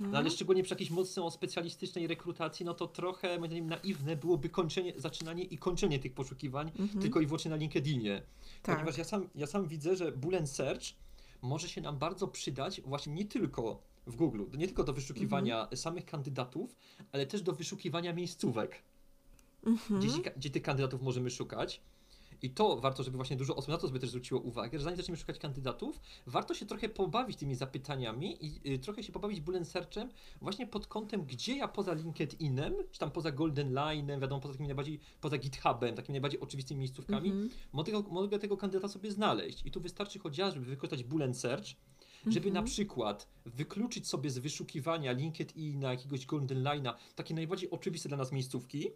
no 0.00 0.18
ale 0.18 0.30
szczególnie 0.30 0.62
przy 0.62 0.74
jakiejś 0.74 0.90
mocno 0.90 1.30
specjalistycznej 1.30 2.06
rekrutacji, 2.06 2.66
no 2.66 2.74
to 2.74 2.86
trochę 2.86 3.38
moim 3.38 3.46
zdaniem 3.50 3.66
naiwne 3.66 4.16
byłoby 4.16 4.48
kończenie, 4.48 4.92
zaczynanie 4.96 5.44
i 5.44 5.58
kończenie 5.58 5.98
tych 5.98 6.14
poszukiwań 6.14 6.70
tylko 7.00 7.20
i 7.20 7.26
wyłącznie 7.26 7.50
na 7.50 7.56
LinkedInie. 7.56 8.22
Tak. 8.62 8.76
Ponieważ 8.76 8.98
ja 8.98 9.04
sam, 9.04 9.28
ja 9.34 9.46
sam 9.46 9.66
widzę, 9.68 9.96
że 9.96 10.12
Boolean 10.12 10.46
Search 10.46 10.82
może 11.42 11.68
się 11.68 11.80
nam 11.80 11.98
bardzo 11.98 12.28
przydać 12.28 12.80
właśnie 12.80 13.14
nie 13.14 13.24
tylko 13.24 13.82
w 14.06 14.16
Google, 14.16 14.42
nie 14.58 14.66
tylko 14.66 14.84
do 14.84 14.92
wyszukiwania 14.92 15.68
samych 15.74 16.04
kandydatów, 16.04 16.76
ale 17.12 17.26
też 17.26 17.42
do 17.42 17.52
wyszukiwania 17.52 18.12
miejscówek, 18.12 18.82
gdzie, 19.98 20.08
ci- 20.10 20.22
gdzie 20.36 20.50
tych 20.50 20.62
kandydatów 20.62 21.02
możemy 21.02 21.30
szukać. 21.30 21.80
I 22.42 22.50
to 22.50 22.76
warto, 22.76 23.02
żeby 23.02 23.16
właśnie 23.16 23.36
dużo 23.36 23.56
osób 23.56 23.68
na 23.70 23.78
to 23.78 23.86
sobie 23.86 24.00
też 24.00 24.08
zwróciło 24.10 24.40
uwagę, 24.40 24.78
że 24.78 24.84
zanim 24.84 24.96
zaczniemy 24.96 25.16
szukać 25.18 25.38
kandydatów, 25.38 26.00
warto 26.26 26.54
się 26.54 26.66
trochę 26.66 26.88
pobawić 26.88 27.36
tymi 27.36 27.54
zapytaniami 27.54 28.46
i 28.46 28.72
y, 28.74 28.78
trochę 28.78 29.02
się 29.02 29.12
pobawić 29.12 29.40
Boolean 29.40 29.64
Searchem 29.64 30.08
właśnie 30.40 30.66
pod 30.66 30.86
kątem, 30.86 31.24
gdzie 31.24 31.56
ja 31.56 31.68
poza 31.68 31.92
LinkedInem, 31.92 32.74
czy 32.92 32.98
tam 33.00 33.10
poza 33.10 33.30
Golden 33.32 33.72
Line'em, 33.74 34.20
wiadomo, 34.20 34.40
poza 34.40 34.52
takimi 34.54 34.68
najbardziej, 34.68 35.00
poza 35.20 35.38
GitHubem, 35.38 35.94
takimi 35.94 36.12
najbardziej 36.14 36.40
oczywistymi 36.40 36.78
miejscówkami, 36.80 37.30
mogę, 37.72 37.92
tego- 37.92 38.10
mogę 38.10 38.38
tego 38.38 38.56
kandydata 38.56 38.88
sobie 38.88 39.10
znaleźć. 39.12 39.62
I 39.66 39.70
tu 39.70 39.80
wystarczy 39.80 40.18
chociażby 40.18 40.60
wykorzystać 40.64 41.04
Boolean 41.04 41.34
Search, 41.34 41.66
żeby 42.26 42.50
na 42.50 42.62
przykład 42.62 43.28
wykluczyć 43.44 44.08
sobie 44.08 44.30
z 44.30 44.38
wyszukiwania 44.38 45.12
LinkedIna, 45.12 45.90
jakiegoś 45.90 46.26
Golden 46.26 46.62
Line'a 46.64 46.94
takie 47.14 47.34
najbardziej 47.34 47.70
oczywiste 47.70 48.08
dla 48.08 48.18
nas 48.18 48.32
miejscówki 48.32 48.86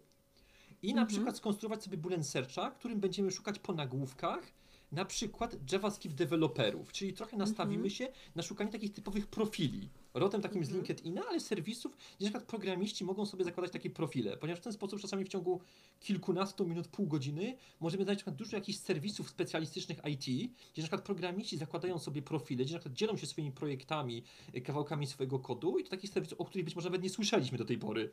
i 0.83 0.95
na 0.95 1.07
przykład 1.07 1.37
skonstruować 1.37 1.85
sobie 1.85 1.97
Boolean 1.97 2.24
Searcha, 2.24 2.70
którym 2.70 3.01
będziemy 3.01 3.31
szukać 3.31 3.59
po 3.59 3.72
nagłówkach, 3.72 4.53
na 4.93 5.05
przykład 5.05 5.72
JavaScript 5.72 6.16
deweloperów, 6.16 6.93
czyli 6.93 7.12
trochę 7.12 7.37
nastawimy 7.37 7.91
się 7.91 8.09
na 8.35 8.43
szukanie 8.43 8.70
takich 8.70 8.93
typowych 8.93 9.26
profili. 9.26 9.89
Rodem 10.14 10.43
takim 10.43 10.64
z 10.64 10.70
LinkedIna, 10.70 11.22
ale 11.28 11.41
serwisów, 11.41 11.97
gdzie 11.97 12.26
na 12.26 12.31
przykład 12.31 12.45
programiści 12.45 13.05
mogą 13.05 13.26
sobie 13.26 13.45
zakładać 13.45 13.72
takie 13.72 13.91
profile, 13.91 14.37
ponieważ 14.37 14.61
w 14.61 14.62
ten 14.62 14.72
sposób 14.72 15.01
czasami 15.01 15.24
w 15.24 15.28
ciągu 15.28 15.61
kilkunastu 16.01 16.66
minut, 16.66 16.89
pół 16.89 17.07
godziny 17.07 17.57
możemy 17.81 18.05
znaleźć 18.05 18.18
na 18.18 18.22
przykład 18.22 18.37
dużo 18.37 18.57
jakichś 18.57 18.78
serwisów 18.78 19.31
specjalistycznych 19.31 19.99
IT, 20.09 20.24
gdzie 20.72 20.83
na 20.83 20.83
przykład 20.83 21.03
programiści 21.03 21.57
zakładają 21.57 21.99
sobie 21.99 22.22
profile, 22.22 22.64
gdzie 22.64 22.74
na 22.74 22.81
przykład 22.81 22.99
dzielą 22.99 23.16
się 23.16 23.26
swoimi 23.26 23.53
projektami, 23.53 24.22
y, 24.55 24.61
kawałkami 24.61 25.07
swojego 25.07 25.39
kodu 25.39 25.78
i 25.78 25.85
to 25.85 25.91
takich 25.91 26.11
serwisów, 26.11 26.41
o 26.41 26.45
których 26.45 26.64
być 26.64 26.76
może 26.76 26.89
nawet 26.89 27.03
nie 27.03 27.11
słyszeliśmy 27.11 27.59
do 27.59 27.64
tej 27.64 27.78
pory. 27.78 28.11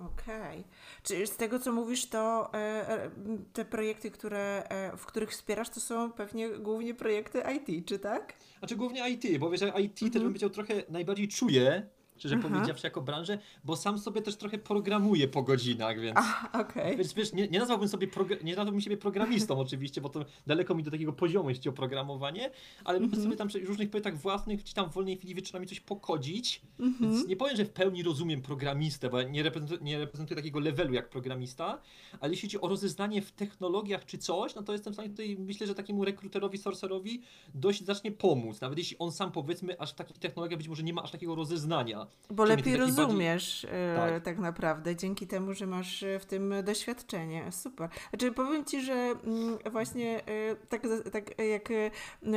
Okej. 0.00 0.64
Czy 1.02 1.26
z 1.26 1.36
tego, 1.36 1.58
co 1.58 1.72
mówisz, 1.72 2.06
to 2.06 2.50
e, 2.54 2.56
e, 2.88 3.10
te 3.52 3.64
projekty, 3.64 4.10
które, 4.10 4.62
e, 4.68 4.96
w 4.96 5.06
których 5.06 5.30
wspierasz, 5.30 5.70
to 5.70 5.80
są 5.80 6.12
pewnie 6.12 6.48
głównie 6.48 6.94
projekty 6.94 7.42
IT, 7.56 7.88
czy 7.88 7.98
tak? 7.98 8.34
Znaczy 8.58 8.76
głównie 8.76 9.10
IT, 9.10 9.38
bo 9.38 9.50
wiesz, 9.50 9.60
że 9.60 9.72
IT 9.80 9.98
też 9.98 10.22
bym 10.22 10.22
powiedział 10.22 10.50
trochę 10.50 10.82
najbardziej 10.88 11.28
czuję, 11.28 11.86
szczerze 12.20 12.34
Mhm. 12.34 12.54
powiedziawszy, 12.54 12.86
jako 12.86 13.00
branżę, 13.00 13.38
bo 13.64 13.76
sam 13.76 13.98
sobie 13.98 14.22
też 14.22 14.36
trochę 14.36 14.58
programuję 14.58 15.28
po 15.28 15.42
godzinach, 15.42 16.00
więc... 16.00 16.18
A, 16.18 16.60
okej. 16.60 16.96
Więc 16.96 17.12
wiesz, 17.12 17.32
nie, 17.32 17.48
nie 17.48 17.58
nazwałbym 17.58 17.88
sobie 17.88 18.08
nie 18.44 18.56
nazwałbym 18.56 18.80
siebie 18.80 18.96
programistą 18.96 19.58
oczywiście, 19.66 20.00
bo 20.00 20.08
to 20.08 20.24
daleko 20.46 20.74
mi 20.74 20.82
do 20.82 20.90
takiego 20.90 21.12
poziomu, 21.12 21.48
jeśli 21.48 21.68
o 21.70 21.72
programowanie, 21.72 22.50
ale 22.84 22.98
lubię 22.98 23.10
Mhm. 23.14 23.22
sobie 23.22 23.36
tam 23.36 23.48
przy 23.48 23.60
różnych 23.60 23.90
projektach 23.90 24.16
własnych, 24.18 24.64
czy 24.64 24.74
tam 24.74 24.90
w 24.90 24.94
wolnej 24.94 25.16
chwili 25.16 25.34
wieczorami 25.34 25.66
coś 25.66 25.80
pokodzić, 25.80 26.62
Mhm. 26.80 27.12
więc 27.12 27.26
nie 27.28 27.36
powiem, 27.36 27.56
że 27.56 27.64
w 27.64 27.70
pełni 27.70 28.02
rozumiem 28.02 28.42
programistę, 28.42 29.10
bo 29.10 29.20
ja 29.20 29.28
nie 29.28 29.42
reprezentuję, 29.42 29.80
nie 29.82 29.98
reprezentuję 29.98 30.36
takiego 30.36 30.60
levelu 30.60 30.94
jak 30.94 31.10
programista, 31.10 31.80
ale 32.20 32.30
jeśli 32.32 32.48
chodzi 32.48 32.60
o 32.60 32.68
rozeznanie 32.68 33.22
w 33.22 33.32
technologiach 33.32 34.04
czy 34.04 34.18
coś, 34.18 34.54
no 34.54 34.62
to 34.62 34.72
jestem 34.72 34.92
w 34.92 34.96
stanie 34.96 35.08
tutaj, 35.10 35.36
myślę, 35.38 35.66
że 35.66 35.74
takiemu 35.74 36.04
rekruterowi, 36.04 36.58
sorcerowi 36.58 37.22
dość 37.54 37.84
zacznie 37.84 38.12
pomóc, 38.12 38.60
nawet 38.60 38.78
jeśli 38.78 38.98
on 38.98 39.12
sam 39.12 39.32
powiedzmy 39.32 39.80
aż 39.80 39.90
w 39.92 39.94
takich 39.94 40.18
technologiach 40.18 40.58
być 40.58 40.68
może 40.68 40.82
nie 40.82 40.92
ma 40.92 41.02
aż 41.02 41.10
takiego 41.10 41.34
rozeznania. 41.34 42.06
Bo 42.32 42.44
lepiej 42.44 42.56
bardziej- 42.76 42.76
rozumiesz 42.98 43.64
e, 43.70 43.96
tak. 43.96 44.24
Tak. 44.24 44.38
naprawdę, 44.38 44.96
dzięki 44.96 45.26
temu, 45.26 45.54
że 45.54 45.66
masz 45.66 46.02
e, 46.02 46.18
w 46.18 46.26
tym 46.26 46.54
doświadczenie. 46.64 47.52
Super. 47.52 47.88
Znaczy, 48.10 48.32
powiem 48.32 48.64
Ci, 48.64 48.82
że 48.82 48.92
mm, 48.94 49.58
właśnie 49.72 50.26
e, 50.26 50.56
tak, 50.68 50.82
tak 51.12 51.38
jak 51.38 51.68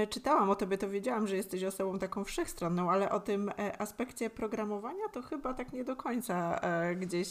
czytałam 0.09 0.49
o 0.49 0.55
Tobie, 0.55 0.78
to 0.78 0.89
wiedziałam, 0.89 1.28
że 1.28 1.36
jesteś 1.36 1.63
osobą 1.63 1.99
taką 1.99 2.24
wszechstronną, 2.24 2.91
ale 2.91 3.11
o 3.11 3.19
tym 3.19 3.51
aspekcie 3.78 4.30
programowania 4.30 5.09
to 5.13 5.21
chyba 5.21 5.53
tak 5.53 5.74
nie 5.74 5.84
do 5.84 5.95
końca 5.95 6.59
gdzieś 6.95 7.28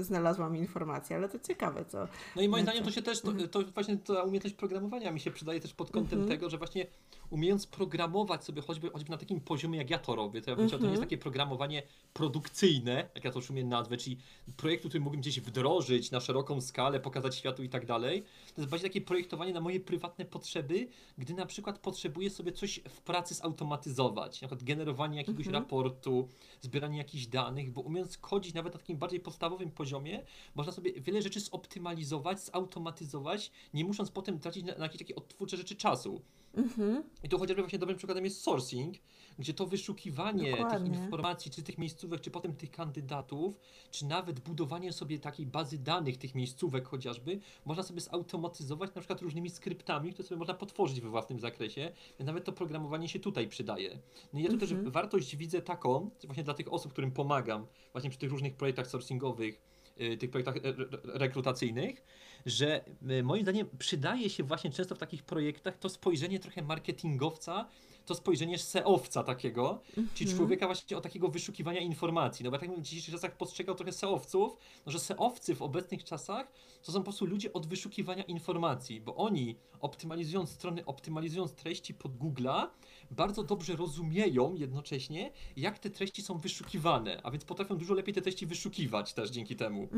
znalazłam 0.00 0.56
informacje, 0.56 1.16
ale 1.16 1.28
to 1.28 1.38
ciekawe, 1.38 1.84
co... 1.84 2.08
No 2.36 2.42
i 2.42 2.48
moim 2.48 2.62
zdaniem 2.62 2.84
to- 2.84 2.90
się 2.90 3.02
też, 3.02 3.20
to, 3.20 3.32
to 3.50 3.60
właśnie 3.74 3.96
ta 3.96 4.22
umiejętność 4.22 4.56
programowania 4.56 5.12
mi 5.12 5.20
się 5.20 5.30
przydaje 5.30 5.60
też 5.60 5.74
pod 5.74 5.90
kątem 5.90 6.18
Mhm. 6.20 6.28
tego, 6.38 6.50
że 6.50 6.58
właśnie 6.58 6.86
umiejąc 7.30 7.66
programować 7.66 8.44
sobie 8.44 8.62
choćby, 8.62 8.90
choćby 8.90 9.10
na 9.10 9.16
takim 9.18 9.40
poziomie 9.40 9.78
jak 9.78 9.90
ja 9.90 9.98
to 9.98 10.16
robię, 10.16 10.42
to 10.42 10.50
ja 10.50 10.56
bym 10.56 10.64
powiedział, 10.64 10.78
to 10.80 10.84
nie 10.86 10.90
jest 10.90 11.00
Mhm. 11.02 11.08
takie 11.10 11.18
programowanie 11.22 11.67
produkcyjne, 12.12 13.08
jak 13.14 13.24
ja 13.24 13.30
to 13.30 13.38
już 13.38 13.50
umiem 13.50 13.68
nazwać, 13.68 14.04
czyli 14.04 14.16
projektu, 14.56 14.88
który 14.88 15.00
mógłbym 15.00 15.20
gdzieś 15.20 15.40
wdrożyć 15.40 16.10
na 16.10 16.20
szeroką 16.20 16.60
skalę, 16.60 17.00
pokazać 17.00 17.36
światu 17.36 17.62
i 17.62 17.68
tak 17.68 17.86
dalej. 17.86 18.22
To 18.54 18.60
jest 18.60 18.70
bardziej 18.70 18.90
takie 18.90 19.00
projektowanie 19.00 19.52
na 19.52 19.60
moje 19.60 19.80
prywatne 19.80 20.24
potrzeby, 20.24 20.88
gdy 21.18 21.34
na 21.34 21.46
przykład 21.46 21.78
potrzebuję 21.78 22.30
sobie 22.30 22.52
coś 22.52 22.80
w 22.88 23.00
pracy 23.00 23.34
zautomatyzować, 23.34 24.42
na 24.42 24.48
przykład 24.48 24.64
generowanie 24.64 25.18
jakiegoś 25.18 25.46
Mhm. 25.46 25.62
raportu, 25.62 26.28
zbieranie 26.60 26.98
jakichś 26.98 27.26
danych, 27.26 27.72
bo 27.72 27.80
umiejąc 27.80 28.18
kodzić 28.18 28.54
nawet 28.54 28.72
na 28.72 28.78
takim 28.78 28.96
bardziej 28.96 29.20
podstawowym 29.20 29.70
poziomie, 29.70 30.22
można 30.54 30.72
sobie 30.72 30.92
wiele 30.92 31.22
rzeczy 31.22 31.40
zoptymalizować, 31.40 32.40
zautomatyzować, 32.40 33.50
nie 33.74 33.84
musząc 33.84 34.10
potem 34.10 34.38
tracić 34.38 34.64
na, 34.64 34.74
na 34.74 34.84
jakieś 34.84 34.98
takie 34.98 35.14
odtwórcze 35.16 35.56
rzeczy 35.56 35.76
czasu. 35.76 36.22
Mhm. 36.54 37.02
I 37.24 37.28
tu 37.28 37.38
chociażby 37.38 37.62
właśnie 37.62 37.78
dobrym 37.78 37.98
przykładem 37.98 38.24
jest 38.24 38.42
sourcing, 38.42 38.94
gdzie 39.38 39.54
to 39.54 39.66
wyszukiwanie 39.66 40.50
Dokładnie. 40.50 40.90
tych 40.90 41.02
informacji, 41.02 41.50
czy 41.50 41.62
tych 41.62 41.78
miejscówek, 41.78 42.20
czy 42.20 42.30
potem 42.30 42.56
tych 42.56 42.70
kandydatów, 42.70 43.60
czy 43.90 44.06
nawet 44.06 44.40
budowanie 44.40 44.92
sobie 44.92 45.18
takiej 45.18 45.46
bazy 45.46 45.78
danych 45.78 46.16
tych 46.16 46.34
miejscówek 46.34 46.88
chociażby, 46.88 47.40
można 47.64 47.82
sobie 47.82 48.00
zautomatyzować 48.00 48.94
na 48.94 49.00
przykład 49.00 49.22
różnymi 49.22 49.50
skryptami, 49.50 50.12
które 50.12 50.28
sobie 50.28 50.38
można 50.38 50.54
potworzyć 50.54 51.00
we 51.00 51.08
własnym 51.08 51.40
zakresie, 51.40 51.92
nawet 52.18 52.44
to 52.44 52.52
programowanie 52.52 53.08
się 53.08 53.20
tutaj 53.20 53.48
przydaje. 53.48 53.98
No 54.32 54.40
ja 54.40 54.48
tu 54.48 54.58
też 54.58 54.74
wartość 54.74 55.36
widzę 55.36 55.62
taką, 55.62 56.10
właśnie 56.24 56.44
dla 56.44 56.54
tych 56.54 56.72
osób, 56.72 56.92
którym 56.92 57.10
pomagam, 57.10 57.66
właśnie 57.92 58.10
przy 58.10 58.18
tych 58.18 58.30
różnych 58.30 58.54
projektach 58.54 58.86
sourcingowych, 58.86 59.60
y, 60.00 60.16
tych 60.16 60.30
projektach 60.30 60.56
re- 60.56 60.88
rekrutacyjnych, 61.04 62.02
że 62.46 62.84
y, 63.10 63.22
moim 63.22 63.42
zdaniem 63.42 63.66
przydaje 63.78 64.30
się 64.30 64.42
właśnie 64.42 64.70
często 64.70 64.94
w 64.94 64.98
takich 64.98 65.22
projektach 65.22 65.78
to 65.78 65.88
spojrzenie 65.88 66.40
trochę 66.40 66.62
marketingowca, 66.62 67.68
to 68.08 68.14
spojrzenie 68.14 68.58
SEOwca 68.58 69.22
takiego, 69.22 69.80
czyli 70.14 70.34
człowieka 70.34 70.66
właśnie 70.66 70.96
o 70.96 71.00
takiego 71.00 71.28
wyszukiwania 71.28 71.80
informacji. 71.80 72.44
No 72.44 72.50
bo 72.50 72.56
ja 72.56 72.60
tak 72.60 72.70
bym 72.70 72.80
w 72.80 72.82
dzisiejszych 72.82 73.14
czasach 73.14 73.36
postrzegał 73.36 73.74
trochę 73.74 73.92
SEOwców, 73.92 74.56
no 74.86 74.92
że 74.92 74.98
SEOwcy 74.98 75.54
w 75.54 75.62
obecnych 75.62 76.04
czasach 76.04 76.52
to 76.82 76.92
są 76.92 76.98
po 76.98 77.04
prostu 77.04 77.26
ludzie 77.26 77.52
od 77.52 77.66
wyszukiwania 77.66 78.22
informacji, 78.22 79.00
bo 79.00 79.16
oni 79.16 79.56
optymalizując 79.80 80.50
strony, 80.50 80.84
optymalizując 80.84 81.54
treści 81.54 81.94
pod 81.94 82.12
Google'a, 82.12 82.66
bardzo 83.10 83.42
dobrze 83.42 83.76
rozumieją 83.76 84.54
jednocześnie, 84.54 85.32
jak 85.56 85.78
te 85.78 85.90
treści 85.90 86.22
są 86.22 86.38
wyszukiwane, 86.38 87.20
a 87.22 87.30
więc 87.30 87.44
potrafią 87.44 87.76
dużo 87.76 87.94
lepiej 87.94 88.14
te 88.14 88.22
treści 88.22 88.46
wyszukiwać 88.46 89.14
też 89.14 89.30
dzięki 89.30 89.56
temu. 89.56 89.88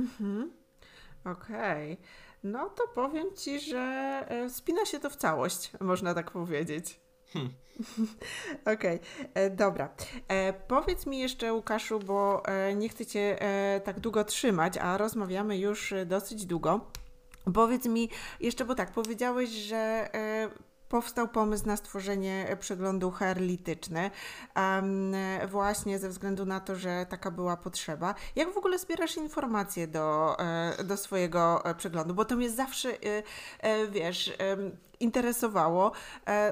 Okej. 1.25 1.97
No 2.43 2.71
to 2.71 2.83
powiem 2.95 3.27
Ci, 3.37 3.61
że 3.61 3.79
e, 4.29 4.51
spina 4.51 4.85
się 4.85 5.01
to 5.01 5.11
w 5.11 5.17
całość, 5.17 5.73
można 5.81 6.15
tak 6.15 6.31
powiedzieć. 6.31 7.01
Hmm. 7.33 7.51
Okej, 8.75 8.99
e, 9.35 9.51
dobra. 9.51 9.89
E, 10.29 10.53
powiedz 10.53 11.07
mi 11.07 11.19
jeszcze, 11.19 11.53
Łukaszu, 11.53 12.01
bo 12.01 12.43
e, 12.47 12.75
nie 12.75 12.89
chcę 12.89 13.07
Cię 13.07 13.43
e, 13.43 13.81
tak 13.81 14.01
długo 14.01 14.25
trzymać, 14.25 14.79
a 14.79 14.99
rozmawiamy 14.99 15.59
już 15.59 15.93
e, 15.93 16.07
dosyć 16.07 16.47
długo. 16.47 16.81
Powiedz 17.55 17.87
mi 17.87 18.09
jeszcze, 18.41 18.65
bo 18.65 18.75
tak, 18.75 18.93
powiedziałeś, 18.93 19.51
że 19.51 20.11
e, 20.15 20.51
powstał 20.91 21.29
pomysł 21.29 21.67
na 21.67 21.77
stworzenie 21.77 22.57
przeglądu 22.61 23.11
herlityczny, 23.11 24.11
właśnie 25.49 25.99
ze 25.99 26.09
względu 26.09 26.47
na 26.47 26.61
to, 26.61 26.77
że 26.77 27.07
taka 27.09 27.31
była 27.31 27.57
potrzeba. 27.57 28.15
Jak 28.37 28.55
w 28.55 28.57
ogóle 28.57 28.79
zbierasz 28.79 29.17
informacje 29.17 29.87
do, 29.87 30.37
e, 30.39 30.85
do 30.85 30.97
swojego 30.97 31.65
e, 31.65 31.75
przeglądu? 31.75 32.15
Bo 32.15 32.25
to 32.25 32.37
mnie 32.37 32.51
zawsze, 32.51 32.89
e, 33.61 33.87
wiesz, 33.87 34.33
interesowało, 35.01 35.93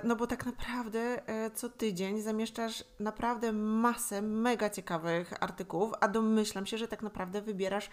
no 0.05 0.17
bo 0.17 0.27
tak 0.27 0.47
naprawdę 0.47 1.23
co 1.55 1.69
tydzień 1.69 2.21
zamieszczasz 2.21 2.85
naprawdę 3.01 3.53
masę 3.53 4.23
mega 4.23 4.71
ciekawych 4.71 5.43
artykułów, 5.43 5.93
a 6.01 6.09
domyślam 6.09 6.67
się, 6.67 6.79
że 6.79 6.89
tak 6.89 7.03
naprawdę 7.03 7.43
wybierasz 7.43 7.91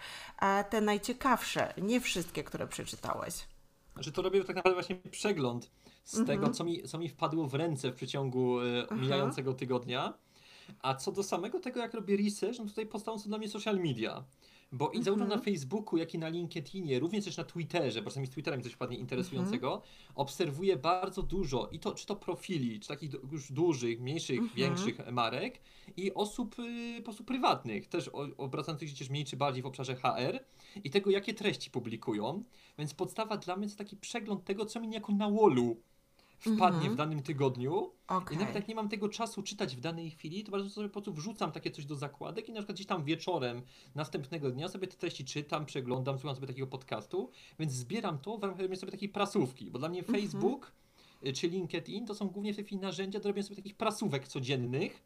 te 0.70 0.80
najciekawsze, 0.80 1.74
nie 1.82 2.00
wszystkie, 2.00 2.44
które 2.44 2.66
przeczytałeś. 2.66 3.34
Znaczy 3.94 4.12
to 4.12 4.22
robię 4.22 4.44
tak 4.44 4.56
naprawdę 4.56 4.74
właśnie 4.74 4.96
przegląd 5.10 5.70
z 6.06 6.26
tego, 6.26 6.50
co 6.50 6.64
mi, 6.64 6.82
co 6.82 6.98
mi 6.98 7.08
wpadło 7.08 7.46
w 7.46 7.54
ręce 7.54 7.92
w 7.92 7.94
przeciągu 7.94 8.56
Aha. 8.84 8.94
mijającego 8.94 9.54
tygodnia. 9.54 10.14
A 10.82 10.94
co 10.94 11.12
do 11.12 11.22
samego 11.22 11.60
tego, 11.60 11.80
jak 11.80 11.94
robię 11.94 12.16
research, 12.16 12.58
no 12.58 12.64
tutaj 12.64 12.86
podstawą 12.86 13.18
są 13.18 13.28
dla 13.28 13.38
mnie 13.38 13.48
social 13.48 13.76
media. 13.76 14.24
Bo 14.72 14.90
i 14.90 15.02
zarówno 15.02 15.26
na 15.26 15.38
Facebooku, 15.38 15.98
jak 15.98 16.14
i 16.14 16.18
na 16.18 16.28
LinkedInie, 16.28 16.98
również 16.98 17.24
też 17.24 17.36
na 17.36 17.44
Twitterze, 17.44 18.02
bo 18.02 18.10
czasami 18.10 18.26
z 18.26 18.30
Twitterem 18.30 18.62
coś 18.62 18.72
wpadnie 18.72 18.96
interesującego, 18.96 19.82
obserwuję 20.14 20.76
bardzo 20.76 21.22
dużo, 21.22 21.68
i 21.72 21.78
to 21.78 21.94
czy 21.94 22.06
to 22.06 22.16
profili, 22.16 22.80
czy 22.80 22.88
takich 22.88 23.10
już 23.32 23.52
dużych, 23.52 24.00
mniejszych, 24.00 24.54
większych 24.54 25.12
marek 25.12 25.60
i 25.96 26.14
osób 26.14 26.58
y, 26.58 26.96
po 26.98 27.04
prostu 27.04 27.24
prywatnych, 27.24 27.86
też 27.86 28.10
obracających 28.36 28.88
się 28.90 28.96
też 28.96 29.10
mniej 29.10 29.24
czy 29.24 29.36
bardziej 29.36 29.62
w 29.62 29.66
obszarze 29.66 29.96
HR 29.96 30.44
i 30.84 30.90
tego, 30.90 31.10
jakie 31.10 31.34
treści 31.34 31.70
publikują. 31.70 32.44
Więc 32.78 32.94
podstawa 32.94 33.36
dla 33.36 33.56
mnie 33.56 33.68
to 33.68 33.76
taki 33.76 33.96
przegląd 33.96 34.44
tego, 34.44 34.66
co 34.66 34.80
mi 34.80 34.88
niejako 34.88 35.12
na 35.12 35.30
wallu 35.30 35.76
wpadnie 36.38 36.90
w 36.90 36.96
danym 36.96 37.22
tygodniu. 37.22 37.90
Okej. 38.08 38.36
I 38.36 38.40
nawet 38.40 38.54
jak 38.54 38.68
nie 38.68 38.74
mam 38.74 38.88
tego 38.88 39.08
czasu 39.08 39.42
czytać 39.42 39.76
w 39.76 39.80
danej 39.80 40.10
chwili, 40.10 40.44
to 40.44 40.52
bardzo 40.52 40.70
sobie 40.70 40.88
po 40.88 40.92
prostu 40.92 41.12
wrzucam 41.12 41.52
takie 41.52 41.70
coś 41.70 41.84
do 41.84 41.96
zakładek 41.96 42.48
i 42.48 42.52
na 42.52 42.60
przykład 42.60 42.76
gdzieś 42.76 42.86
tam 42.86 43.04
wieczorem 43.04 43.62
następnego 43.94 44.50
dnia 44.50 44.68
sobie 44.68 44.86
te 44.86 44.96
treści 44.96 45.24
czytam, 45.24 45.66
przeglądam, 45.66 46.18
słucham 46.18 46.34
sobie 46.34 46.46
takiego 46.46 46.66
podcastu, 46.66 47.30
więc 47.58 47.72
zbieram 47.72 48.18
to 48.18 48.38
w 48.38 48.42
ramach 48.42 48.78
sobie 48.78 48.92
takiej 48.92 49.08
prasówki, 49.08 49.70
bo 49.70 49.78
dla 49.78 49.88
mnie 49.88 50.02
Facebook 50.02 50.72
y, 51.26 51.32
czy 51.32 51.48
LinkedIn 51.48 52.06
to 52.06 52.14
są 52.14 52.28
głównie 52.28 52.52
w 52.52 52.56
tej 52.56 52.64
chwili 52.64 52.80
narzędzia 52.80 53.20
do 53.20 53.28
robienia 53.28 53.42
sobie 53.46 53.56
takich 53.56 53.76
prasówek 53.76 54.28
codziennych 54.28 55.02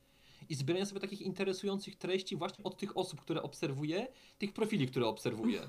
i 0.49 0.55
zbierania 0.55 0.87
sobie 0.87 1.01
takich 1.01 1.21
interesujących 1.21 1.97
treści 1.97 2.37
właśnie 2.37 2.65
od 2.65 2.77
tych 2.77 2.97
osób, 2.97 3.21
które 3.21 3.43
obserwuję, 3.43 4.07
tych 4.39 4.53
profili, 4.53 4.87
które 4.87 5.07
obserwuję. 5.07 5.61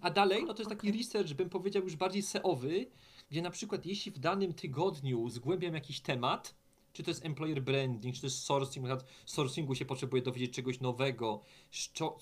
A 0.00 0.10
dalej, 0.10 0.44
no 0.46 0.54
to 0.54 0.62
jest 0.62 0.70
taki 0.70 0.92
research, 0.92 1.32
bym 1.32 1.50
powiedział, 1.50 1.82
już 1.82 1.96
bardziej 1.96 2.22
SEOwy, 2.22 2.86
gdzie 3.30 3.42
na 3.42 3.50
przykład 3.50 3.86
jeśli 3.86 4.12
w 4.12 4.18
danym 4.18 4.54
tygodniu 4.54 5.28
zgłębiam 5.28 5.74
jakiś 5.74 6.00
temat, 6.00 6.54
czy 6.92 7.02
to 7.02 7.10
jest 7.10 7.24
employer 7.24 7.62
branding, 7.62 8.14
czy 8.14 8.20
to 8.20 8.26
jest 8.26 8.42
sourcing, 8.42 8.86
na 8.86 8.98
sourcingu 9.26 9.74
się 9.74 9.84
potrzebuję 9.84 10.22
dowiedzieć 10.22 10.54
czegoś 10.54 10.80
nowego, 10.80 11.40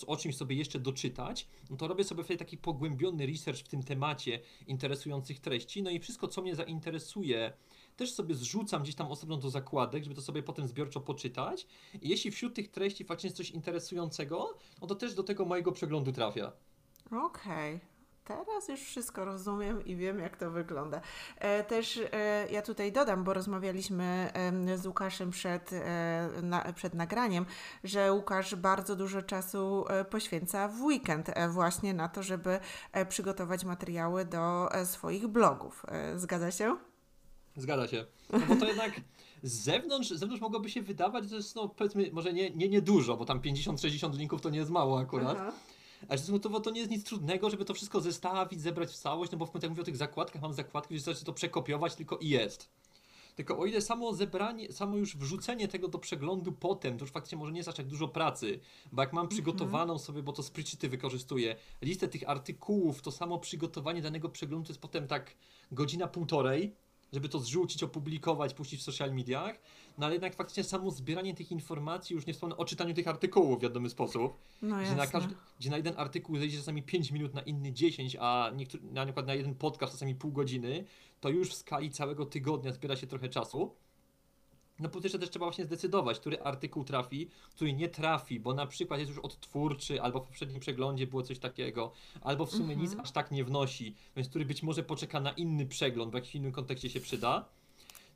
o 0.07 0.17
czymś 0.17 0.37
sobie 0.37 0.57
jeszcze 0.57 0.81
doczytać, 0.81 1.47
no 1.71 1.77
to 1.77 1.89
robię 1.89 2.05
sobie 2.05 2.25
wtedy 2.25 2.39
taki 2.39 2.59
pogłębiony 2.59 3.27
research 3.27 3.61
w 3.61 3.69
tym 3.69 3.83
temacie 3.83 4.41
interesujących 4.67 5.41
treści, 5.41 5.83
no 5.83 5.91
i 5.91 6.01
wszystko, 6.01 6.29
co 6.29 6.43
mnie 6.43 6.55
zainteresuje, 6.55 7.53
też 7.97 8.13
sobie 8.13 8.35
zrzucam 8.35 8.83
gdzieś 8.83 8.95
tam 8.95 9.07
osobno 9.07 9.37
do 9.37 9.51
zakładek, 9.51 10.05
żeby 10.05 10.15
to 10.17 10.23
sobie 10.23 10.43
potem 10.43 10.69
zbiorczo 10.69 11.01
poczytać. 11.01 11.67
I 12.03 12.09
jeśli 12.09 12.31
wśród 12.31 12.55
tych 12.55 12.71
treści 12.71 13.05
faktycznie 13.05 13.29
jest 13.29 13.37
coś 13.37 13.51
interesującego, 13.51 14.59
no 14.81 14.87
to 14.87 14.95
też 14.95 15.15
do 15.15 15.23
tego 15.23 15.45
mojego 15.45 15.73
przeglądu 15.73 16.13
trafia. 16.13 16.53
Okej. 17.11 17.92
Teraz 18.25 18.69
już 18.69 18.81
wszystko 18.81 19.25
rozumiem 19.25 19.85
i 19.85 19.97
wiem, 19.97 20.19
jak 20.19 20.37
to 20.37 20.51
wygląda. 20.51 21.01
E, 21.39 21.65
też 21.65 22.01
e, 22.13 22.47
ja 22.51 22.63
tutaj 22.63 22.93
dodam, 22.93 23.25
bo 23.25 23.35
rozmawialiśmy 23.35 24.33
z 24.77 24.87
Łukaszem 24.87 25.31
przed, 25.31 25.73
e, 25.73 26.29
na, 26.43 26.73
przed 26.73 26.95
nagraniem, 26.95 27.47
że 27.85 28.13
Łukasz 28.13 28.55
bardzo 28.55 28.97
dużo 28.97 29.23
czasu 29.23 29.85
poświęca 30.11 30.69
w 30.69 30.83
weekend 30.83 31.31
właśnie 31.49 31.95
na 31.95 32.09
to, 32.09 32.23
żeby 32.23 32.61
przygotować 33.09 33.65
materiały 33.65 34.25
do 34.25 34.69
swoich 34.85 35.27
blogów. 35.27 35.87
Zgadza 36.17 36.51
się? 36.51 36.77
Zgadza 37.57 37.89
się. 37.89 38.07
No 38.33 38.41
bo 38.49 38.57
to 38.57 38.67
jednak 38.67 39.01
z 39.43 39.53
zewnątrz, 39.53 40.11
z 40.11 40.19
zewnątrz 40.19 40.43
mogłoby 40.43 40.71
się 40.71 40.83
wydawać, 40.83 41.25
że 41.25 41.31
to 41.31 41.37
jest, 41.37 41.57
no 41.57 41.69
powiedzmy, 41.69 42.11
może 42.13 42.33
nie, 42.33 42.51
nie, 42.51 42.69
nie 42.69 42.83
dużo, 42.83 43.17
bo 43.17 43.25
tam 43.25 43.41
50-60 43.41 44.17
linków 44.17 44.41
to 44.41 44.51
nie 44.51 44.59
jest 44.59 44.71
mało 44.71 45.01
akurat. 45.01 45.37
Aha. 45.41 45.53
Ale 46.09 46.19
stosunkowo 46.19 46.61
to 46.61 46.71
nie 46.71 46.81
jest 46.81 46.91
nic 46.91 47.05
trudnego, 47.05 47.51
żeby 47.51 47.65
to 47.65 47.75
wszystko 47.75 48.01
zestawić, 48.01 48.61
zebrać 48.61 48.91
w 48.91 48.97
całość, 48.97 49.33
no 49.33 49.39
bo 49.39 49.47
w 49.47 49.51
końcu 49.51 49.65
jak 49.65 49.71
mówię 49.71 49.83
o 49.83 49.85
tych 49.85 49.97
zakładkach, 49.97 50.43
mam 50.43 50.55
zakładki, 50.55 50.95
wystarczy 50.95 51.25
to 51.25 51.33
przekopiować 51.33 51.95
tylko 51.95 52.19
i 52.19 52.29
jest. 52.29 52.69
Tylko 53.37 53.59
o 53.59 53.67
ile 53.67 53.81
samo 53.81 54.15
zebranie, 54.15 54.73
samo 54.73 54.97
już 54.97 55.17
wrzucenie 55.17 55.69
tego 55.69 55.89
do 55.89 55.99
przeglądu 55.99 56.53
potem, 56.53 56.99
to 56.99 57.05
już 57.05 57.13
faktycznie 57.13 57.39
może 57.39 57.53
nie 57.53 57.59
jest 57.59 57.69
aż 57.69 57.75
tak 57.75 57.87
dużo 57.87 58.09
pracy, 58.09 58.61
bo 58.93 59.03
jak 59.03 59.13
mam 59.13 59.29
przygotowaną 59.29 59.99
sobie, 59.99 60.23
bo 60.23 60.33
to 60.33 60.43
spreadsheety 60.43 60.89
wykorzystuję, 60.89 61.57
listę 61.83 62.09
tych 62.09 62.29
artykułów, 62.29 63.03
to 63.03 63.11
samo 63.11 63.39
przygotowanie 63.39 64.03
danego 64.03 64.29
przeglądu 64.29 64.67
to 64.67 64.73
jest 64.73 64.81
potem 64.81 65.07
tak 65.07 65.35
godzina, 65.73 66.09
półtorej, 66.09 66.75
żeby 67.13 67.29
to 67.29 67.39
zrzucić, 67.39 67.83
opublikować, 67.83 68.55
puścić 68.55 68.81
w 68.81 68.83
social 68.83 69.15
mediach, 69.15 69.61
no 69.99 70.07
ale 70.07 70.15
jednak 70.15 70.35
faktycznie 70.35 70.65
samo 70.65 70.91
zbieranie 70.91 71.35
tych 71.35 71.53
informacji, 71.53 72.15
już 72.15 72.27
nie 72.27 72.33
wspomnę 72.33 72.57
o 72.57 72.65
czytaniu 72.65 72.95
tych 72.95 73.09
artykułów 73.09 73.59
w 73.59 73.63
wiadomy 73.63 73.91
sposób, 73.91 74.39
No 74.63 74.77
gdzie 74.77 74.95
na, 74.95 75.07
każdy, 75.07 75.35
gdzie 75.61 75.71
na 75.71 75.77
jeden 75.77 75.95
artykuł 75.97 76.39
zejdzie 76.39 76.59
czasami 76.59 76.83
5 76.83 77.11
minut, 77.11 77.35
na 77.35 77.43
inny 77.43 77.73
10, 77.73 78.17
a 78.21 78.51
niektóry, 78.57 78.83
na 78.93 79.05
przykład 79.05 79.27
na 79.27 79.35
jeden 79.35 79.55
podcast 79.55 79.93
czasami 79.93 80.15
pół 80.15 80.33
godziny, 80.33 80.85
to 81.21 81.29
już 81.29 81.51
w 81.51 81.55
skali 81.55 81.91
całego 81.91 82.27
tygodnia 82.27 82.73
zbiera 82.73 82.97
się 82.97 83.07
trochę 83.07 83.29
czasu. 83.29 83.75
No 84.81 84.89
po 84.89 85.01
też 85.01 85.13
trzeba 85.31 85.47
właśnie 85.47 85.65
zdecydować, 85.65 86.19
który 86.19 86.43
artykuł 86.43 86.85
trafi, 86.85 87.29
który 87.51 87.73
nie 87.73 87.89
trafi, 87.89 88.41
bo 88.41 88.55
na 88.55 88.67
przykład 88.67 89.01
jest 89.01 89.11
już 89.11 89.19
odtwórczy, 89.19 90.03
albo 90.03 90.21
w 90.21 90.27
poprzednim 90.27 90.61
przeglądzie 90.61 91.07
było 91.07 91.23
coś 91.23 91.39
takiego, 91.39 91.93
albo 92.21 92.47
w 92.47 92.51
sumie 92.51 92.77
nic 92.77 92.97
aż 92.99 93.11
tak 93.11 93.31
nie 93.31 93.45
wnosi, 93.45 93.95
więc 94.17 94.29
który 94.29 94.45
być 94.45 94.63
może 94.63 94.83
poczeka 94.83 95.21
na 95.21 95.33
inny 95.33 95.67
przegląd, 95.67 96.13
w 96.13 96.15
jakimś 96.15 96.35
innym 96.35 96.53
kontekście 96.53 96.91
się 96.91 97.01
przyda. 97.01 97.49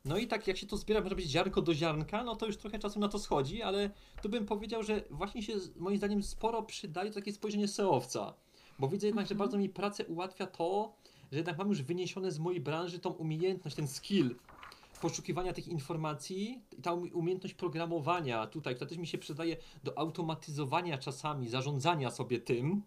No 0.07 0.17
i 0.17 0.27
tak 0.27 0.47
jak 0.47 0.57
się 0.57 0.67
to 0.67 0.77
zbiera, 0.77 1.01
może 1.01 1.15
być 1.15 1.29
ziarnko 1.29 1.61
do 1.61 1.73
ziarnka, 1.73 2.23
no 2.23 2.35
to 2.35 2.45
już 2.45 2.57
trochę 2.57 2.79
czasu 2.79 2.99
na 2.99 3.07
to 3.07 3.19
schodzi, 3.19 3.61
ale 3.61 3.89
tu 4.21 4.29
bym 4.29 4.45
powiedział, 4.45 4.83
że 4.83 5.03
właśnie 5.09 5.43
się 5.43 5.53
moim 5.75 5.97
zdaniem 5.97 6.23
sporo 6.23 6.63
przydaje 6.63 7.09
to 7.09 7.15
takie 7.15 7.33
spojrzenie 7.33 7.67
seowca. 7.67 8.33
Bo 8.79 8.87
widzę 8.87 9.07
jednak, 9.07 9.27
że 9.27 9.35
bardzo 9.35 9.57
mi 9.57 9.69
pracę 9.69 10.05
ułatwia 10.05 10.47
to, 10.47 10.95
że 11.31 11.37
jednak 11.37 11.57
mam 11.57 11.69
już 11.69 11.81
wyniesione 11.81 12.31
z 12.31 12.39
mojej 12.39 12.61
branży 12.61 12.99
tą 12.99 13.09
umiejętność, 13.09 13.75
ten 13.75 13.87
skill 13.87 14.35
poszukiwania 15.01 15.53
tych 15.53 15.67
informacji 15.67 16.61
i 16.77 16.81
ta 16.81 16.91
umie- 16.91 17.13
umiejętność 17.13 17.53
programowania 17.53 18.47
tutaj, 18.47 18.75
która 18.75 18.89
też 18.89 18.97
mi 18.97 19.07
się 19.07 19.17
przydaje 19.17 19.57
do 19.83 19.97
automatyzowania 19.97 20.97
czasami, 20.97 21.49
zarządzania 21.49 22.11
sobie 22.11 22.39
tym, 22.39 22.83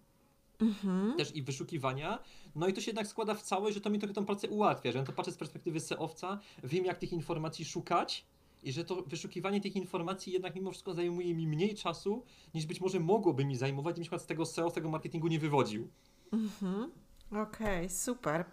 też 1.17 1.37
i 1.37 1.43
wyszukiwania. 1.43 2.19
No 2.55 2.69
i 2.69 2.73
to 2.73 2.81
się 2.81 2.91
jednak 2.91 3.07
składa 3.07 3.35
w 3.35 3.43
całość, 3.43 3.75
że 3.75 3.81
to 3.81 3.91
mi 3.91 3.99
trochę 3.99 4.15
tą 4.15 4.27
pracę 4.27 4.49
ułatwia, 4.49 4.93
że 4.93 4.99
ja 4.99 5.05
to 5.05 5.13
patrzę 5.13 5.33
z 5.33 5.37
perspektywy 5.37 5.81
seowca, 5.81 6.39
wiem 6.65 6.85
jak 6.85 6.99
tych 6.99 7.13
informacji 7.13 7.65
szukać 7.65 8.25
i 8.63 8.73
że 8.73 8.85
to 8.85 9.03
wyszukiwanie 9.03 9.61
tych 9.61 9.77
informacji 9.77 10.33
jednak 10.33 10.55
mimo 10.55 10.71
wszystko 10.71 10.95
zajmuje 10.95 11.35
mi 11.35 11.47
mniej 11.47 11.75
czasu, 11.75 12.23
niż 12.55 12.67
być 12.67 12.81
może 12.81 13.01
mogłoby 13.01 13.45
mi 13.45 13.57
zajmować, 13.57 13.93
gdybym 13.93 14.03
na 14.03 14.05
przykład 14.05 14.23
z 14.23 14.27
tego 14.27 14.47
SEO, 14.47 14.71
z 14.71 14.75
tego 14.75 14.91
marketingu 14.91 15.29
nie 15.29 15.39
wywodził. 15.39 15.89
Okej, 17.37 17.89
super. 17.89 18.45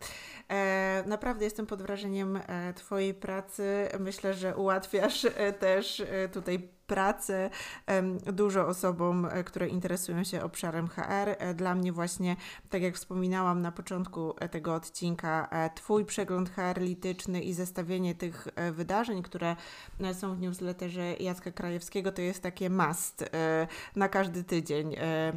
E, 0.50 1.04
naprawdę 1.08 1.46
jestem 1.46 1.66
pod 1.66 1.82
wrażeniem 1.82 2.40
e, 2.48 2.74
Twojej 2.74 3.14
pracy. 3.14 3.90
Myślę, 4.00 4.34
że 4.34 4.56
ułatwiasz 4.56 5.26
e, 5.26 5.54
też 5.54 6.00
e, 6.00 6.30
tutaj 6.30 6.70
pracę 6.88 7.50
dużo 8.34 8.68
osobom, 8.68 9.28
które 9.46 9.68
interesują 9.68 10.24
się 10.24 10.44
obszarem 10.44 10.88
HR. 10.88 11.56
Dla 11.56 11.76
mnie 11.76 11.92
właśnie, 11.92 12.36
tak 12.70 12.82
jak 12.82 12.96
wspominałam 12.96 13.62
na 13.62 13.72
początku 13.72 14.34
tego 14.52 14.74
odcinka, 14.74 15.50
Twój 15.76 16.06
przegląd 16.06 16.50
HR 16.50 16.82
lityczny 16.82 17.42
i 17.42 17.54
zestawienie 17.54 18.16
tych 18.16 18.48
wydarzeń, 18.72 19.24
które 19.24 19.56
są 20.14 20.36
w 20.36 20.40
newsletterze 20.40 21.14
Jacka 21.14 21.52
Krajewskiego, 21.52 22.12
to 22.12 22.22
jest 22.22 22.44
takie 22.44 22.70
must 22.70 23.30
na 23.96 24.10
każdy 24.10 24.44
tydzień. 24.44 24.96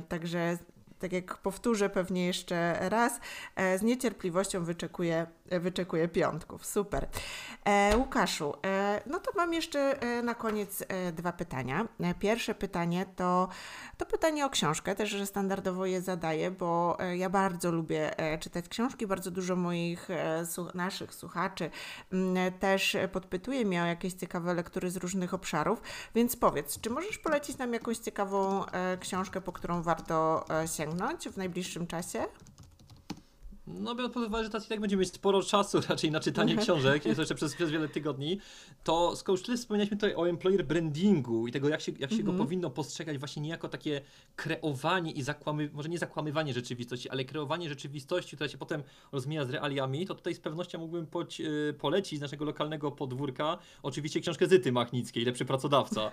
Także 0.08 0.58
tak 1.00 1.12
jak 1.12 1.38
powtórzę 1.38 1.90
pewnie 1.90 2.26
jeszcze 2.26 2.88
raz, 2.88 3.20
e, 3.56 3.78
z 3.78 3.82
niecierpliwością 3.82 4.64
wyczekuję, 4.64 5.26
wyczekuję 5.50 6.08
piątków. 6.08 6.66
Super. 6.66 7.08
E, 7.64 7.96
Łukaszu, 7.96 8.54
e, 8.66 9.00
no 9.06 9.20
to 9.20 9.30
mam 9.36 9.52
jeszcze 9.54 10.00
e, 10.02 10.22
na 10.22 10.34
koniec 10.34 10.84
e, 10.88 11.12
dwa 11.12 11.32
pytania. 11.32 11.88
E, 12.00 12.14
Pierwsze 12.14 12.54
pytanie 12.54 13.06
to, 13.16 13.48
to 13.96 14.06
pytanie 14.06 14.46
o 14.46 14.50
książkę, 14.50 14.94
też 14.94 15.10
że 15.10 15.26
standardowo 15.26 15.86
je 15.86 16.00
zadaję, 16.02 16.50
bo 16.50 16.96
e, 17.00 17.16
ja 17.16 17.30
bardzo 17.30 17.70
lubię 17.72 18.18
e, 18.18 18.38
czytać 18.38 18.68
książki, 18.68 19.06
bardzo 19.06 19.30
dużo 19.30 19.56
moich 19.56 20.10
e, 20.10 20.42
słu- 20.46 20.74
naszych 20.74 21.14
słuchaczy 21.14 21.70
mm, 22.12 22.52
też 22.58 22.94
e, 22.94 23.08
podpytuje 23.08 23.64
mnie 23.64 23.82
o 23.82 23.86
jakieś 23.86 24.12
ciekawe 24.12 24.54
lektury 24.54 24.90
z 24.90 24.96
różnych 24.96 25.34
obszarów, 25.34 25.82
więc 26.14 26.36
powiedz, 26.36 26.80
czy 26.80 26.90
możesz 26.90 27.18
polecić 27.18 27.58
nam 27.58 27.72
jakąś 27.72 27.98
ciekawą 27.98 28.66
e, 28.66 28.98
książkę, 28.98 29.40
po 29.40 29.52
którą 29.52 29.82
warto 29.82 30.44
e, 30.62 30.68
sięgnąć 30.68 31.28
w 31.28 31.36
najbliższym 31.36 31.86
czasie? 31.86 32.24
No 33.74 33.94
biorąc 33.94 34.14
pod 34.14 34.26
uwagę, 34.26 34.44
że 34.44 34.50
teraz 34.50 34.66
i 34.66 34.68
tak 34.68 34.80
będziemy 34.80 35.00
mieć 35.00 35.14
sporo 35.14 35.42
czasu 35.42 35.80
raczej 35.88 36.10
na 36.10 36.20
czytanie 36.20 36.56
książek, 36.56 37.06
jest 37.06 37.18
jeszcze 37.18 37.34
przez, 37.34 37.54
przez 37.54 37.70
wiele 37.70 37.88
tygodni, 37.88 38.38
to 38.84 39.16
skoro 39.16 39.34
już 39.34 39.42
tyle 39.42 39.58
wspomnieliśmy 39.58 39.96
tutaj 39.96 40.14
o 40.14 40.28
employer 40.28 40.64
brandingu 40.64 41.46
i 41.46 41.52
tego, 41.52 41.68
jak 41.68 41.80
się, 41.80 41.92
jak 41.98 42.12
się 42.12 42.22
go 42.22 42.32
powinno 42.32 42.70
postrzegać 42.70 43.18
właśnie 43.18 43.42
nie 43.42 43.48
jako 43.48 43.68
takie 43.68 44.00
kreowanie 44.36 45.12
i 45.12 45.22
zakłamy, 45.22 45.70
może 45.72 45.88
nie 45.88 45.98
zakłamywanie 45.98 46.54
rzeczywistości, 46.54 47.10
ale 47.10 47.24
kreowanie 47.24 47.68
rzeczywistości, 47.68 48.36
która 48.36 48.48
się 48.48 48.58
potem 48.58 48.82
rozmija 49.12 49.44
z 49.44 49.50
realiami, 49.50 50.06
to 50.06 50.14
tutaj 50.14 50.34
z 50.34 50.40
pewnością 50.40 50.78
mógłbym 50.78 51.06
poć, 51.06 51.40
y, 51.40 51.74
polecić 51.78 52.18
z 52.18 52.22
naszego 52.22 52.44
lokalnego 52.44 52.90
podwórka 52.90 53.58
oczywiście 53.82 54.20
książkę 54.20 54.46
Zyty 54.46 54.72
Machnickiej, 54.72 55.24
Lepszy 55.24 55.44
Pracodawca. 55.44 56.10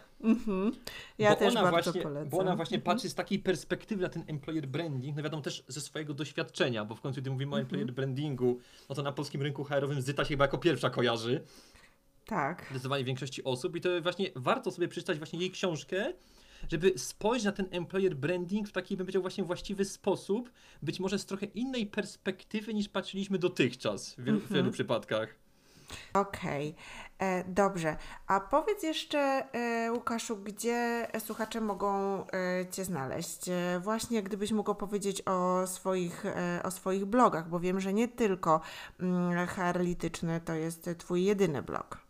Ja 1.17 1.29
bo 1.29 1.35
też 1.35 1.55
ona 1.55 1.71
bardzo 1.71 1.91
właśnie, 1.91 2.01
polecam. 2.01 2.29
Bo 2.29 2.37
ona 2.37 2.55
właśnie 2.55 2.79
patrzy 2.79 3.09
z 3.09 3.15
takiej 3.15 3.39
perspektywy 3.39 4.03
na 4.03 4.09
ten 4.09 4.23
employer 4.27 4.67
branding, 4.67 5.17
no 5.17 5.23
wiadomo 5.23 5.43
też 5.43 5.63
ze 5.67 5.81
swojego 5.81 6.13
doświadczenia, 6.13 6.85
bo 6.85 6.95
w 6.95 7.01
końcu 7.01 7.21
gdy 7.21 7.31
mówimy 7.31 7.46
mówimy 7.47 7.55
o 7.55 7.59
employer 7.59 7.93
brandingu, 7.93 8.59
no 8.89 8.95
to 8.95 9.03
na 9.03 9.11
polskim 9.11 9.41
rynku 9.41 9.63
HR-owym 9.63 10.01
Zyta 10.01 10.23
się 10.23 10.29
chyba 10.29 10.43
jako 10.43 10.57
pierwsza 10.57 10.89
kojarzy. 10.89 11.43
Tak. 12.25 12.65
Zdecydowanie 12.69 13.03
większości 13.03 13.43
osób 13.43 13.75
i 13.75 13.81
to 13.81 14.01
właśnie 14.01 14.29
warto 14.35 14.71
sobie 14.71 14.87
przeczytać 14.87 15.17
właśnie 15.17 15.39
jej 15.39 15.51
książkę, 15.51 16.13
żeby 16.71 16.93
spojrzeć 16.95 17.45
na 17.45 17.51
ten 17.51 17.67
employer 17.71 18.15
branding 18.15 18.69
w 18.69 18.71
taki, 18.71 18.97
bym 18.97 19.05
powiedział, 19.05 19.21
właśnie 19.21 19.43
właściwy 19.43 19.85
sposób, 19.85 20.51
być 20.81 20.99
może 20.99 21.19
z 21.19 21.25
trochę 21.25 21.45
innej 21.45 21.85
perspektywy 21.85 22.73
niż 22.73 22.89
patrzyliśmy 22.89 23.39
dotychczas 23.39 24.15
w 24.15 24.23
wielu, 24.23 24.39
w 24.39 24.53
wielu 24.53 24.71
przypadkach. 24.71 25.46
Okej, 26.13 26.75
e, 27.19 27.43
dobrze. 27.43 27.97
A 28.27 28.39
powiedz 28.39 28.83
jeszcze, 28.83 29.19
e, 29.53 29.91
Łukaszu, 29.91 30.37
gdzie 30.37 31.07
słuchacze 31.19 31.61
mogą 31.61 32.23
e, 32.27 32.65
Cię 32.71 32.85
znaleźć? 32.85 33.49
E, 33.49 33.79
właśnie 33.83 34.23
gdybyś 34.23 34.51
mógł 34.51 34.75
powiedzieć 34.75 35.21
o 35.25 35.67
swoich, 35.67 36.25
e, 36.25 36.61
o 36.63 36.71
swoich 36.71 37.05
blogach, 37.05 37.49
bo 37.49 37.59
wiem, 37.59 37.79
że 37.79 37.93
nie 37.93 38.07
tylko 38.07 38.61
mm, 38.99 39.47
HR 39.47 39.79
Lityczny 39.79 40.41
to 40.45 40.53
jest 40.53 40.89
Twój 40.97 41.23
jedyny 41.23 41.61
blog. 41.61 42.07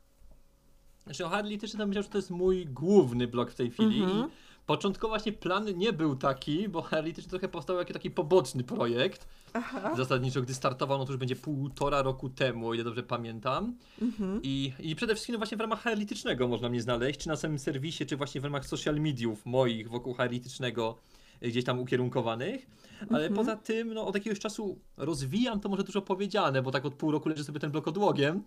Znaczy 1.04 1.26
o 1.26 1.30
Harley 1.30 1.58
też 1.58 1.74
myślał, 1.74 2.04
że 2.04 2.10
to 2.10 2.18
jest 2.18 2.30
mój 2.30 2.66
główny 2.66 3.28
blog 3.28 3.52
w 3.52 3.56
tej 3.56 3.72
chwili 3.72 4.04
Mhm. 4.04 4.20
i 4.28 4.32
początkowo 4.68 5.12
właśnie 5.12 5.32
plan 5.32 5.78
nie 5.78 5.94
był 5.94 6.16
taki, 6.16 6.70
bo 6.70 6.82
też 7.16 7.28
trochę 7.28 7.48
powstał 7.48 7.78
jako 7.78 7.94
taki 7.94 8.12
poboczny 8.12 8.64
projekt. 8.64 9.28
Aha. 9.54 9.96
Zasadniczo, 9.96 10.42
gdy 10.42 10.54
startował, 10.54 10.98
no 10.98 11.06
to 11.06 11.12
już 11.12 11.20
będzie 11.20 11.36
półtora 11.36 12.02
roku 12.02 12.30
temu, 12.30 12.68
o 12.68 12.74
ile 12.74 12.84
dobrze 12.84 13.04
pamiętam. 13.04 13.76
Mhm. 14.02 14.40
I, 14.44 14.74
I 14.80 14.96
przede 14.96 15.14
wszystkim 15.14 15.34
no 15.34 15.40
właśnie 15.40 15.58
w 15.58 15.62
ramach 15.62 15.88
analitycznego 15.88 16.48
można 16.48 16.70
mnie 16.70 16.82
znaleźć, 16.82 17.20
czy 17.20 17.28
na 17.28 17.36
samym 17.36 17.60
serwisie, 17.60 18.06
czy 18.06 18.18
właśnie 18.18 18.42
w 18.42 18.44
ramach 18.44 18.66
social 18.66 18.96
mediów 19.00 19.46
moich 19.46 19.90
wokół 19.90 20.16
analitycznego 20.18 20.98
y, 21.44 21.50
gdzieś 21.50 21.64
tam 21.64 21.80
ukierunkowanych. 21.80 22.68
Ale 23.10 23.30
poza 23.30 23.56
tym, 23.56 23.94
no 23.94 24.08
od 24.08 24.16
jakiegoś 24.16 24.40
czasu 24.40 24.80
rozwijam, 24.98 25.60
to 25.60 25.70
może 25.70 25.84
dużo 25.84 26.02
powiedziane, 26.02 26.62
bo 26.62 26.72
tak 26.72 26.86
od 26.86 26.94
pół 26.94 27.12
roku 27.12 27.30
leży 27.30 27.44
sobie 27.44 27.60
ten 27.60 27.72
blok 27.72 27.88
odłogiem, 27.88 28.44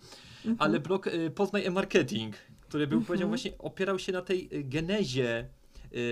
ale 0.59 0.81
blok 0.81 1.07
y, 1.07 1.31
Poznaj 1.31 1.67
e-marketing, 1.67 2.37
który 2.61 2.87
był, 2.87 3.03
powiedział 3.03 3.29
właśnie, 3.29 3.59
opierał 3.59 3.99
się 3.99 4.13
na 4.13 4.23
tej 4.23 4.49
y, 4.53 4.65
genezie 4.65 5.49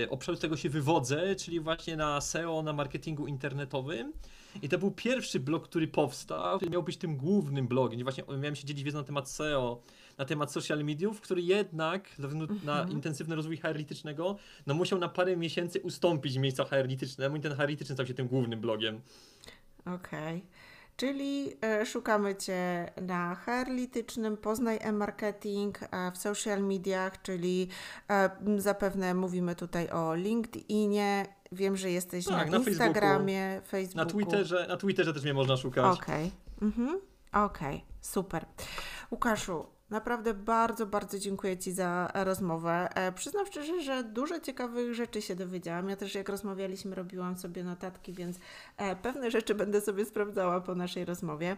obszaru, 0.09 0.37
z 0.37 0.41
tego 0.41 0.57
się 0.57 0.69
wywodzę, 0.69 1.35
czyli 1.35 1.59
właśnie 1.59 1.97
na 1.97 2.21
SEO, 2.21 2.63
na 2.63 2.73
marketingu 2.73 3.27
internetowym. 3.27 4.13
I 4.61 4.69
to 4.69 4.77
był 4.77 4.91
pierwszy 4.91 5.39
blog, 5.39 5.63
który 5.63 5.87
powstał, 5.87 6.57
który 6.57 6.71
miał 6.71 6.83
być 6.83 6.97
tym 6.97 7.17
głównym 7.17 7.67
blogiem, 7.67 7.95
gdzie 7.95 8.03
właśnie 8.03 8.23
miałem 8.27 8.55
się 8.55 8.65
dzielić 8.65 8.83
wiedzą 8.83 8.97
na 8.97 9.03
temat 9.03 9.29
SEO, 9.29 9.81
na 10.17 10.25
temat 10.25 10.51
social 10.51 10.83
mediów, 10.83 11.21
który 11.21 11.41
jednak 11.41 12.09
ze 12.19 12.27
względu 12.27 12.55
na 12.63 12.87
intensywny 12.91 13.35
rozwój 13.35 13.59
analitycznego, 13.63 14.35
no 14.67 14.73
musiał 14.73 14.99
na 14.99 15.09
parę 15.09 15.37
miesięcy 15.37 15.81
ustąpić 15.81 16.37
miejsca 16.37 16.65
analitycznemu 16.71 17.35
i 17.35 17.39
ten 17.39 17.51
analityczny 17.51 17.95
stał 17.95 18.05
się 18.05 18.13
tym 18.13 18.27
głównym 18.27 18.61
blogiem. 18.61 19.01
Okej. 19.85 20.45
Czyli 20.99 21.53
e, 21.61 21.85
szukamy 21.85 22.35
Cię 22.35 22.91
na 23.01 23.35
HR 23.35 23.67
Litycznym, 23.67 24.37
Poznaj 24.37 24.77
e-marketing, 24.81 25.79
e, 25.83 26.11
w 26.11 26.17
social 26.17 26.63
mediach, 26.63 27.21
czyli 27.21 27.67
e, 28.09 28.29
zapewne 28.57 29.13
mówimy 29.13 29.55
tutaj 29.55 29.89
o 29.89 30.15
LinkedInie. 30.15 31.25
Wiem, 31.51 31.77
że 31.77 31.91
jesteś 31.91 32.25
Tak, 32.25 32.51
na 32.51 32.59
na 32.59 32.65
Instagramie, 32.65 33.61
Facebooku. 33.67 34.05
Na 34.05 34.05
Twitterze, 34.05 34.65
na 34.69 34.77
Twitterze 34.77 35.13
też 35.13 35.23
mnie 35.23 35.33
można 35.33 35.57
szukać. 35.57 35.99
Okej. 35.99 36.31
Mhm. 36.61 36.99
Okej, 37.31 37.85
super. 38.01 38.45
Łukaszu, 39.11 39.65
naprawdę 39.89 40.33
bardzo, 40.33 40.85
bardzo 40.85 41.19
dziękuję 41.19 41.57
Ci 41.57 41.71
za 41.71 42.11
rozmowę. 42.13 42.89
E, 42.95 43.11
przyznam 43.11 43.45
szczerze, 43.45 43.81
że 43.81 44.03
dużo 44.03 44.39
ciekawych 44.39 44.93
rzeczy 44.93 45.21
się 45.21 45.35
dowiedziałam. 45.35 45.89
Ja 45.89 45.95
też 45.95 46.15
jak 46.15 46.29
rozmawialiśmy, 46.29 46.95
robiłam 46.95 47.37
sobie 47.37 47.63
notatki, 47.63 48.13
więc 48.13 48.39
e, 48.77 48.95
pewne 48.95 49.31
rzeczy 49.31 49.55
będę 49.55 49.81
sobie 49.81 50.05
sprawdzała 50.05 50.61
po 50.61 50.75
naszej 50.75 51.05
rozmowie. 51.05 51.57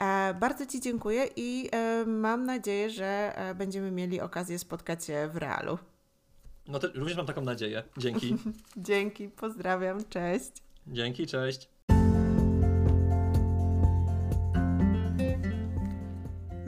E, 0.00 0.34
bardzo 0.34 0.66
Ci 0.66 0.80
dziękuję 0.80 1.28
i 1.36 1.68
e, 1.72 2.04
mam 2.06 2.46
nadzieję, 2.46 2.90
że 2.90 3.32
e, 3.36 3.54
będziemy 3.54 3.90
mieli 3.90 4.20
okazję 4.20 4.58
spotkać 4.58 5.04
się 5.04 5.30
w 5.32 5.36
realu. 5.36 5.78
No 6.68 6.78
również 6.94 7.16
mam 7.16 7.26
taką 7.26 7.40
nadzieję. 7.40 7.82
Dzięki. 7.98 8.36
Dzięki, 8.76 9.28
pozdrawiam, 9.28 10.04
cześć. 10.08 10.52
Dzięki, 10.86 11.26
cześć. 11.26 11.71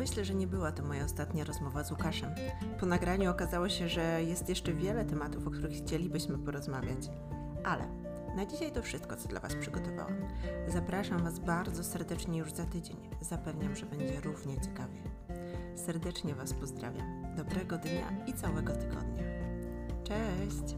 Myślę, 0.04 0.24
że 0.24 0.34
nie 0.34 0.46
była 0.46 0.72
to 0.72 0.82
moja 0.82 1.04
ostatnia 1.04 1.44
rozmowa 1.44 1.84
z 1.84 1.90
Łukaszem. 1.90 2.30
Po 2.80 2.86
nagraniu 2.86 3.30
okazało 3.30 3.68
się, 3.68 3.88
że 3.88 4.22
jest 4.22 4.48
jeszcze 4.48 4.72
wiele 4.72 5.04
tematów, 5.04 5.46
o 5.46 5.50
których 5.50 5.72
chcielibyśmy 5.72 6.38
porozmawiać. 6.38 7.10
Ale 7.64 7.88
na 8.36 8.46
dzisiaj 8.46 8.72
to 8.72 8.82
wszystko, 8.82 9.16
co 9.16 9.28
dla 9.28 9.40
Was 9.40 9.54
przygotowałam. 9.54 10.16
Zapraszam 10.68 11.24
Was 11.24 11.38
bardzo 11.38 11.84
serdecznie 11.84 12.38
już 12.38 12.52
za 12.52 12.64
tydzień. 12.66 12.96
Zapewniam, 13.20 13.76
że 13.76 13.86
będzie 13.86 14.20
równie 14.20 14.60
ciekawie. 14.60 15.02
Serdecznie 15.76 16.34
Was 16.34 16.54
pozdrawiam. 16.54 17.34
Dobrego 17.36 17.78
dnia 17.78 18.24
i 18.26 18.32
całego 18.32 18.72
tygodnia. 18.72 19.24
Cześć! 20.04 20.76